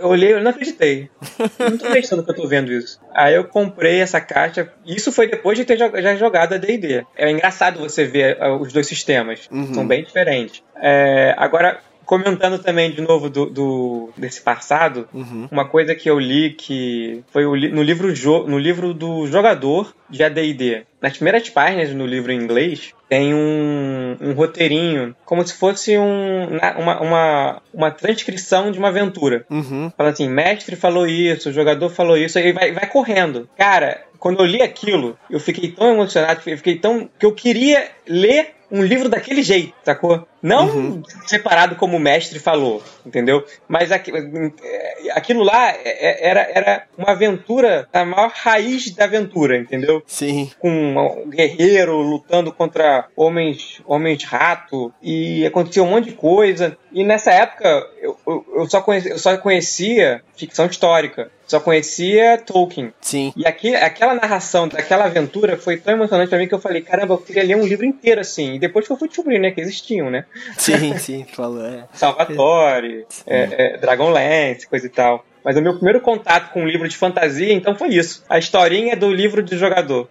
eu 0.00 0.08
olhei, 0.08 0.32
eu 0.32 0.40
não 0.40 0.50
acreditei. 0.50 1.10
Eu 1.58 1.70
não 1.70 1.78
tô 1.78 1.86
acreditando 1.86 2.22
que 2.22 2.30
eu 2.30 2.34
tô 2.34 2.46
vendo 2.46 2.72
isso. 2.72 3.00
Aí 3.14 3.34
eu 3.34 3.44
comprei 3.44 4.00
essa 4.00 4.20
caixa. 4.20 4.72
Isso 4.86 5.12
foi 5.12 5.28
depois 5.28 5.58
de 5.58 5.64
ter 5.64 5.76
já 5.76 6.16
jogado 6.16 6.54
a 6.54 6.58
D&D. 6.58 7.04
É 7.16 7.30
engraçado 7.30 7.78
você 7.78 8.04
ver 8.04 8.38
uh, 8.40 8.56
os 8.56 8.72
dois 8.72 8.86
sistemas. 8.86 9.48
Uhum. 9.50 9.74
São 9.74 9.86
bem 9.86 10.02
diferentes. 10.02 10.62
É, 10.76 11.34
agora, 11.36 11.80
comentando 12.10 12.58
também 12.58 12.90
de 12.90 13.00
novo 13.00 13.30
do, 13.30 13.46
do 13.46 14.10
desse 14.16 14.40
passado, 14.40 15.08
uhum. 15.14 15.46
uma 15.48 15.64
coisa 15.64 15.94
que 15.94 16.10
eu 16.10 16.18
li 16.18 16.50
que 16.50 17.22
foi 17.32 17.44
no 17.44 17.84
livro 17.84 18.12
no 18.48 18.58
livro 18.58 18.92
do 18.92 19.28
jogador 19.28 19.94
de 20.08 20.24
AD&D. 20.24 20.82
Nas 21.00 21.12
primeiras 21.12 21.48
páginas 21.48 21.94
no 21.94 22.04
livro 22.04 22.32
em 22.32 22.42
inglês 22.42 22.92
tem 23.08 23.32
um, 23.32 24.16
um 24.20 24.32
roteirinho, 24.32 25.14
como 25.24 25.46
se 25.46 25.54
fosse 25.54 25.96
um, 25.96 26.48
uma, 26.80 27.00
uma, 27.00 27.62
uma 27.72 27.90
transcrição 27.92 28.72
de 28.72 28.80
uma 28.80 28.88
aventura. 28.88 29.46
Uhum. 29.48 29.92
Fala 29.96 30.10
assim, 30.10 30.28
mestre 30.28 30.74
falou 30.74 31.06
isso, 31.06 31.50
o 31.50 31.52
jogador 31.52 31.90
falou 31.90 32.16
isso, 32.16 32.36
aí 32.40 32.52
vai, 32.52 32.72
vai 32.72 32.88
correndo. 32.88 33.48
Cara, 33.56 34.02
quando 34.18 34.40
eu 34.40 34.46
li 34.46 34.60
aquilo, 34.60 35.16
eu 35.30 35.38
fiquei 35.38 35.70
tão 35.70 35.92
emocionado, 35.92 36.40
eu 36.44 36.56
fiquei 36.56 36.76
tão. 36.76 37.08
que 37.16 37.24
eu 37.24 37.32
queria 37.32 37.88
ler 38.04 38.54
um 38.70 38.82
livro 38.82 39.08
daquele 39.08 39.42
jeito, 39.42 39.74
sacou? 39.84 40.26
Não 40.42 40.68
uhum. 40.68 41.02
separado 41.26 41.76
como 41.76 41.96
o 41.96 42.00
mestre 42.00 42.38
falou, 42.38 42.82
entendeu? 43.04 43.44
Mas 43.68 43.92
aquilo 43.92 45.42
lá 45.42 45.70
é, 45.70 45.80
é, 45.84 46.28
era, 46.28 46.50
era 46.54 46.84
uma 46.96 47.10
aventura, 47.10 47.86
a 47.92 48.04
maior 48.04 48.30
raiz 48.34 48.90
da 48.90 49.04
aventura, 49.04 49.58
entendeu? 49.58 50.02
Sim. 50.06 50.50
Com 50.58 50.70
um 50.70 51.28
guerreiro 51.28 51.96
lutando 52.00 52.52
contra 52.52 53.06
homens, 53.14 53.82
homens 53.84 54.24
rato, 54.24 54.92
e 55.02 55.46
acontecia 55.46 55.82
um 55.82 55.90
monte 55.90 56.06
de 56.06 56.16
coisa. 56.16 56.76
E 56.92 57.04
nessa 57.04 57.30
época 57.30 57.86
eu, 58.00 58.16
eu, 58.26 58.46
eu 58.56 58.70
só, 58.70 58.80
conhecia, 58.80 59.12
eu 59.12 59.18
só 59.18 59.36
conhecia 59.36 60.22
ficção 60.36 60.66
histórica 60.66 61.30
só 61.50 61.58
conhecia 61.58 62.38
Tolkien. 62.38 62.92
Sim. 63.00 63.32
E 63.36 63.44
aqui, 63.44 63.74
aquela 63.74 64.14
narração 64.14 64.68
daquela 64.68 65.06
aventura 65.06 65.56
foi 65.56 65.76
tão 65.76 65.94
emocionante 65.94 66.28
pra 66.28 66.38
mim 66.38 66.46
que 66.46 66.54
eu 66.54 66.60
falei, 66.60 66.80
caramba, 66.80 67.14
eu 67.14 67.18
queria 67.18 67.42
ler 67.42 67.56
um 67.56 67.66
livro 67.66 67.84
inteiro 67.84 68.20
assim. 68.20 68.54
E 68.54 68.58
depois 68.60 68.86
que 68.86 68.92
eu 68.92 68.96
fui 68.96 69.08
descobrir, 69.08 69.40
né, 69.40 69.50
que 69.50 69.60
existiam, 69.60 70.08
né? 70.10 70.24
Sim, 70.56 70.96
sim, 70.98 71.24
falou. 71.24 71.64
É. 71.64 71.84
Salvatore, 71.92 73.06
é, 73.26 73.74
é, 73.74 73.76
Dragonlance, 73.78 74.66
coisa 74.66 74.86
e 74.86 74.90
tal. 74.90 75.24
Mas 75.42 75.56
o 75.56 75.62
meu 75.62 75.74
primeiro 75.74 76.00
contato 76.00 76.52
com 76.52 76.62
um 76.62 76.66
livro 76.66 76.86
de 76.86 76.96
fantasia, 76.96 77.52
então, 77.52 77.74
foi 77.74 77.88
isso. 77.88 78.22
A 78.28 78.38
historinha 78.38 78.94
do 78.94 79.10
livro 79.10 79.42
de 79.42 79.56
jogador. 79.56 80.08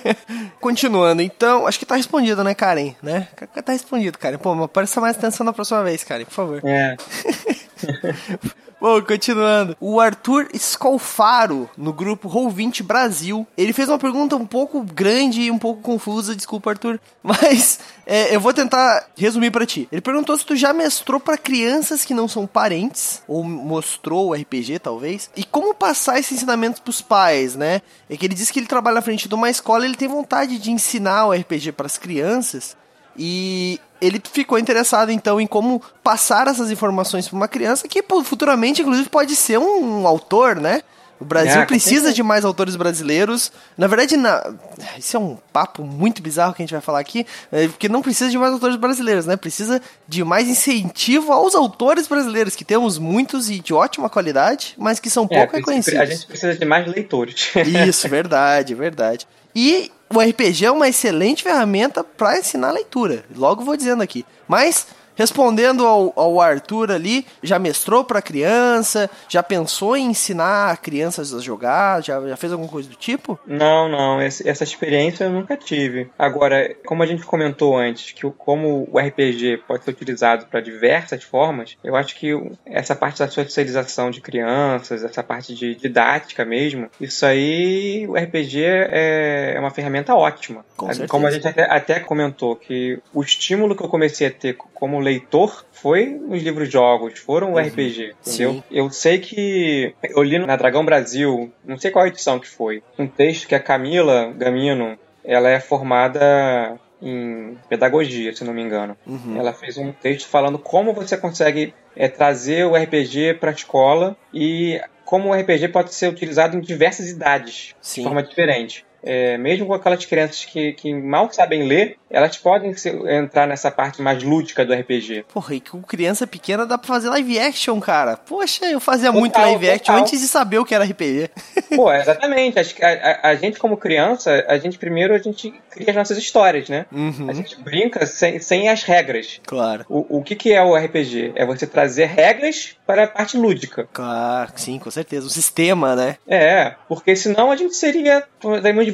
Continuando, 0.58 1.20
então, 1.20 1.66
acho 1.66 1.78
que 1.78 1.84
tá 1.84 1.96
respondido, 1.96 2.42
né, 2.42 2.54
Karen? 2.54 2.94
Né? 3.02 3.28
Tá 3.62 3.72
respondido, 3.72 4.18
Karen. 4.18 4.38
Pô, 4.38 4.66
presta 4.66 5.00
mais 5.00 5.18
atenção 5.18 5.44
na 5.44 5.52
próxima 5.52 5.84
vez, 5.84 6.02
Karen, 6.02 6.24
por 6.24 6.32
favor. 6.32 6.60
É. 6.64 6.96
Bom, 8.80 9.00
continuando. 9.00 9.74
O 9.80 9.98
Arthur 9.98 10.48
Scolfaro, 10.54 11.70
no 11.74 11.90
grupo 11.90 12.28
Roll20 12.28 12.82
Brasil, 12.82 13.46
ele 13.56 13.72
fez 13.72 13.88
uma 13.88 13.98
pergunta 13.98 14.36
um 14.36 14.44
pouco 14.44 14.82
grande 14.82 15.40
e 15.40 15.50
um 15.50 15.58
pouco 15.58 15.80
confusa, 15.80 16.36
desculpa, 16.36 16.70
Arthur. 16.70 17.00
Mas 17.22 17.80
é, 18.06 18.36
eu 18.36 18.40
vou 18.40 18.52
tentar 18.52 19.06
resumir 19.16 19.50
para 19.50 19.64
ti. 19.64 19.88
Ele 19.90 20.02
perguntou 20.02 20.36
se 20.36 20.44
tu 20.44 20.54
já 20.54 20.74
mestrou 20.74 21.18
para 21.18 21.38
crianças 21.38 22.04
que 22.04 22.12
não 22.12 22.28
são 22.28 22.46
parentes, 22.46 23.22
ou 23.26 23.42
mostrou 23.42 24.28
o 24.28 24.34
RPG, 24.34 24.80
talvez, 24.80 25.30
e 25.34 25.44
como 25.44 25.72
passar 25.72 26.18
esses 26.18 26.32
ensinamentos 26.32 26.80
pros 26.80 27.00
pais, 27.00 27.56
né? 27.56 27.80
É 28.10 28.18
que 28.18 28.26
ele 28.26 28.34
disse 28.34 28.52
que 28.52 28.58
ele 28.58 28.66
trabalha 28.66 28.96
na 28.96 29.02
frente 29.02 29.28
de 29.28 29.34
uma 29.34 29.48
escola 29.48 29.86
ele 29.86 29.96
tem 29.96 30.08
vontade 30.08 30.58
de 30.58 30.70
ensinar 30.70 31.26
o 31.26 31.32
RPG 31.32 31.72
para 31.72 31.86
as 31.86 31.96
crianças. 31.96 32.76
E 33.16 33.80
ele 34.04 34.22
ficou 34.32 34.58
interessado 34.58 35.10
então 35.10 35.40
em 35.40 35.46
como 35.46 35.80
passar 36.02 36.46
essas 36.46 36.70
informações 36.70 37.28
para 37.28 37.36
uma 37.36 37.48
criança 37.48 37.88
que 37.88 38.04
futuramente, 38.24 38.82
inclusive, 38.82 39.08
pode 39.08 39.34
ser 39.34 39.58
um, 39.58 40.02
um 40.02 40.06
autor, 40.06 40.56
né? 40.56 40.82
O 41.20 41.24
Brasil 41.24 41.62
é, 41.62 41.64
precisa 41.64 42.12
de 42.12 42.22
mais 42.22 42.44
autores 42.44 42.74
brasileiros. 42.76 43.52
Na 43.78 43.86
verdade, 43.86 44.16
na... 44.16 44.52
isso 44.98 45.16
é 45.16 45.20
um 45.20 45.38
papo 45.52 45.82
muito 45.82 46.20
bizarro 46.20 46.52
que 46.52 46.62
a 46.62 46.64
gente 46.64 46.72
vai 46.72 46.80
falar 46.80 46.98
aqui, 46.98 47.24
é, 47.52 47.68
porque 47.68 47.88
não 47.88 48.02
precisa 48.02 48.30
de 48.30 48.36
mais 48.36 48.52
autores 48.52 48.76
brasileiros, 48.76 49.24
né? 49.24 49.36
Precisa 49.36 49.80
de 50.08 50.24
mais 50.24 50.48
incentivo 50.48 51.32
aos 51.32 51.54
autores 51.54 52.08
brasileiros, 52.08 52.56
que 52.56 52.64
temos 52.64 52.98
muitos 52.98 53.48
e 53.48 53.60
de 53.60 53.72
ótima 53.72 54.10
qualidade, 54.10 54.74
mas 54.76 54.98
que 54.98 55.08
são 55.08 55.26
é, 55.30 55.38
pouco 55.38 55.56
reconhecidos. 55.56 56.00
A 56.00 56.04
gente 56.04 56.26
precisa 56.26 56.54
de 56.54 56.64
mais 56.64 56.86
leitores. 56.86 57.52
Isso, 57.88 58.08
verdade, 58.08 58.74
verdade. 58.74 59.26
E 59.54 59.90
o 60.12 60.20
RPG 60.20 60.66
é 60.66 60.70
uma 60.70 60.88
excelente 60.88 61.42
ferramenta 61.42 62.02
para 62.02 62.38
ensinar 62.38 62.72
leitura. 62.72 63.24
Logo 63.34 63.64
vou 63.64 63.76
dizendo 63.76 64.02
aqui. 64.02 64.24
Mas 64.48 64.86
Respondendo 65.14 65.86
ao, 65.86 66.12
ao 66.16 66.40
Arthur 66.40 66.90
ali, 66.90 67.26
já 67.42 67.58
mestrou 67.58 68.04
para 68.04 68.22
criança? 68.22 69.10
Já 69.28 69.42
pensou 69.42 69.96
em 69.96 70.06
ensinar 70.06 70.76
crianças 70.78 71.32
a 71.34 71.40
jogar? 71.40 72.02
Já, 72.02 72.20
já 72.28 72.36
fez 72.36 72.52
alguma 72.52 72.70
coisa 72.70 72.88
do 72.88 72.96
tipo? 72.96 73.38
Não, 73.46 73.88
não. 73.88 74.20
Essa 74.20 74.64
experiência 74.64 75.24
eu 75.24 75.30
nunca 75.30 75.56
tive. 75.56 76.10
Agora, 76.18 76.74
como 76.86 77.02
a 77.02 77.06
gente 77.06 77.24
comentou 77.24 77.76
antes, 77.76 78.12
que 78.12 78.28
como 78.32 78.88
o 78.90 78.98
RPG 78.98 79.62
pode 79.66 79.84
ser 79.84 79.90
utilizado 79.90 80.46
para 80.46 80.60
diversas 80.60 81.22
formas, 81.22 81.76
eu 81.82 81.94
acho 81.96 82.16
que 82.16 82.30
essa 82.66 82.94
parte 82.94 83.18
da 83.18 83.28
socialização 83.28 84.10
de 84.10 84.20
crianças, 84.20 85.04
essa 85.04 85.22
parte 85.22 85.54
de 85.54 85.74
didática 85.74 86.44
mesmo, 86.44 86.88
isso 87.00 87.24
aí, 87.24 88.06
o 88.08 88.14
RPG 88.14 88.64
é, 88.64 89.54
é 89.56 89.60
uma 89.60 89.70
ferramenta 89.70 90.14
ótima. 90.14 90.64
Com 90.76 90.88
como 91.08 91.26
a 91.26 91.30
gente 91.30 91.46
até, 91.46 91.62
até 91.64 92.00
comentou, 92.00 92.56
que 92.56 92.98
o 93.12 93.22
estímulo 93.22 93.76
que 93.76 93.82
eu 93.82 93.88
comecei 93.88 94.26
a 94.26 94.30
ter 94.30 94.56
como 94.56 95.00
leitor 95.04 95.64
foi 95.72 96.20
os 96.28 96.42
livros 96.42 96.70
jogos, 96.70 97.18
foram 97.18 97.52
o 97.52 97.56
uhum. 97.56 97.62
RPG, 97.62 98.14
entendeu? 98.26 98.52
Sim. 98.52 98.62
Eu 98.70 98.90
sei 98.90 99.18
que 99.18 99.94
eu 100.02 100.22
li 100.22 100.38
na 100.38 100.56
Dragão 100.56 100.84
Brasil, 100.84 101.52
não 101.64 101.78
sei 101.78 101.90
qual 101.90 102.06
edição 102.06 102.40
que 102.40 102.48
foi, 102.48 102.82
um 102.98 103.06
texto 103.06 103.46
que 103.46 103.54
a 103.54 103.60
Camila 103.60 104.32
Gamino, 104.36 104.98
ela 105.24 105.48
é 105.48 105.60
formada 105.60 106.78
em 107.00 107.56
pedagogia, 107.68 108.34
se 108.34 108.44
não 108.44 108.54
me 108.54 108.62
engano. 108.62 108.96
Uhum. 109.06 109.36
Ela 109.38 109.52
fez 109.52 109.76
um 109.76 109.92
texto 109.92 110.26
falando 110.28 110.58
como 110.58 110.92
você 110.92 111.16
consegue 111.16 111.74
é, 111.94 112.08
trazer 112.08 112.64
o 112.64 112.74
RPG 112.74 113.34
para 113.34 113.50
a 113.50 113.54
escola 113.54 114.16
e 114.32 114.80
como 115.04 115.28
o 115.28 115.34
RPG 115.34 115.68
pode 115.68 115.94
ser 115.94 116.08
utilizado 116.08 116.56
em 116.56 116.60
diversas 116.60 117.08
idades, 117.10 117.74
Sim. 117.80 118.00
de 118.00 118.06
forma 118.06 118.22
diferente. 118.22 118.86
É, 119.04 119.36
mesmo 119.36 119.66
com 119.66 119.74
aquelas 119.74 120.04
crianças 120.04 120.44
que, 120.44 120.72
que 120.72 120.94
mal 120.94 121.30
sabem 121.32 121.66
ler, 121.66 121.96
elas 122.10 122.36
podem 122.36 122.74
ser, 122.76 122.94
entrar 123.10 123.46
nessa 123.46 123.70
parte 123.70 124.00
mais 124.00 124.22
lúdica 124.22 124.64
do 124.64 124.72
RPG. 124.72 125.26
Porra, 125.32 125.54
e 125.56 125.60
com 125.60 125.82
criança 125.82 126.26
pequena 126.26 126.64
dá 126.64 126.78
pra 126.78 126.86
fazer 126.86 127.08
live 127.10 127.38
action, 127.38 127.80
cara. 127.80 128.16
Poxa, 128.16 128.66
eu 128.66 128.80
fazia 128.80 129.08
total, 129.08 129.20
muito 129.20 129.38
live 129.38 129.70
action 129.70 129.92
total. 129.92 130.00
antes 130.00 130.20
de 130.20 130.28
saber 130.28 130.58
o 130.58 130.64
que 130.64 130.74
era 130.74 130.84
RPG. 130.84 131.30
Pô, 131.74 131.92
exatamente. 131.92 132.58
Acho 132.58 132.74
que 132.74 132.84
a, 132.84 133.20
a, 133.22 133.28
a, 133.30 133.34
gente, 133.34 133.58
como 133.58 133.76
criança, 133.76 134.44
a 134.48 134.56
gente 134.58 134.78
primeiro 134.78 135.14
a 135.14 135.18
gente 135.18 135.52
cria 135.70 135.90
as 135.90 135.96
nossas 135.96 136.16
histórias, 136.16 136.68
né? 136.68 136.86
Uhum. 136.92 137.28
A 137.28 137.32
gente 137.32 137.60
brinca 137.60 138.06
sem, 138.06 138.38
sem 138.38 138.68
as 138.68 138.82
regras. 138.84 139.40
Claro. 139.44 139.84
O, 139.88 140.18
o 140.18 140.22
que, 140.22 140.36
que 140.36 140.52
é 140.52 140.62
o 140.62 140.76
RPG? 140.76 141.32
É 141.34 141.44
você 141.44 141.66
trazer 141.66 142.06
regras 142.06 142.76
para 142.86 143.04
a 143.04 143.08
parte 143.08 143.36
lúdica. 143.36 143.88
Claro, 143.92 144.52
sim, 144.56 144.78
com 144.78 144.90
certeza. 144.90 145.26
O 145.26 145.30
sistema, 145.30 145.96
né? 145.96 146.16
É, 146.28 146.74
porque 146.88 147.16
senão 147.16 147.50
a 147.50 147.56
gente 147.56 147.74
seria 147.74 148.24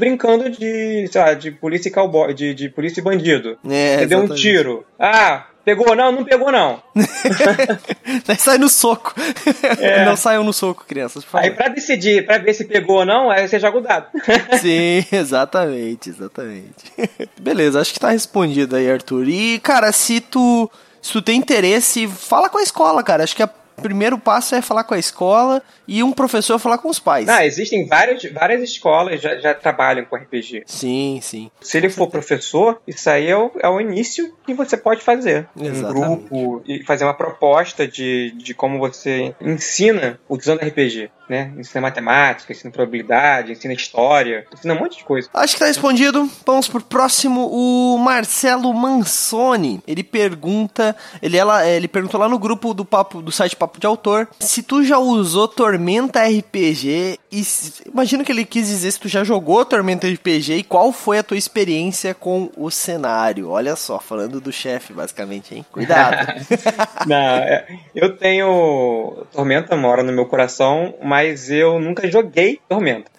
brincando 0.00 0.50
de, 0.50 1.06
sei 1.12 1.20
lá, 1.20 1.34
de 1.34 1.52
polícia 1.52 1.88
e 1.88 1.92
cowboy, 1.92 2.34
de, 2.34 2.52
de 2.54 2.68
polícia 2.68 3.00
e 3.00 3.04
bandido. 3.04 3.56
É, 3.68 3.98
Você 3.98 4.06
deu 4.06 4.18
um 4.20 4.34
tiro. 4.34 4.84
Ah, 4.98 5.46
Pegou 5.64 5.94
não? 5.94 6.10
Não 6.10 6.24
pegou 6.24 6.50
não. 6.50 6.82
sai 8.38 8.56
no 8.56 8.68
soco. 8.68 9.14
É. 9.78 10.04
Não 10.04 10.16
saiam 10.16 10.42
no 10.42 10.52
soco, 10.52 10.84
crianças. 10.86 11.24
Aí 11.34 11.50
pra 11.50 11.68
decidir, 11.68 12.24
pra 12.24 12.38
ver 12.38 12.54
se 12.54 12.64
pegou 12.64 12.96
ou 13.00 13.04
não, 13.04 13.30
aí 13.30 13.46
você 13.46 13.60
joga 13.60 13.78
o 13.78 13.80
dado. 13.82 14.06
Sim, 14.60 15.04
exatamente, 15.12 16.08
exatamente. 16.08 16.92
Beleza, 17.40 17.80
acho 17.80 17.92
que 17.92 18.00
tá 18.00 18.10
respondido 18.10 18.74
aí, 18.74 18.90
Arthur. 18.90 19.28
E, 19.28 19.58
cara, 19.60 19.92
se 19.92 20.20
tu, 20.20 20.70
se 21.00 21.12
tu 21.12 21.20
tem 21.20 21.38
interesse, 21.38 22.08
fala 22.08 22.48
com 22.48 22.58
a 22.58 22.62
escola, 22.62 23.02
cara. 23.02 23.22
Acho 23.22 23.36
que 23.36 23.42
a 23.42 23.50
primeiro 23.80 24.18
passo 24.18 24.54
é 24.54 24.62
falar 24.62 24.84
com 24.84 24.94
a 24.94 24.98
escola 24.98 25.62
e 25.86 26.02
um 26.02 26.12
professor 26.12 26.58
falar 26.58 26.78
com 26.78 26.88
os 26.88 26.98
pais. 26.98 27.28
Ah, 27.28 27.44
existem 27.44 27.86
várias, 27.86 28.22
várias 28.32 28.62
escolas 28.62 29.20
já, 29.20 29.36
já 29.36 29.54
trabalham 29.54 30.04
com 30.04 30.16
RPG. 30.16 30.64
Sim, 30.66 31.18
sim. 31.22 31.50
Se 31.60 31.78
ele 31.78 31.88
for 31.88 32.08
professor, 32.08 32.80
isso 32.86 33.08
aí 33.08 33.28
é 33.28 33.36
o, 33.36 33.50
é 33.58 33.68
o 33.68 33.80
início 33.80 34.34
que 34.44 34.54
você 34.54 34.76
pode 34.76 35.02
fazer. 35.02 35.48
Exatamente. 35.60 35.86
Um 35.86 36.16
grupo 36.16 36.62
e 36.66 36.84
fazer 36.84 37.04
uma 37.04 37.14
proposta 37.14 37.86
de, 37.86 38.32
de 38.36 38.54
como 38.54 38.78
você 38.78 39.34
ensina 39.40 40.18
usando 40.28 40.60
RPG. 40.60 41.10
Né? 41.28 41.52
Ensina 41.56 41.80
matemática, 41.80 42.52
ensina 42.52 42.72
probabilidade, 42.72 43.52
ensina 43.52 43.72
história, 43.72 44.44
ensina 44.52 44.74
um 44.74 44.80
monte 44.80 44.98
de 44.98 45.04
coisa. 45.04 45.28
Acho 45.32 45.54
que 45.54 45.60
tá 45.60 45.66
respondido. 45.66 46.28
Vamos 46.44 46.66
pro 46.66 46.80
próximo. 46.80 47.48
O 47.52 47.96
Marcelo 47.98 48.74
Mansoni. 48.74 49.80
Ele 49.86 50.02
pergunta. 50.02 50.96
Ele, 51.22 51.36
ela, 51.36 51.64
ele 51.68 51.86
perguntou 51.86 52.18
lá 52.18 52.28
no 52.28 52.36
grupo 52.36 52.74
do 52.74 52.84
papo 52.84 53.22
do 53.22 53.30
site 53.30 53.54
Papo 53.54 53.69
papo 53.70 53.78
de 53.78 53.86
autor. 53.86 54.28
Se 54.40 54.62
tu 54.62 54.82
já 54.82 54.98
usou 54.98 55.46
Tormenta 55.46 56.26
RPG 56.26 57.18
e 57.32 57.42
imagino 57.86 58.24
que 58.24 58.32
ele 58.32 58.44
quis 58.44 58.66
dizer 58.66 58.90
se 58.90 59.00
tu 59.00 59.08
já 59.08 59.22
jogou 59.22 59.64
Tormenta 59.64 60.08
RPG 60.08 60.54
e 60.54 60.62
qual 60.62 60.92
foi 60.92 61.18
a 61.18 61.22
tua 61.22 61.36
experiência 61.36 62.12
com 62.14 62.50
o 62.56 62.70
cenário. 62.70 63.50
Olha 63.50 63.76
só, 63.76 63.98
falando 64.00 64.40
do 64.40 64.52
chefe 64.52 64.92
basicamente, 64.92 65.54
hein? 65.54 65.64
Cuidado. 65.70 66.26
Não, 67.06 67.16
é, 67.16 67.66
eu 67.94 68.16
tenho 68.16 69.26
Tormenta 69.32 69.76
mora 69.76 70.02
no 70.02 70.12
meu 70.12 70.26
coração, 70.26 70.94
mas 71.02 71.50
eu 71.50 71.78
nunca 71.78 72.10
joguei 72.10 72.60
Tormenta. 72.68 73.10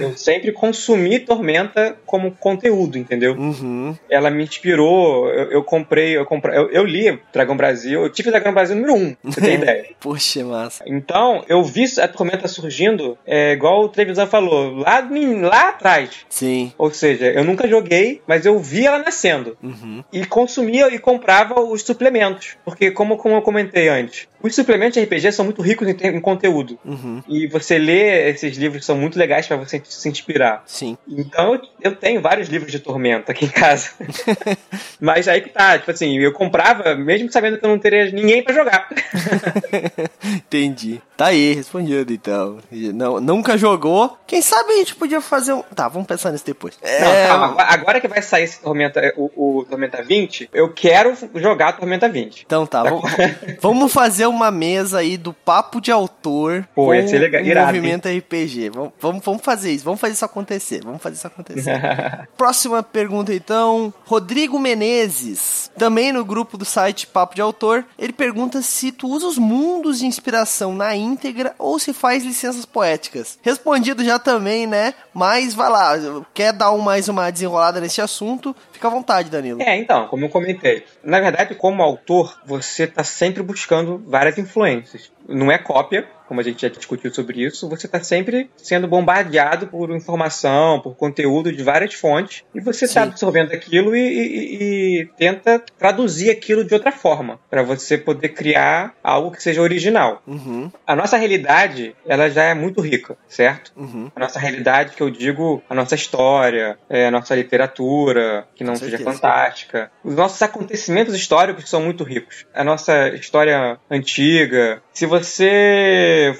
Eu 0.00 0.16
sempre 0.16 0.52
consumi 0.52 1.18
Tormenta 1.18 1.96
como 2.06 2.30
conteúdo, 2.32 2.98
entendeu? 2.98 3.34
Uhum. 3.34 3.96
Ela 4.08 4.30
me 4.30 4.44
inspirou, 4.44 5.28
eu, 5.30 5.50
eu 5.50 5.64
comprei, 5.64 6.16
eu 6.16 6.24
comprei, 6.24 6.56
eu, 6.56 6.70
eu 6.70 6.84
li 6.84 7.18
Dragão 7.32 7.56
Brasil, 7.56 8.02
eu 8.02 8.10
tive 8.10 8.30
Dragão 8.30 8.54
Brasil 8.54 8.76
número 8.76 8.94
1, 8.94 9.16
você 9.24 9.40
tem 9.40 9.54
ideia. 9.60 9.86
Poxa, 10.00 10.44
massa. 10.44 10.84
Então, 10.86 11.44
eu 11.48 11.64
vi 11.64 11.84
a 12.00 12.08
tormenta 12.08 12.46
surgindo, 12.48 13.18
é, 13.26 13.55
igual 13.56 13.84
o 13.84 13.88
Trevisan 13.88 14.26
falou, 14.26 14.76
lá, 14.76 15.06
lá 15.42 15.68
atrás. 15.70 16.10
Sim. 16.28 16.72
Ou 16.78 16.90
seja, 16.90 17.26
eu 17.26 17.44
nunca 17.44 17.68
joguei, 17.68 18.22
mas 18.26 18.46
eu 18.46 18.58
vi 18.58 18.86
ela 18.86 18.98
nascendo. 18.98 19.56
Uhum. 19.62 20.04
E 20.12 20.24
consumia 20.24 20.88
e 20.94 20.98
comprava 20.98 21.60
os 21.60 21.82
suplementos. 21.82 22.56
Porque, 22.64 22.90
como, 22.90 23.16
como 23.16 23.34
eu 23.34 23.42
comentei 23.42 23.88
antes, 23.88 24.28
os 24.42 24.54
suplementos 24.54 24.94
de 24.94 25.04
RPG 25.04 25.32
são 25.32 25.44
muito 25.44 25.60
ricos 25.62 25.88
em, 25.88 25.92
em 25.92 26.20
conteúdo. 26.20 26.78
Uhum. 26.84 27.22
E 27.28 27.46
você 27.46 27.78
lê 27.78 28.30
esses 28.30 28.56
livros 28.56 28.84
são 28.84 28.96
muito 28.96 29.18
legais 29.18 29.46
para 29.46 29.56
você 29.56 29.82
se 29.84 30.08
inspirar. 30.08 30.62
Sim. 30.66 30.96
Então 31.08 31.54
eu, 31.54 31.60
eu 31.82 31.96
tenho 31.96 32.20
vários 32.20 32.48
livros 32.48 32.70
de 32.70 32.78
Tormenta 32.78 33.32
aqui 33.32 33.46
em 33.46 33.50
casa. 33.50 33.90
Mas 35.00 35.26
aí 35.26 35.40
que 35.40 35.48
tá, 35.48 35.78
tipo 35.78 35.90
assim, 35.90 36.18
eu 36.18 36.32
comprava 36.32 36.94
mesmo 36.94 37.30
sabendo 37.30 37.58
que 37.58 37.64
eu 37.64 37.70
não 37.70 37.78
teria 37.78 38.10
ninguém 38.10 38.42
para 38.42 38.54
jogar. 38.54 38.88
Entendi. 40.24 41.00
Tá 41.16 41.26
aí, 41.26 41.54
respondido 41.54 42.12
então. 42.12 42.58
Não, 42.70 43.20
nunca 43.20 43.56
jogou. 43.56 44.18
Quem 44.26 44.42
sabe 44.42 44.74
a 44.74 44.76
gente 44.76 44.94
podia 44.94 45.20
fazer 45.20 45.54
um. 45.54 45.62
Tá, 45.62 45.88
vamos 45.88 46.06
pensar 46.06 46.30
nisso 46.30 46.44
depois. 46.44 46.78
É... 46.82 47.00
Não, 47.00 47.28
calma, 47.28 47.62
agora 47.62 48.00
que 48.00 48.08
vai 48.08 48.20
sair 48.20 48.44
esse 48.44 48.60
Tormenta, 48.60 49.14
o, 49.16 49.60
o 49.60 49.64
Tormenta 49.64 50.02
20, 50.02 50.50
eu 50.52 50.72
quero 50.72 51.16
jogar 51.36 51.72
Tormenta 51.72 52.08
20. 52.08 52.42
Então 52.44 52.66
tá, 52.66 52.82
vamos, 52.82 53.10
vamos 53.62 53.92
fazer 53.92 54.26
uma 54.26 54.50
mesa 54.50 54.98
aí 54.98 55.16
do 55.16 55.32
papo 55.32 55.80
de 55.80 55.90
autor 55.90 56.68
Pô, 56.74 56.86
com 56.86 57.08
ser 57.08 57.18
legal. 57.18 57.42
o 57.42 57.66
movimento 57.66 58.08
RPG. 58.08 58.70
Vamos, 58.70 58.92
vamos, 59.00 59.24
vamos 59.24 59.42
fazer 59.42 59.72
isso, 59.72 59.84
vamos 59.84 60.00
fazer 60.00 60.14
isso 60.14 60.24
acontecer. 60.24 60.80
Vamos 60.84 61.02
fazer 61.02 61.16
isso 61.16 61.26
acontecer. 61.26 61.80
Próxima 62.36 62.82
pergunta 62.82 63.32
então. 63.32 63.92
Rodrigo 64.04 64.58
Menezes, 64.58 65.70
também 65.78 66.12
no 66.12 66.24
grupo 66.24 66.58
do 66.58 66.64
site 66.64 67.06
Papo 67.06 67.34
de 67.34 67.40
Autor, 67.40 67.84
ele 67.98 68.12
pergunta 68.12 68.60
se 68.60 68.92
tu 68.92 69.08
usa 69.08 69.26
os 69.26 69.38
mundos 69.38 70.00
de 70.00 70.06
inspiração 70.06 70.74
na 70.74 70.94
íntegra 71.06 71.54
ou 71.58 71.78
se 71.78 71.92
faz 71.92 72.24
licenças 72.24 72.66
poéticas. 72.66 73.38
Respondido 73.42 74.04
já 74.04 74.18
também, 74.18 74.66
né? 74.66 74.94
Mas 75.14 75.54
vai 75.54 75.70
lá, 75.70 75.94
quer 76.34 76.52
dar 76.52 76.72
um, 76.72 76.78
mais 76.78 77.08
uma 77.08 77.30
desenrolada 77.30 77.80
nesse 77.80 78.00
assunto? 78.00 78.54
Fica 78.72 78.88
à 78.88 78.90
vontade, 78.90 79.30
Danilo. 79.30 79.62
É, 79.62 79.76
então, 79.76 80.08
como 80.08 80.24
eu 80.24 80.28
comentei. 80.28 80.84
Na 81.02 81.20
verdade, 81.20 81.54
como 81.54 81.82
autor, 81.82 82.38
você 82.44 82.84
está 82.84 83.04
sempre 83.04 83.42
buscando 83.42 84.02
várias 84.06 84.36
influências. 84.38 85.10
Não 85.28 85.50
é 85.50 85.58
cópia, 85.58 86.06
como 86.26 86.40
a 86.40 86.42
gente 86.42 86.62
já 86.62 86.68
discutiu 86.68 87.12
sobre 87.12 87.44
isso, 87.44 87.68
você 87.68 87.86
está 87.86 88.02
sempre 88.02 88.50
sendo 88.56 88.86
bombardeado 88.88 89.66
por 89.68 89.90
informação, 89.90 90.80
por 90.80 90.96
conteúdo 90.96 91.52
de 91.52 91.62
várias 91.62 91.94
fontes, 91.94 92.44
e 92.54 92.60
você 92.60 92.84
está 92.84 93.04
absorvendo 93.04 93.52
aquilo 93.52 93.94
e, 93.94 94.00
e, 94.00 95.00
e, 95.00 95.06
tenta 95.16 95.62
traduzir 95.78 96.30
aquilo 96.30 96.64
de 96.64 96.74
outra 96.74 96.92
forma, 96.92 97.38
para 97.48 97.62
você 97.62 97.96
poder 97.96 98.30
criar 98.30 98.94
algo 99.02 99.30
que 99.30 99.42
seja 99.42 99.62
original. 99.62 100.22
Uhum. 100.26 100.70
A 100.86 100.96
nossa 100.96 101.16
realidade, 101.16 101.94
ela 102.06 102.28
já 102.28 102.44
é 102.44 102.54
muito 102.54 102.80
rica, 102.80 103.16
certo? 103.28 103.72
Uhum. 103.76 104.10
A 104.14 104.20
nossa 104.20 104.38
realidade, 104.38 104.96
que 104.96 105.02
eu 105.02 105.10
digo, 105.10 105.62
a 105.68 105.74
nossa 105.74 105.94
história, 105.94 106.78
é, 106.88 107.06
a 107.06 107.10
nossa 107.10 107.34
literatura, 107.34 108.46
que 108.54 108.64
não 108.64 108.72
Com 108.72 108.80
seja 108.80 108.96
certeza. 108.96 109.12
fantástica. 109.12 109.90
Os 110.02 110.14
nossos 110.14 110.40
acontecimentos 110.42 111.14
históricos 111.14 111.68
são 111.68 111.80
muito 111.80 112.02
ricos. 112.02 112.46
A 112.54 112.64
nossa 112.64 113.08
história 113.10 113.78
antiga. 113.90 114.82
Se 114.92 115.06
você 115.06 115.15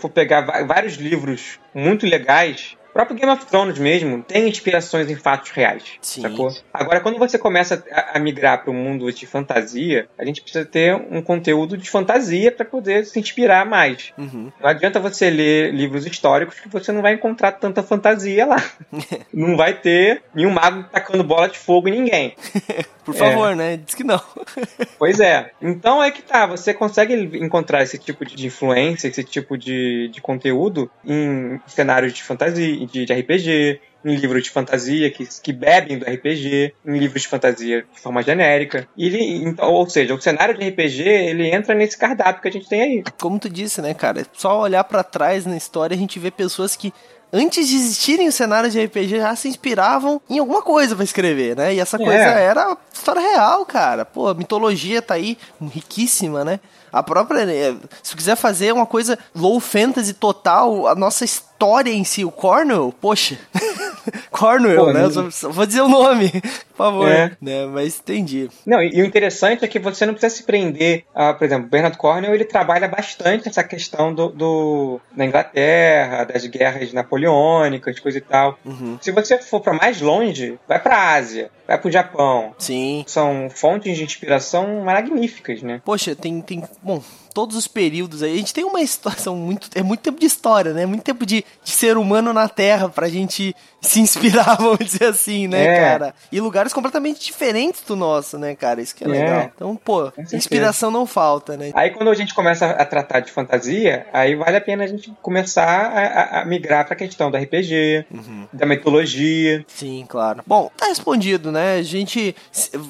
for 0.00 0.10
pegar 0.10 0.42
vários 0.66 0.94
livros 0.94 1.58
muito 1.74 2.06
legais 2.06 2.75
próprio 2.96 3.18
Game 3.18 3.30
of 3.30 3.44
Thrones 3.44 3.78
mesmo 3.78 4.22
tem 4.22 4.48
inspirações 4.48 5.10
em 5.10 5.16
fatos 5.16 5.50
reais. 5.50 5.82
Sim. 6.00 6.22
Sacou? 6.22 6.48
Agora, 6.72 7.00
quando 7.00 7.18
você 7.18 7.38
começa 7.38 7.84
a, 7.92 8.16
a 8.16 8.18
migrar 8.18 8.62
para 8.62 8.70
o 8.70 8.74
mundo 8.74 9.12
de 9.12 9.26
fantasia, 9.26 10.08
a 10.18 10.24
gente 10.24 10.40
precisa 10.40 10.64
ter 10.64 10.94
um 10.94 11.20
conteúdo 11.20 11.76
de 11.76 11.90
fantasia 11.90 12.50
para 12.50 12.64
poder 12.64 13.04
se 13.04 13.20
inspirar 13.20 13.66
mais. 13.66 14.14
Uhum. 14.16 14.50
Não 14.58 14.70
adianta 14.70 14.98
você 14.98 15.28
ler 15.28 15.74
livros 15.74 16.06
históricos 16.06 16.58
que 16.58 16.70
você 16.70 16.90
não 16.90 17.02
vai 17.02 17.12
encontrar 17.12 17.52
tanta 17.52 17.82
fantasia 17.82 18.46
lá. 18.46 18.64
não 19.32 19.58
vai 19.58 19.74
ter 19.74 20.22
nenhum 20.34 20.50
mago 20.50 20.84
tacando 20.84 21.22
bola 21.22 21.48
de 21.48 21.58
fogo 21.58 21.88
em 21.88 21.92
ninguém. 21.92 22.34
Por 23.06 23.14
favor, 23.14 23.52
é. 23.52 23.54
né? 23.54 23.76
Diz 23.76 23.94
que 23.94 24.02
não. 24.02 24.20
pois 24.98 25.20
é. 25.20 25.52
Então 25.62 26.02
é 26.02 26.10
que 26.10 26.22
tá, 26.22 26.44
você 26.44 26.74
consegue 26.74 27.14
encontrar 27.38 27.84
esse 27.84 27.96
tipo 27.98 28.24
de 28.24 28.46
influência, 28.48 29.06
esse 29.06 29.22
tipo 29.22 29.56
de, 29.56 30.08
de 30.08 30.20
conteúdo 30.20 30.90
em 31.04 31.60
cenários 31.68 32.12
de 32.12 32.24
fantasia, 32.24 32.85
de, 32.86 33.04
de 33.04 33.12
RPG, 33.12 33.80
em 34.04 34.14
livros 34.14 34.44
de 34.44 34.50
fantasia 34.50 35.10
que, 35.10 35.26
que 35.42 35.52
bebem 35.52 35.98
do 35.98 36.06
RPG, 36.06 36.72
em 36.86 36.98
livros 36.98 37.22
de 37.22 37.28
fantasia 37.28 37.84
de 37.92 38.00
forma 38.00 38.22
genérica. 38.22 38.88
E 38.96 39.06
ele, 39.06 39.44
então, 39.44 39.72
ou 39.72 39.88
seja, 39.88 40.14
o 40.14 40.20
cenário 40.20 40.56
de 40.56 40.68
RPG, 40.68 41.02
ele 41.02 41.48
entra 41.48 41.74
nesse 41.74 41.98
cardápio 41.98 42.40
que 42.40 42.48
a 42.48 42.52
gente 42.52 42.68
tem 42.68 42.82
aí. 42.82 43.04
Como 43.20 43.38
tu 43.38 43.50
disse, 43.50 43.82
né, 43.82 43.92
cara? 43.94 44.20
É 44.20 44.26
só 44.32 44.60
olhar 44.60 44.84
para 44.84 45.02
trás 45.02 45.44
na 45.44 45.56
história 45.56 45.94
a 45.94 45.98
gente 45.98 46.18
vê 46.18 46.30
pessoas 46.30 46.76
que 46.76 46.92
antes 47.36 47.68
de 47.68 47.76
existirem 47.76 48.28
os 48.28 48.34
cenários 48.34 48.72
de 48.72 48.84
RPG, 48.84 49.18
já 49.18 49.36
se 49.36 49.48
inspiravam 49.48 50.20
em 50.28 50.38
alguma 50.38 50.62
coisa 50.62 50.94
para 50.94 51.04
escrever, 51.04 51.56
né? 51.56 51.74
E 51.74 51.80
essa 51.80 51.98
coisa 51.98 52.12
é. 52.12 52.44
era 52.44 52.76
história 52.92 53.20
real, 53.20 53.64
cara. 53.66 54.04
Pô, 54.04 54.28
a 54.28 54.34
mitologia 54.34 55.02
tá 55.02 55.14
aí 55.14 55.36
riquíssima, 55.60 56.44
né? 56.44 56.60
A 56.92 57.02
própria. 57.02 57.44
Né, 57.44 57.76
se 58.02 58.16
quiser 58.16 58.36
fazer 58.36 58.72
uma 58.72 58.86
coisa 58.86 59.18
low 59.34 59.60
fantasy 59.60 60.14
total, 60.14 60.86
a 60.86 60.94
nossa 60.94 61.24
história 61.24 61.90
em 61.90 62.04
si, 62.04 62.24
o 62.24 62.30
Cornwell, 62.30 62.94
poxa. 63.00 63.38
Cornwell, 64.30 64.86
Pô, 64.86 64.92
né? 64.92 65.30
Só, 65.30 65.50
vou 65.50 65.66
dizer 65.66 65.82
o 65.82 65.88
nome, 65.88 66.30
por 66.70 66.76
favor. 66.76 67.08
É. 67.08 67.32
Né? 67.40 67.66
Mas 67.66 67.98
entendi. 67.98 68.48
Não, 68.64 68.82
e, 68.82 68.96
e, 68.96 69.02
o 69.02 69.04
interessante 69.04 69.64
é 69.64 69.68
que 69.68 69.78
você 69.78 70.06
não 70.06 70.14
precisa 70.14 70.34
se 70.34 70.42
prender. 70.42 71.04
A, 71.14 71.32
por 71.32 71.44
exemplo, 71.44 71.68
Bernard 71.68 71.96
Cornwell 71.98 72.34
ele 72.34 72.44
trabalha 72.44 72.88
bastante 72.88 73.48
essa 73.48 73.64
questão 73.64 74.14
do, 74.14 74.28
do 74.28 75.00
da 75.14 75.24
Inglaterra, 75.24 76.24
das 76.24 76.46
guerras 76.46 76.92
napoleônicas, 76.92 78.00
coisa 78.00 78.18
e 78.18 78.22
tal. 78.22 78.58
Uhum. 78.64 78.98
Se 79.00 79.10
você 79.10 79.38
for 79.38 79.60
para 79.60 79.72
mais 79.72 80.00
longe, 80.00 80.58
vai 80.68 80.78
para 80.78 81.14
Ásia, 81.14 81.50
vai 81.66 81.78
para 81.78 81.88
o 81.88 81.92
Japão. 81.92 82.54
Sim. 82.58 83.04
São 83.06 83.48
fontes 83.50 83.96
de 83.96 84.04
inspiração 84.04 84.82
magníficas, 84.84 85.62
né? 85.62 85.80
Poxa, 85.84 86.14
tem, 86.14 86.40
tem 86.40 86.62
bom, 86.82 87.02
todos 87.36 87.54
os 87.54 87.68
períodos 87.68 88.22
aí. 88.22 88.32
A 88.32 88.36
gente 88.38 88.54
tem 88.54 88.64
uma 88.64 88.84
situação 88.86 89.36
muito. 89.36 89.68
É 89.74 89.82
muito 89.82 90.00
tempo 90.00 90.18
de 90.18 90.26
história, 90.26 90.72
né? 90.72 90.86
Muito 90.86 91.02
tempo 91.02 91.26
de, 91.26 91.44
de 91.62 91.70
ser 91.70 91.98
humano 91.98 92.32
na 92.32 92.48
Terra 92.48 92.88
pra 92.88 93.10
gente 93.10 93.54
se 93.86 94.00
inspirar, 94.00 94.56
vamos 94.58 94.78
dizer 94.78 95.04
assim, 95.04 95.46
né, 95.46 95.64
é. 95.64 95.80
cara? 95.80 96.14
E 96.32 96.40
lugares 96.40 96.72
completamente 96.72 97.24
diferentes 97.24 97.82
do 97.82 97.94
nosso, 97.94 98.38
né, 98.38 98.54
cara? 98.54 98.80
Isso 98.80 98.94
que 98.94 99.04
é, 99.04 99.06
é. 99.06 99.10
legal. 99.10 99.52
Então, 99.54 99.76
pô, 99.76 100.12
inspiração 100.32 100.90
não 100.90 101.06
falta, 101.06 101.56
né? 101.56 101.70
Aí 101.74 101.90
quando 101.90 102.08
a 102.08 102.14
gente 102.14 102.34
começa 102.34 102.66
a 102.66 102.84
tratar 102.84 103.20
de 103.20 103.30
fantasia, 103.30 104.06
aí 104.12 104.34
vale 104.34 104.56
a 104.56 104.60
pena 104.60 104.84
a 104.84 104.86
gente 104.86 105.12
começar 105.22 105.66
a, 105.66 106.00
a, 106.00 106.42
a 106.42 106.44
migrar 106.44 106.86
pra 106.86 106.96
questão 106.96 107.30
do 107.30 107.36
RPG, 107.36 108.06
uhum. 108.10 108.48
da 108.52 108.66
mitologia. 108.66 109.64
Sim, 109.68 110.04
claro. 110.08 110.42
Bom, 110.46 110.70
tá 110.76 110.86
respondido, 110.86 111.52
né? 111.52 111.55
A 111.56 111.82
gente. 111.82 112.34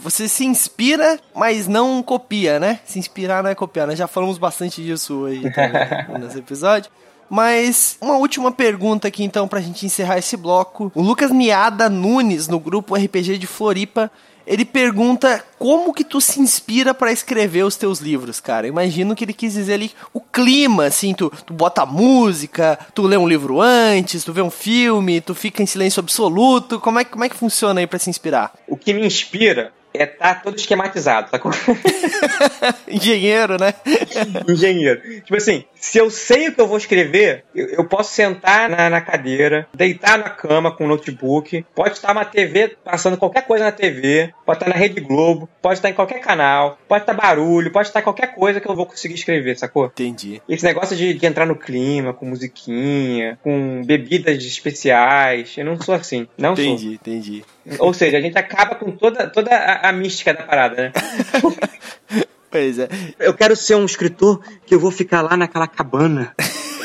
Você 0.02 0.28
se 0.28 0.44
inspira, 0.44 1.18
mas 1.34 1.66
não 1.66 2.02
copia, 2.02 2.58
né? 2.58 2.80
Se 2.84 2.98
inspirar 2.98 3.42
não 3.42 3.50
é 3.50 3.54
copiar, 3.54 3.86
né? 3.86 3.96
Já 3.96 4.06
falamos 4.06 4.38
bastante 4.38 4.82
disso 4.82 5.24
aí 5.26 5.50
tá, 5.52 6.18
nesse 6.18 6.38
episódio. 6.38 6.90
Mas 7.28 7.96
uma 8.00 8.16
última 8.16 8.52
pergunta 8.52 9.08
aqui 9.08 9.24
então 9.24 9.48
pra 9.48 9.60
gente 9.60 9.84
encerrar 9.84 10.18
esse 10.18 10.36
bloco. 10.36 10.92
O 10.94 11.02
Lucas 11.02 11.30
Niada 11.30 11.88
Nunes, 11.88 12.46
no 12.48 12.60
grupo 12.60 12.94
RPG 12.94 13.38
de 13.38 13.46
Floripa, 13.46 14.10
ele 14.46 14.64
pergunta 14.64 15.44
como 15.58 15.92
que 15.92 16.04
tu 16.04 16.20
se 16.20 16.40
inspira 16.40 16.94
para 16.94 17.10
escrever 17.10 17.64
os 17.64 17.76
teus 17.76 17.98
livros, 17.98 18.40
cara. 18.40 18.66
imagino 18.66 19.14
que 19.14 19.24
ele 19.24 19.32
quis 19.32 19.54
dizer 19.54 19.74
ali 19.74 19.90
o 20.12 20.20
clima, 20.20 20.84
assim, 20.84 21.14
tu, 21.14 21.32
tu 21.44 21.52
bota 21.52 21.84
música, 21.84 22.78
tu 22.94 23.02
lê 23.02 23.16
um 23.16 23.28
livro 23.28 23.60
antes, 23.60 24.24
tu 24.24 24.32
vê 24.32 24.42
um 24.42 24.50
filme, 24.50 25.20
tu 25.20 25.34
fica 25.34 25.62
em 25.62 25.66
silêncio 25.66 26.00
absoluto. 26.00 26.78
Como 26.78 27.00
é, 27.00 27.04
como 27.04 27.24
é 27.24 27.28
que 27.28 27.36
funciona 27.36 27.80
aí 27.80 27.86
para 27.86 27.98
se 27.98 28.10
inspirar? 28.10 28.52
O 28.68 28.76
que 28.76 28.92
me 28.92 29.04
inspira 29.04 29.72
é 29.92 30.04
estar 30.04 30.34
tá 30.34 30.40
todo 30.40 30.56
esquematizado, 30.56 31.30
tá? 31.30 31.40
Engenheiro, 32.86 33.56
né? 33.58 33.74
Engenheiro. 34.48 35.00
Tipo 35.22 35.36
assim, 35.36 35.64
se 35.86 35.98
eu 35.98 36.10
sei 36.10 36.48
o 36.48 36.52
que 36.52 36.60
eu 36.60 36.66
vou 36.66 36.76
escrever, 36.76 37.44
eu, 37.54 37.68
eu 37.68 37.84
posso 37.84 38.12
sentar 38.12 38.68
na, 38.68 38.90
na, 38.90 39.00
cadeira, 39.00 39.68
deitar 39.72 40.18
na 40.18 40.28
cama 40.28 40.74
com 40.74 40.84
o 40.84 40.88
notebook, 40.88 41.64
pode 41.72 41.94
estar 41.94 42.10
uma 42.10 42.24
TV 42.24 42.76
passando 42.82 43.16
qualquer 43.16 43.46
coisa 43.46 43.66
na 43.66 43.70
TV, 43.70 44.34
pode 44.44 44.58
estar 44.58 44.68
na 44.68 44.74
Rede 44.74 45.00
Globo, 45.00 45.48
pode 45.62 45.78
estar 45.78 45.88
em 45.88 45.94
qualquer 45.94 46.18
canal, 46.18 46.76
pode 46.88 47.04
estar 47.04 47.14
barulho, 47.14 47.70
pode 47.70 47.86
estar 47.86 48.02
qualquer 48.02 48.34
coisa 48.34 48.60
que 48.60 48.68
eu 48.68 48.74
vou 48.74 48.84
conseguir 48.84 49.14
escrever, 49.14 49.56
sacou? 49.56 49.86
Entendi. 49.86 50.42
Esse 50.48 50.64
negócio 50.64 50.96
de, 50.96 51.14
de 51.14 51.24
entrar 51.24 51.46
no 51.46 51.54
clima, 51.54 52.12
com 52.12 52.26
musiquinha, 52.26 53.38
com 53.40 53.82
bebidas 53.84 54.44
especiais, 54.44 55.54
eu 55.56 55.64
não 55.64 55.80
sou 55.80 55.94
assim. 55.94 56.26
Não 56.36 56.54
entendi, 56.54 56.82
sou. 56.82 56.92
Entendi, 56.94 57.44
entendi. 57.64 57.78
Ou 57.78 57.94
seja, 57.94 58.18
a 58.18 58.20
gente 58.20 58.36
acaba 58.36 58.74
com 58.74 58.90
toda, 58.90 59.28
toda 59.28 59.54
a, 59.54 59.88
a 59.88 59.92
mística 59.92 60.34
da 60.34 60.42
parada, 60.42 60.76
né? 60.82 60.92
Pois 62.50 62.78
é. 62.78 62.88
Eu 63.18 63.34
quero 63.34 63.56
ser 63.56 63.74
um 63.74 63.84
escritor 63.84 64.42
que 64.64 64.74
eu 64.74 64.80
vou 64.80 64.90
ficar 64.90 65.22
lá 65.22 65.36
naquela 65.36 65.66
cabana. 65.66 66.34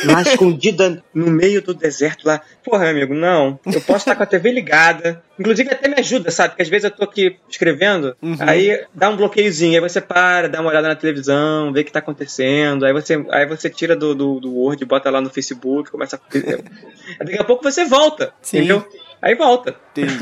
Lá 0.05 0.21
escondida 0.23 1.03
no 1.13 1.27
meio 1.27 1.61
do 1.61 1.73
deserto 1.73 2.25
lá. 2.25 2.41
Porra, 2.63 2.89
amigo, 2.89 3.13
não. 3.13 3.59
Eu 3.65 3.81
posso 3.81 3.99
estar 3.99 4.15
com 4.15 4.23
a 4.23 4.25
TV 4.25 4.51
ligada. 4.51 5.23
Inclusive 5.39 5.71
até 5.71 5.87
me 5.87 5.99
ajuda, 5.99 6.31
sabe? 6.31 6.49
Porque 6.49 6.63
às 6.63 6.69
vezes 6.69 6.85
eu 6.85 6.91
tô 6.91 7.03
aqui 7.03 7.37
escrevendo, 7.49 8.15
uhum. 8.21 8.35
aí 8.39 8.85
dá 8.93 9.09
um 9.09 9.17
bloqueiozinho, 9.17 9.73
aí 9.73 9.89
você 9.89 9.99
para, 9.99 10.47
dá 10.47 10.61
uma 10.61 10.69
olhada 10.69 10.87
na 10.87 10.95
televisão, 10.95 11.73
vê 11.73 11.81
o 11.81 11.85
que 11.85 11.91
tá 11.91 11.97
acontecendo, 11.97 12.85
aí 12.85 12.93
você, 12.93 13.25
aí 13.31 13.47
você 13.47 13.67
tira 13.67 13.95
do, 13.95 14.13
do, 14.13 14.39
do 14.39 14.53
Word, 14.53 14.85
bota 14.85 15.09
lá 15.09 15.19
no 15.19 15.31
Facebook, 15.31 15.89
começa 15.89 16.17
a... 16.17 16.19
Daqui 17.23 17.39
a 17.39 17.43
pouco 17.43 17.63
você 17.63 17.85
volta, 17.85 18.33
Sim. 18.41 18.59
entendeu? 18.59 18.87
Aí 19.19 19.35
volta. 19.35 19.75
Entendi, 19.91 20.13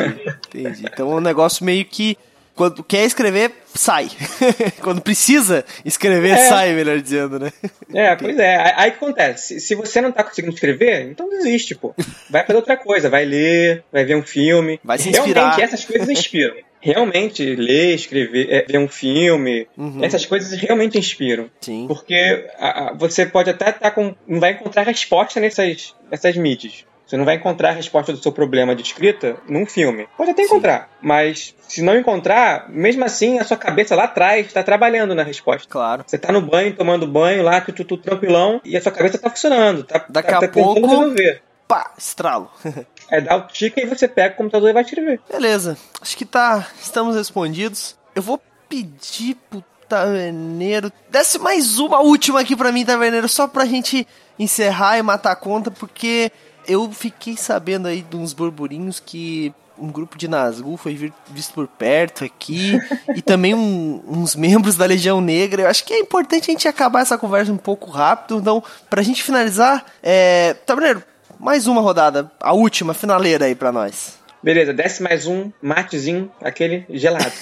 entendi. 0.48 0.86
Então 0.86 1.12
é 1.12 1.16
um 1.16 1.22
negócio 1.22 1.66
meio 1.66 1.86
que 1.86 2.18
quando 2.60 2.84
quer 2.84 3.06
escrever, 3.06 3.54
sai. 3.74 4.10
quando 4.84 5.00
precisa 5.00 5.64
escrever, 5.86 6.32
é. 6.32 6.50
sai, 6.50 6.74
melhor 6.74 7.00
dizendo, 7.00 7.40
né? 7.40 7.54
É, 7.94 8.14
pois 8.18 8.38
é. 8.38 8.74
Aí 8.76 8.90
o 8.90 8.92
que 8.92 8.98
acontece? 8.98 9.62
Se 9.62 9.76
você 9.76 10.02
não 10.02 10.12
tá 10.12 10.26
conseguindo 10.26 10.54
escrever, 10.54 11.10
então 11.10 11.30
desiste, 11.30 11.74
pô. 11.74 11.96
Vai 12.30 12.46
fazer 12.46 12.58
outra 12.58 12.76
coisa, 12.76 13.10
vai 13.10 13.24
ler, 13.24 13.86
vai 13.94 14.04
ver 14.04 14.18
um 14.18 14.24
filme. 14.24 14.78
Vai 14.84 14.98
se 14.98 15.08
inspirar. 15.08 15.42
Realmente 15.42 15.62
essas 15.62 15.86
coisas 15.86 16.10
inspiram. 16.10 16.56
realmente 16.82 17.56
ler, 17.56 17.96
escrever, 17.96 18.48
é, 18.52 18.66
ver 18.68 18.78
um 18.78 18.90
filme, 18.90 19.66
uhum. 19.78 20.04
essas 20.04 20.26
coisas 20.26 20.52
realmente 20.60 20.98
inspiram. 20.98 21.50
Sim. 21.62 21.86
Porque 21.88 22.46
a, 22.58 22.90
a, 22.90 22.94
você 22.94 23.26
pode 23.26 23.50
até 23.50 23.70
estar 23.70 23.80
tá 23.80 23.92
com. 23.92 24.14
não 24.28 24.42
vai 24.42 24.52
encontrar 24.52 24.84
resposta 24.84 25.40
nessas, 25.40 25.96
nessas 26.12 26.36
mídias. 26.36 26.84
Você 27.10 27.18
não 27.18 27.26
vai 27.26 27.36
encontrar 27.36 27.70
a 27.70 27.74
resposta 27.74 28.14
do 28.14 28.22
seu 28.22 28.32
problema 28.32 28.76
de 28.76 28.84
escrita 28.84 29.38
num 29.48 29.66
filme. 29.66 30.08
Pode 30.16 30.30
até 30.30 30.44
Sim. 30.44 30.50
encontrar, 30.50 30.92
mas 31.02 31.56
se 31.68 31.82
não 31.82 31.98
encontrar, 31.98 32.70
mesmo 32.70 33.04
assim 33.04 33.40
a 33.40 33.44
sua 33.44 33.58
cabeça 33.58 33.96
lá 33.96 34.04
atrás 34.04 34.46
está 34.46 34.62
trabalhando 34.62 35.16
na 35.16 35.24
resposta. 35.24 35.68
Claro. 35.68 36.04
Você 36.06 36.18
está 36.18 36.32
no 36.32 36.40
banho, 36.40 36.76
tomando 36.76 37.08
banho 37.08 37.42
lá, 37.42 37.62
tudo, 37.62 37.84
tudo 37.84 38.04
tranquilão, 38.04 38.62
e 38.64 38.78
a 38.78 38.82
sua 38.82 38.92
cabeça 38.92 39.16
está 39.16 39.28
funcionando. 39.28 39.84
Tá, 39.84 40.06
Daqui 40.08 40.30
tá, 40.30 40.38
a 40.38 40.42
tá 40.42 40.48
pouco. 40.50 40.86
Resolver. 40.86 41.42
Pá, 41.68 41.92
estralo. 41.98 42.52
é 43.10 43.22
dar 43.22 43.38
o 43.38 43.48
tica 43.48 43.82
e 43.82 43.88
você 43.88 44.08
pega 44.08 44.36
o 44.36 44.38
computador 44.38 44.70
e 44.70 44.74
vai 44.74 44.84
escrever. 44.84 45.20
Beleza. 45.32 45.76
Acho 46.00 46.16
que 46.16 46.26
tá. 46.26 46.68
Estamos 46.80 47.16
respondidos. 47.16 47.98
Eu 48.14 48.22
vou 48.22 48.40
pedir 48.70 49.36
pro 49.50 49.64
Taverneiro. 49.88 50.92
Desce 51.10 51.40
mais 51.40 51.80
uma 51.80 52.02
última 52.02 52.42
aqui 52.42 52.56
pra 52.56 52.72
mim, 52.72 52.86
Taverneiro, 52.86 53.28
só 53.28 53.48
pra 53.48 53.66
gente 53.66 54.08
encerrar 54.38 55.00
e 55.00 55.02
matar 55.02 55.32
a 55.32 55.36
conta, 55.36 55.72
porque 55.72 56.32
eu 56.70 56.92
fiquei 56.92 57.36
sabendo 57.36 57.88
aí 57.88 58.02
de 58.04 58.16
uns 58.16 58.32
burburinhos 58.32 59.00
que 59.00 59.52
um 59.78 59.92
grupo 59.92 60.18
de 60.18 60.28
Nazgûl 60.28 60.78
foi 60.78 61.12
visto 61.32 61.54
por 61.54 61.68
perto 61.68 62.24
aqui 62.24 62.80
e 63.16 63.22
também 63.22 63.56
um, 63.56 64.04
uns 64.08 64.36
membros 64.36 64.76
da 64.76 64.86
Legião 64.86 65.20
Negra. 65.20 65.64
Eu 65.64 65.68
acho 65.68 65.84
que 65.84 65.94
é 65.94 66.00
importante 66.00 66.50
a 66.50 66.52
gente 66.52 66.68
acabar 66.68 67.02
essa 67.02 67.18
conversa 67.18 67.52
um 67.52 67.58
pouco 67.58 67.90
rápido. 67.90 68.40
Então, 68.40 68.64
pra 68.90 69.02
gente 69.02 69.24
finalizar, 69.24 69.84
é... 70.04 70.54
Tabuleiro, 70.66 71.02
mais 71.40 71.66
uma 71.66 71.82
rodada, 71.82 72.32
a 72.40 72.54
última, 72.54 72.94
finaleira 72.94 73.46
aí 73.46 73.56
pra 73.56 73.72
nós. 73.72 74.20
Beleza, 74.44 74.74
desce 74.74 75.02
mais 75.02 75.26
um 75.26 75.52
matezinho, 75.62 76.32
aquele 76.42 76.86
gelado. 76.90 77.34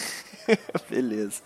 Beleza. 0.89 1.41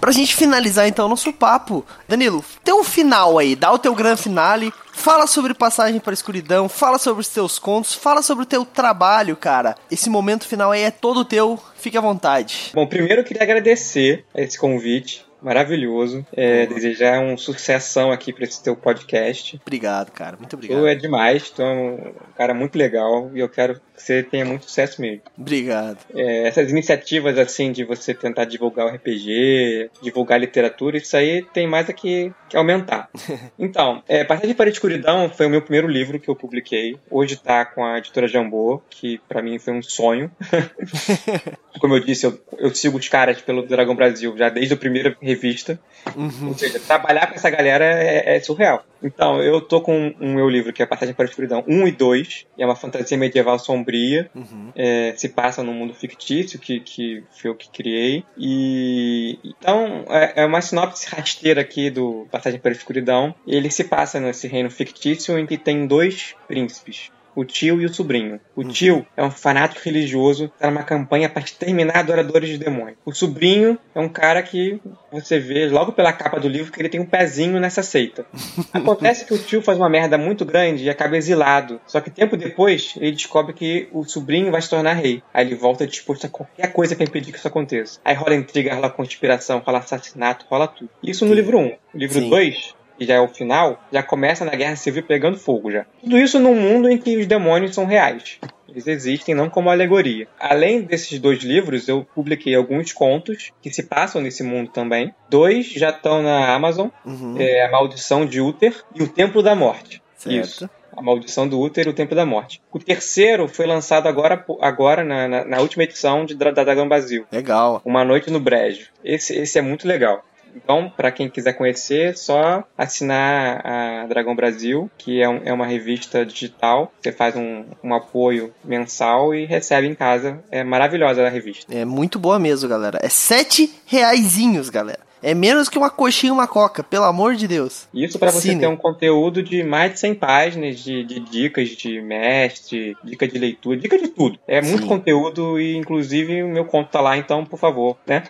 Pra 0.00 0.12
gente 0.12 0.36
finalizar 0.36 0.86
então 0.86 1.08
nosso 1.08 1.32
papo, 1.32 1.84
Danilo, 2.08 2.44
tem 2.62 2.74
um 2.74 2.84
final 2.84 3.38
aí, 3.38 3.56
dá 3.56 3.72
o 3.72 3.78
teu 3.78 3.94
grande 3.94 4.22
finale, 4.22 4.72
fala 4.92 5.26
sobre 5.26 5.52
Passagem 5.52 5.98
para 5.98 6.14
Escuridão, 6.14 6.68
fala 6.68 6.98
sobre 6.98 7.20
os 7.20 7.28
teus 7.28 7.58
contos, 7.58 7.92
fala 7.94 8.22
sobre 8.22 8.44
o 8.44 8.46
teu 8.46 8.64
trabalho, 8.64 9.36
cara. 9.36 9.74
Esse 9.90 10.08
momento 10.08 10.46
final 10.46 10.70
aí 10.70 10.82
é 10.82 10.90
todo 10.90 11.24
teu, 11.24 11.58
fique 11.76 11.98
à 11.98 12.00
vontade. 12.00 12.70
Bom, 12.72 12.86
primeiro 12.86 13.22
eu 13.22 13.24
queria 13.24 13.42
agradecer 13.42 14.24
esse 14.34 14.58
convite. 14.58 15.25
Maravilhoso. 15.46 16.26
É, 16.32 16.66
desejar 16.66 17.20
um 17.20 17.36
sucessão 17.38 18.10
aqui 18.10 18.32
para 18.32 18.44
esse 18.44 18.60
teu 18.60 18.74
podcast. 18.74 19.60
Obrigado, 19.62 20.10
cara. 20.10 20.36
Muito 20.36 20.56
obrigado. 20.56 20.80
Tu 20.80 20.86
é 20.86 20.94
demais, 20.96 21.50
tu 21.50 21.62
é 21.62 21.72
um 21.72 22.12
cara 22.36 22.52
muito 22.52 22.76
legal 22.76 23.30
e 23.32 23.38
eu 23.38 23.48
quero 23.48 23.74
que 23.74 24.02
você 24.02 24.24
tenha 24.24 24.44
muito 24.44 24.64
sucesso 24.64 25.00
mesmo. 25.00 25.22
Obrigado. 25.38 25.98
É, 26.12 26.48
essas 26.48 26.68
iniciativas 26.70 27.38
assim 27.38 27.70
de 27.70 27.84
você 27.84 28.12
tentar 28.12 28.44
divulgar 28.44 28.86
o 28.86 28.88
RPG, 28.88 29.90
divulgar 30.02 30.40
literatura, 30.40 30.96
isso 30.96 31.16
aí 31.16 31.42
tem 31.54 31.66
mais 31.68 31.88
a 31.88 31.92
que, 31.92 32.32
que 32.48 32.56
aumentar. 32.56 33.08
Então, 33.58 34.02
é, 34.08 34.24
Passagem 34.24 34.54
para 34.54 34.66
a 34.66 34.72
Escuridão 34.72 35.30
foi 35.30 35.46
o 35.46 35.50
meu 35.50 35.62
primeiro 35.62 35.86
livro 35.86 36.18
que 36.18 36.28
eu 36.28 36.34
publiquei. 36.34 36.98
Hoje 37.10 37.34
está 37.34 37.64
com 37.64 37.84
a 37.84 37.98
editora 37.98 38.26
Jambô, 38.26 38.82
que 38.90 39.18
para 39.28 39.40
mim 39.40 39.58
foi 39.58 39.72
um 39.72 39.82
sonho. 39.82 40.30
Como 41.78 41.94
eu 41.94 42.00
disse, 42.00 42.26
eu, 42.26 42.38
eu, 42.58 42.74
sigo 42.74 42.98
os 42.98 43.08
caras 43.08 43.40
pelo 43.40 43.66
Dragão 43.66 43.94
Brasil 43.94 44.36
já 44.36 44.48
desde 44.48 44.74
a 44.74 44.76
primeira 44.76 45.16
revista. 45.36 45.78
Uhum. 46.14 46.48
Ou 46.48 46.54
seja, 46.54 46.78
trabalhar 46.80 47.26
com 47.26 47.34
essa 47.34 47.50
galera 47.50 47.84
é, 47.84 48.36
é, 48.36 48.40
surreal. 48.40 48.84
Então, 49.02 49.42
eu 49.42 49.60
tô 49.60 49.80
com 49.80 50.14
um 50.20 50.34
meu 50.34 50.48
livro 50.48 50.72
que 50.72 50.82
é 50.82 50.86
Passagem 50.86 51.14
para 51.14 51.24
a 51.24 51.28
Escuridão 51.28 51.64
1 51.66 51.88
e 51.88 51.92
2, 51.92 52.46
e 52.56 52.62
é 52.62 52.66
uma 52.66 52.76
fantasia 52.76 53.18
medieval 53.18 53.58
sombria. 53.58 54.30
Uhum. 54.34 54.72
É, 54.74 55.14
se 55.16 55.28
passa 55.28 55.62
num 55.62 55.74
mundo 55.74 55.92
fictício 55.94 56.58
que, 56.58 56.80
que 56.80 57.24
foi 57.30 57.50
eu 57.50 57.54
que 57.54 57.68
criei. 57.68 58.24
E 58.38 59.38
então 59.44 60.04
é, 60.08 60.42
é 60.42 60.46
uma 60.46 60.60
sinopse 60.60 61.08
rasteira 61.08 61.60
aqui 61.60 61.90
do 61.90 62.26
Passagem 62.30 62.58
para 62.58 62.70
a 62.70 62.74
Escuridão. 62.74 63.34
Ele 63.46 63.70
se 63.70 63.84
passa 63.84 64.20
nesse 64.20 64.48
reino 64.48 64.70
fictício 64.70 65.38
em 65.38 65.46
que 65.46 65.58
tem 65.58 65.86
dois 65.86 66.34
príncipes 66.48 67.10
o 67.36 67.44
tio 67.44 67.80
e 67.80 67.84
o 67.84 67.92
sobrinho. 67.92 68.40
O 68.56 68.62
uhum. 68.62 68.68
tio 68.68 69.06
é 69.14 69.22
um 69.22 69.30
fanático 69.30 69.82
religioso, 69.84 70.46
está 70.46 70.70
numa 70.70 70.82
campanha 70.82 71.28
para 71.28 71.42
exterminar 71.42 71.98
adoradores 71.98 72.48
de 72.48 72.58
demônios. 72.58 72.96
O 73.04 73.12
sobrinho 73.12 73.78
é 73.94 74.00
um 74.00 74.08
cara 74.08 74.42
que 74.42 74.80
você 75.12 75.38
vê 75.38 75.68
logo 75.68 75.92
pela 75.92 76.12
capa 76.12 76.40
do 76.40 76.48
livro 76.48 76.72
que 76.72 76.80
ele 76.80 76.88
tem 76.88 76.98
um 76.98 77.06
pezinho 77.06 77.60
nessa 77.60 77.82
seita. 77.82 78.24
Acontece 78.72 79.26
que 79.26 79.34
o 79.34 79.38
tio 79.38 79.60
faz 79.60 79.76
uma 79.78 79.88
merda 79.88 80.16
muito 80.16 80.44
grande 80.44 80.84
e 80.84 80.90
acaba 80.90 81.16
exilado. 81.16 81.78
Só 81.86 82.00
que 82.00 82.10
tempo 82.10 82.36
depois 82.36 82.94
ele 82.96 83.12
descobre 83.12 83.52
que 83.52 83.88
o 83.92 84.02
sobrinho 84.04 84.50
vai 84.50 84.62
se 84.62 84.70
tornar 84.70 84.94
rei. 84.94 85.22
Aí 85.32 85.46
ele 85.46 85.54
volta 85.54 85.86
disposto 85.86 86.24
a 86.24 86.30
qualquer 86.30 86.72
coisa 86.72 86.96
para 86.96 87.04
impedir 87.04 87.32
que 87.32 87.38
isso 87.38 87.48
aconteça. 87.48 88.00
Aí 88.02 88.14
rola 88.14 88.34
intriga, 88.34 88.74
rola 88.74 88.88
conspiração, 88.88 89.58
rola 89.58 89.78
assassinato, 89.78 90.46
rola 90.48 90.66
tudo. 90.66 90.88
Isso 91.02 91.26
no 91.26 91.34
livro 91.34 91.58
1. 91.58 91.60
Um. 91.60 91.76
livro 91.94 92.20
2 92.28 92.74
que 92.98 93.04
já 93.04 93.14
é 93.14 93.20
o 93.20 93.28
final, 93.28 93.82
já 93.92 94.02
começa 94.02 94.44
na 94.44 94.54
Guerra 94.54 94.76
Civil 94.76 95.02
pegando 95.02 95.38
fogo 95.38 95.70
já. 95.70 95.84
Tudo 96.00 96.18
isso 96.18 96.38
num 96.38 96.54
mundo 96.54 96.90
em 96.90 96.98
que 96.98 97.16
os 97.16 97.26
demônios 97.26 97.74
são 97.74 97.84
reais. 97.84 98.38
Eles 98.68 98.86
existem 98.86 99.34
não 99.34 99.48
como 99.48 99.70
alegoria. 99.70 100.28
Além 100.38 100.82
desses 100.82 101.18
dois 101.18 101.42
livros, 101.42 101.88
eu 101.88 102.06
publiquei 102.14 102.54
alguns 102.54 102.92
contos 102.92 103.50
que 103.62 103.70
se 103.70 103.84
passam 103.84 104.20
nesse 104.20 104.42
mundo 104.42 104.70
também. 104.70 105.14
Dois 105.30 105.66
já 105.66 105.90
estão 105.90 106.22
na 106.22 106.52
Amazon: 106.52 106.88
uhum. 107.04 107.36
é 107.38 107.64
A 107.64 107.70
Maldição 107.70 108.26
de 108.26 108.40
Uther 108.40 108.74
e 108.94 109.02
O 109.02 109.08
Templo 109.08 109.42
da 109.42 109.54
Morte. 109.54 110.02
Certo. 110.16 110.46
Isso. 110.46 110.70
A 110.96 111.02
Maldição 111.02 111.46
do 111.46 111.60
Útero 111.60 111.90
e 111.90 111.92
o 111.92 111.94
Templo 111.94 112.16
da 112.16 112.24
Morte. 112.24 112.62
O 112.72 112.78
terceiro 112.78 113.46
foi 113.48 113.66
lançado 113.66 114.06
agora, 114.06 114.42
agora 114.62 115.04
na, 115.04 115.28
na, 115.28 115.44
na 115.44 115.60
última 115.60 115.84
edição 115.84 116.24
de, 116.24 116.34
da 116.34 116.50
Dragão 116.50 116.88
Brasil. 116.88 117.26
Legal. 117.30 117.82
Uma 117.84 118.02
Noite 118.02 118.30
no 118.30 118.40
Brejo. 118.40 118.88
Esse, 119.04 119.36
esse 119.36 119.58
é 119.58 119.62
muito 119.62 119.86
legal. 119.86 120.24
Então, 120.56 120.90
para 120.96 121.12
quem 121.12 121.28
quiser 121.28 121.52
conhecer, 121.52 122.10
é 122.10 122.12
só 122.14 122.64
assinar 122.76 123.60
a 123.64 124.06
Dragão 124.06 124.34
Brasil, 124.34 124.90
que 124.96 125.22
é, 125.22 125.28
um, 125.28 125.40
é 125.44 125.52
uma 125.52 125.66
revista 125.66 126.24
digital. 126.24 126.92
Você 127.00 127.12
faz 127.12 127.36
um, 127.36 127.64
um, 127.84 127.94
apoio 127.94 128.52
mensal 128.64 129.34
e 129.34 129.44
recebe 129.44 129.86
em 129.86 129.94
casa. 129.94 130.42
É 130.50 130.64
maravilhosa 130.64 131.26
a 131.26 131.28
revista. 131.28 131.72
É 131.72 131.84
muito 131.84 132.18
boa 132.18 132.38
mesmo, 132.38 132.68
galera. 132.68 132.98
É 133.02 133.08
sete 133.08 133.72
reaisinhos, 133.86 134.70
galera. 134.70 135.05
É 135.26 135.34
menos 135.34 135.68
que 135.68 135.76
uma 135.76 135.90
coxinha 135.90 136.30
e 136.30 136.32
uma 136.32 136.46
coca, 136.46 136.84
pelo 136.84 137.04
amor 137.04 137.34
de 137.34 137.48
Deus. 137.48 137.88
Isso 137.92 138.16
para 138.16 138.30
você 138.30 138.54
ter 138.54 138.68
um 138.68 138.76
conteúdo 138.76 139.42
de 139.42 139.64
mais 139.64 139.94
de 139.94 139.98
100 139.98 140.14
páginas 140.14 140.78
de, 140.78 141.02
de, 141.02 141.18
dicas 141.18 141.70
de 141.70 142.00
mestre, 142.00 142.96
dica 143.02 143.26
de 143.26 143.36
leitura, 143.36 143.76
dica 143.76 143.98
de 143.98 144.06
tudo. 144.06 144.38
É 144.46 144.62
muito 144.62 144.82
Sim. 144.82 144.88
conteúdo 144.88 145.60
e, 145.60 145.76
inclusive, 145.76 146.44
o 146.44 146.48
meu 146.48 146.64
conto 146.64 146.90
tá 146.90 147.00
lá, 147.00 147.16
então, 147.16 147.44
por 147.44 147.58
favor, 147.58 147.96
né? 148.06 148.22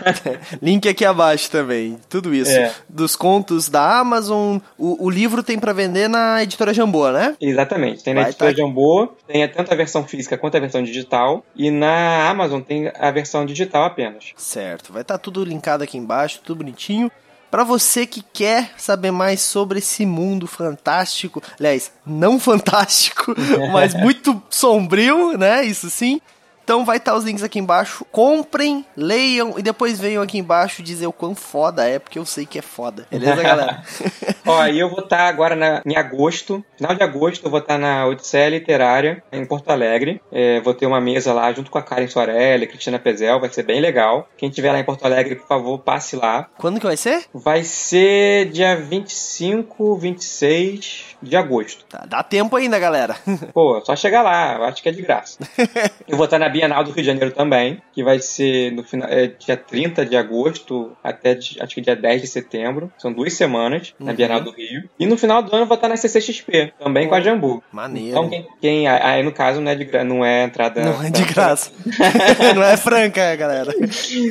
Link 0.62 0.88
aqui 0.88 1.04
abaixo 1.04 1.50
também. 1.50 1.98
Tudo 2.08 2.34
isso. 2.34 2.52
É. 2.52 2.72
Dos 2.88 3.14
contos 3.14 3.68
da 3.68 3.98
Amazon. 3.98 4.56
O, 4.78 5.04
o 5.04 5.10
livro 5.10 5.42
tem 5.42 5.58
para 5.58 5.74
vender 5.74 6.08
na 6.08 6.42
editora 6.42 6.72
Jambô, 6.72 7.10
né? 7.10 7.36
Exatamente. 7.38 8.02
Tem 8.02 8.14
na 8.14 8.22
Vai 8.22 8.30
editora 8.30 8.50
tá... 8.50 8.56
Jambô, 8.56 9.12
tem 9.30 9.46
tanto 9.48 9.72
a 9.72 9.76
versão 9.76 10.06
física 10.06 10.36
quanto 10.36 10.56
a 10.56 10.60
versão 10.60 10.82
digital. 10.82 11.44
E 11.54 11.70
na 11.70 12.28
Amazon 12.28 12.60
tem 12.60 12.90
a 12.98 13.10
versão 13.10 13.46
digital 13.46 13.84
apenas. 13.84 14.32
Certo. 14.36 14.92
Vai 14.92 15.02
estar 15.02 15.14
tá 15.14 15.18
tudo 15.18 15.44
linkado 15.44 15.84
aqui 15.84 15.96
embaixo 15.96 16.40
tudo 16.44 16.58
bonitinho. 16.58 17.10
Para 17.50 17.64
você 17.64 18.06
que 18.06 18.22
quer 18.22 18.70
saber 18.76 19.10
mais 19.10 19.40
sobre 19.40 19.80
esse 19.80 20.06
mundo 20.06 20.46
fantástico, 20.46 21.42
aliás, 21.58 21.92
não 22.06 22.38
fantástico, 22.40 23.34
mas 23.72 23.92
muito 23.92 24.40
sombrio, 24.48 25.36
né? 25.36 25.64
Isso 25.64 25.90
sim. 25.90 26.20
Então 26.70 26.84
vai 26.84 26.98
estar 26.98 27.16
os 27.16 27.24
links 27.24 27.42
aqui 27.42 27.58
embaixo. 27.58 28.06
Comprem, 28.12 28.86
leiam 28.96 29.58
e 29.58 29.62
depois 29.62 29.98
venham 29.98 30.22
aqui 30.22 30.38
embaixo 30.38 30.84
dizer 30.84 31.08
o 31.08 31.12
quão 31.12 31.34
foda 31.34 31.84
é, 31.84 31.98
porque 31.98 32.16
eu 32.16 32.24
sei 32.24 32.46
que 32.46 32.60
é 32.60 32.62
foda. 32.62 33.08
Beleza, 33.10 33.42
galera? 33.42 33.82
Ó, 34.46 34.64
e 34.68 34.78
eu 34.78 34.88
vou 34.88 35.00
estar 35.00 35.26
agora 35.26 35.56
na, 35.56 35.82
em 35.84 35.96
agosto, 35.96 36.64
final 36.76 36.94
de 36.94 37.02
agosto, 37.02 37.44
eu 37.44 37.50
vou 37.50 37.58
estar 37.58 37.76
na 37.76 38.06
Odisseia 38.06 38.50
Literária, 38.50 39.20
em 39.32 39.44
Porto 39.44 39.68
Alegre. 39.68 40.22
É, 40.30 40.60
vou 40.60 40.72
ter 40.72 40.86
uma 40.86 41.00
mesa 41.00 41.32
lá 41.32 41.52
junto 41.52 41.72
com 41.72 41.78
a 41.78 41.82
Karen 41.82 42.06
Soarelli, 42.06 42.68
Cristina 42.68 43.00
Pezel, 43.00 43.40
vai 43.40 43.50
ser 43.50 43.64
bem 43.64 43.80
legal. 43.80 44.28
Quem 44.38 44.48
estiver 44.48 44.70
lá 44.70 44.78
em 44.78 44.84
Porto 44.84 45.04
Alegre, 45.04 45.34
por 45.34 45.48
favor, 45.48 45.76
passe 45.80 46.14
lá. 46.14 46.48
Quando 46.56 46.78
que 46.78 46.86
vai 46.86 46.96
ser? 46.96 47.24
Vai 47.34 47.64
ser 47.64 48.48
dia 48.48 48.76
25, 48.76 49.96
26 49.96 51.16
de 51.22 51.36
agosto. 51.36 51.84
Tá, 51.88 52.04
dá 52.06 52.22
tempo 52.22 52.56
ainda, 52.56 52.78
galera. 52.78 53.16
Pô, 53.52 53.80
só 53.84 53.94
chegar 53.94 54.22
lá, 54.22 54.54
eu 54.54 54.64
acho 54.64 54.82
que 54.82 54.88
é 54.88 54.92
de 54.92 55.02
graça. 55.02 55.38
eu 56.08 56.16
vou 56.16 56.24
estar 56.24 56.38
na 56.38 56.48
Bienal 56.60 56.84
do 56.84 56.90
Rio 56.90 57.02
de 57.02 57.06
Janeiro 57.06 57.34
também, 57.34 57.80
que 57.90 58.04
vai 58.04 58.20
ser 58.20 58.70
no 58.72 58.84
final, 58.84 59.08
é, 59.08 59.28
dia 59.28 59.56
30 59.56 60.04
de 60.04 60.14
agosto 60.14 60.92
até 61.02 61.32
acho 61.32 61.74
que 61.74 61.80
dia 61.80 61.96
10 61.96 62.20
de 62.20 62.26
setembro. 62.26 62.92
São 62.98 63.10
duas 63.10 63.32
semanas 63.32 63.94
uhum. 63.98 64.06
na 64.06 64.12
Bienal 64.12 64.42
do 64.42 64.50
Rio. 64.50 64.88
E 64.98 65.06
no 65.06 65.16
final 65.16 65.42
do 65.42 65.54
ano 65.56 65.64
vou 65.64 65.74
estar 65.74 65.88
na 65.88 65.96
CCXP, 65.96 66.74
também 66.78 67.08
com 67.08 67.14
a 67.14 67.20
Jambu. 67.20 67.62
Maneiro. 67.72 68.10
Então, 68.10 68.28
quem, 68.28 68.46
quem, 68.60 68.88
aí 68.88 69.22
no 69.22 69.32
caso 69.32 69.60
não 69.60 69.70
é 69.70 69.74
de, 69.74 70.04
não 70.04 70.22
é 70.24 70.44
entrada. 70.44 70.84
Não 70.84 71.02
é 71.02 71.08
de 71.08 71.24
graça. 71.24 71.72
não 72.54 72.62
é 72.62 72.76
franca, 72.76 73.34
galera. 73.36 73.72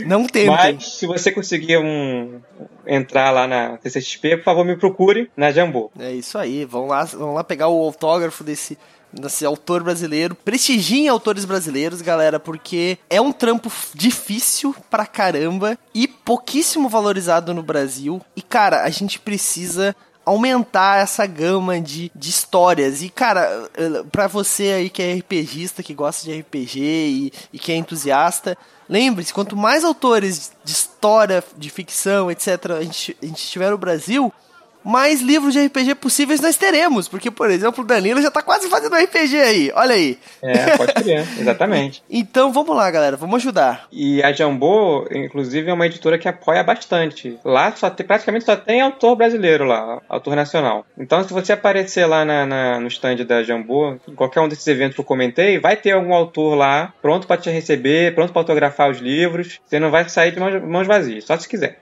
Não 0.06 0.28
tem. 0.28 0.46
Mas 0.46 1.00
se 1.00 1.08
você 1.08 1.32
conseguir 1.32 1.78
um, 1.78 2.40
entrar 2.86 3.32
lá 3.32 3.48
na 3.48 3.80
CCXP, 3.82 4.38
por 4.38 4.44
favor 4.44 4.66
me 4.66 4.78
procure 4.78 5.32
na 5.36 5.52
Jambu. 5.52 5.92
É 6.00 6.12
isso 6.12 6.38
aí. 6.38 6.64
Vão 6.64 6.86
lá, 6.86 7.06
vão 7.06 7.34
lá 7.34 7.44
pegar 7.44 7.70
o 7.70 7.84
autógrafo 7.84 8.44
desse 8.44 8.78
nesse 9.12 9.46
autor 9.46 9.84
brasileiro. 9.84 10.36
Prestigiem 10.36 11.08
autores 11.08 11.46
brasileiros, 11.46 12.02
galera, 12.02 12.40
porque 12.40 12.98
é 13.10 13.20
um 13.20 13.32
trampo 13.32 13.72
difícil 13.94 14.76
pra 14.90 15.06
caramba 15.06 15.78
e 15.94 16.08
pouquíssimo 16.08 16.90
valorizado 16.90 17.54
no 17.54 17.64
Brasil. 17.64 18.22
E, 18.36 18.42
cara, 18.42 18.84
a 18.84 18.90
gente 18.90 19.20
precisa 19.20 19.96
aumentar 20.26 21.02
essa 21.02 21.26
gama 21.26 21.82
de, 21.82 22.12
de 22.16 22.30
histórias. 22.30 23.02
E, 23.02 23.10
cara, 23.10 23.70
pra 24.12 24.28
você 24.28 24.74
aí 24.74 24.90
que 24.90 25.02
é 25.02 25.16
RPGista, 25.16 25.82
que 25.82 25.94
gosta 25.94 26.24
de 26.24 26.40
RPG 26.40 26.80
e, 26.80 27.34
e 27.54 27.58
que 27.58 27.72
é 27.72 27.76
entusiasta, 27.76 28.56
lembre-se, 28.88 29.34
quanto 29.34 29.58
mais 29.58 29.84
autores 29.84 30.52
de 30.64 30.72
história, 30.72 31.44
de 31.58 31.70
ficção, 31.70 32.30
etc., 32.30 32.72
a 32.78 32.84
gente, 32.84 33.18
a 33.22 33.26
gente 33.26 33.48
tiver 33.48 33.72
no 33.72 33.78
Brasil, 33.78 34.32
mais 34.84 35.22
livros 35.22 35.54
de 35.54 35.66
RPG 35.66 35.96
possíveis 35.96 36.42
nós 36.42 36.56
teremos. 36.56 37.08
Porque, 37.08 37.30
por 37.30 37.50
exemplo, 37.50 37.84
o 37.84 37.88
Danilo 37.88 38.22
já 38.22 38.32
tá 38.32 38.42
quase 38.42 38.70
fazendo 38.70 38.96
RPG 38.96 39.36
aí. 39.36 39.72
Olha 39.76 39.96
aí. 39.96 40.18
É, 40.42 40.78
pode 40.78 40.94
crer, 40.94 41.28
exatamente. 41.40 42.04
então 42.10 42.52
vamos 42.52 42.76
lá, 42.76 42.90
galera, 42.90 43.18
vamos 43.18 43.36
ajudar. 43.38 43.88
E 43.92 44.22
a 44.24 44.32
Jambô, 44.32 45.08
inclusive, 45.12 45.70
é 45.70 45.74
uma 45.74 45.86
editora 45.86 46.18
que 46.18 46.28
apoia 46.28 46.64
bastante. 46.64 47.38
Lá 47.44 47.72
só 47.76 47.90
tem, 47.90 48.06
praticamente 48.06 48.46
só 48.46 48.56
tem 48.56 48.82
autor 48.82 49.16
brasileiro 49.16 49.66
lá, 49.66 50.02
autor 50.08 50.36
nacional. 50.36 50.86
Então, 50.98 51.24
se 51.24 51.34
você 51.34 51.54
aparecer 51.54 52.06
lá 52.06 52.26
na, 52.26 52.46
na, 52.46 52.80
no 52.80 52.88
stand 52.88 53.18
da 53.26 53.44
Jambô, 53.44 53.98
em 54.08 54.16
qualquer 54.16 54.42
um 54.42 54.48
desses 54.48 54.68
eventos 54.68 54.96
que 54.96 55.02
eu 55.02 55.06
comentei, 55.06 55.60
vai 55.60 55.76
ter 55.76 55.92
algum 55.92 56.14
autor 56.14 56.56
lá 56.56 56.94
pronto 57.02 57.28
para 57.28 57.42
te 57.42 57.50
receber, 57.50 58.16
pronto 58.16 58.32
para 58.32 58.42
autografar 58.42 58.90
os 58.90 59.00
livros. 59.00 59.60
Você 59.66 59.80
não 59.80 59.92
vai 59.92 60.08
sair 60.08 60.32
de 60.32 60.40
mãos, 60.40 60.62
mãos 60.64 60.88
vazias, 60.88 61.26
só 61.26 61.38
se 61.38 61.48
quiser. 61.48 61.80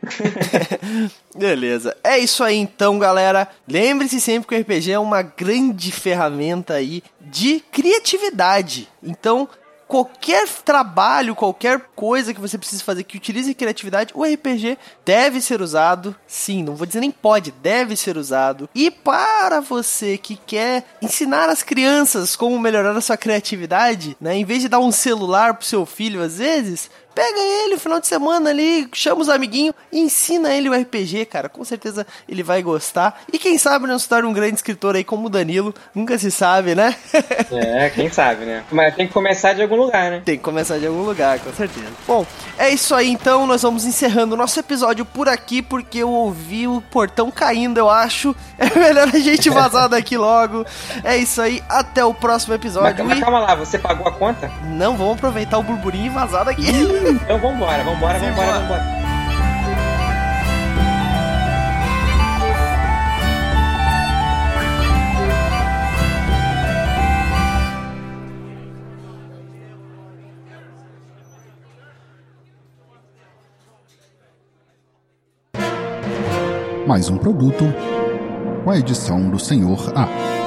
Beleza. 1.36 1.96
É 2.04 2.18
isso 2.18 2.44
aí 2.44 2.58
então 2.58 2.97
galera, 3.00 3.48
lembre-se 3.68 4.20
sempre 4.20 4.48
que 4.48 4.56
o 4.56 4.60
RPG 4.60 4.92
é 4.92 5.00
uma 5.00 5.22
grande 5.22 5.92
ferramenta 5.92 6.76
aí 6.76 7.04
de 7.22 7.60
criatividade. 7.72 8.88
Então, 9.02 9.48
qualquer 9.88 10.48
trabalho, 10.48 11.36
qualquer 11.36 11.80
coisa 11.96 12.34
que 12.34 12.42
você 12.42 12.58
precise 12.58 12.84
fazer 12.84 13.04
que 13.04 13.18
utilize 13.18 13.54
criatividade, 13.54 14.14
o 14.14 14.24
RPG 14.24 14.78
deve 15.06 15.40
ser 15.40 15.62
usado. 15.62 16.16
Sim, 16.28 16.64
não 16.64 16.76
vou 16.76 16.86
dizer 16.86 17.00
nem 17.00 17.12
pode, 17.12 17.52
deve 17.52 17.96
ser 17.96 18.18
usado. 18.18 18.70
E 18.76 18.92
para 18.92 19.62
você 19.62 20.18
que 20.18 20.36
quer 20.36 20.84
ensinar 21.02 21.50
as 21.50 21.64
crianças 21.64 22.36
como 22.36 22.60
melhorar 22.60 22.96
a 22.96 23.02
sua 23.02 23.18
criatividade, 23.18 24.18
né, 24.20 24.36
em 24.36 24.46
vez 24.46 24.62
de 24.62 24.70
dar 24.70 24.80
um 24.80 24.92
celular 24.92 25.54
pro 25.54 25.66
seu 25.66 25.86
filho 25.86 26.22
às 26.22 26.38
vezes, 26.38 26.90
Pega 27.18 27.40
ele 27.40 27.74
no 27.74 27.80
final 27.80 28.00
de 28.00 28.06
semana 28.06 28.52
ali, 28.52 28.88
chama 28.94 29.22
os 29.22 29.28
amiguinhos 29.28 29.74
e 29.92 30.00
ensina 30.00 30.54
ele 30.54 30.70
o 30.70 30.80
RPG, 30.80 31.26
cara. 31.26 31.50
Com 31.50 31.66
certeza 31.66 32.06
ele 32.30 32.44
vai 32.44 32.62
gostar. 32.62 33.24
E 33.34 33.40
quem 33.40 33.58
sabe 33.58 33.88
não 33.88 33.98
se 33.98 34.08
torna 34.08 34.30
um 34.30 34.34
grande 34.34 34.58
escritor 34.58 34.96
aí 34.96 35.04
como 35.04 35.26
o 35.26 35.30
Danilo. 35.30 35.74
Nunca 35.96 36.16
se 36.20 36.30
sabe, 36.30 36.76
né? 36.76 36.96
é, 37.52 37.90
quem 37.90 38.08
sabe, 38.12 38.46
né? 38.46 38.64
Mas 38.72 38.94
tem 38.94 39.08
que 39.08 39.14
começar 39.14 39.54
de 39.54 39.64
algum 39.64 39.78
lugar, 39.78 40.12
né? 40.12 40.22
Tem 40.24 40.38
que 40.38 40.44
começar 40.44 40.78
de 40.78 40.86
algum 40.86 41.02
lugar, 41.02 41.40
com 41.40 41.52
certeza. 41.54 41.88
Bom, 42.06 42.24
é 42.56 42.70
isso 42.70 42.94
aí 42.94 43.10
então. 43.10 43.48
Nós 43.48 43.64
vamos 43.64 43.84
encerrando 43.84 44.36
o 44.36 44.38
nosso 44.38 44.60
episódio 44.60 45.04
por 45.04 45.28
aqui, 45.28 45.64
porque 45.64 45.98
eu 45.98 46.12
ouvi 46.12 46.68
o 46.68 46.82
portão 46.82 47.32
caindo, 47.32 47.80
eu 47.80 47.90
acho. 47.90 48.36
É 48.60 48.78
melhor 48.78 49.08
a 49.14 49.20
gente 49.20 49.50
vazar 49.52 49.88
daqui 49.88 50.18
logo. 50.18 50.66
É 51.04 51.16
isso 51.16 51.42
aí. 51.42 51.64
Até 51.70 52.04
o 52.04 52.14
próximo 52.14 52.56
episódio. 52.56 53.06
Mas, 53.06 53.16
mas 53.16 53.20
calma 53.20 53.40
lá, 53.40 53.54
você 53.56 53.78
pagou 53.78 54.08
a 54.08 54.12
conta? 54.12 54.52
Não, 54.64 54.98
vamos 54.98 55.14
aproveitar 55.14 55.60
o 55.60 55.64
burburinho 55.64 56.08
e 56.08 56.10
vazar 56.10 56.44
daqui. 56.44 56.66
Então 57.10 57.40
vambora, 57.40 57.84
vambora, 57.86 58.20
vambora, 58.20 58.60
vambora. 58.60 58.98
Mais 76.86 77.10
um 77.10 77.18
produto 77.18 77.64
com 78.64 78.72
a 78.72 78.78
edição 78.78 79.30
do 79.30 79.40
Senhor 79.40 79.94
A. 79.96 80.47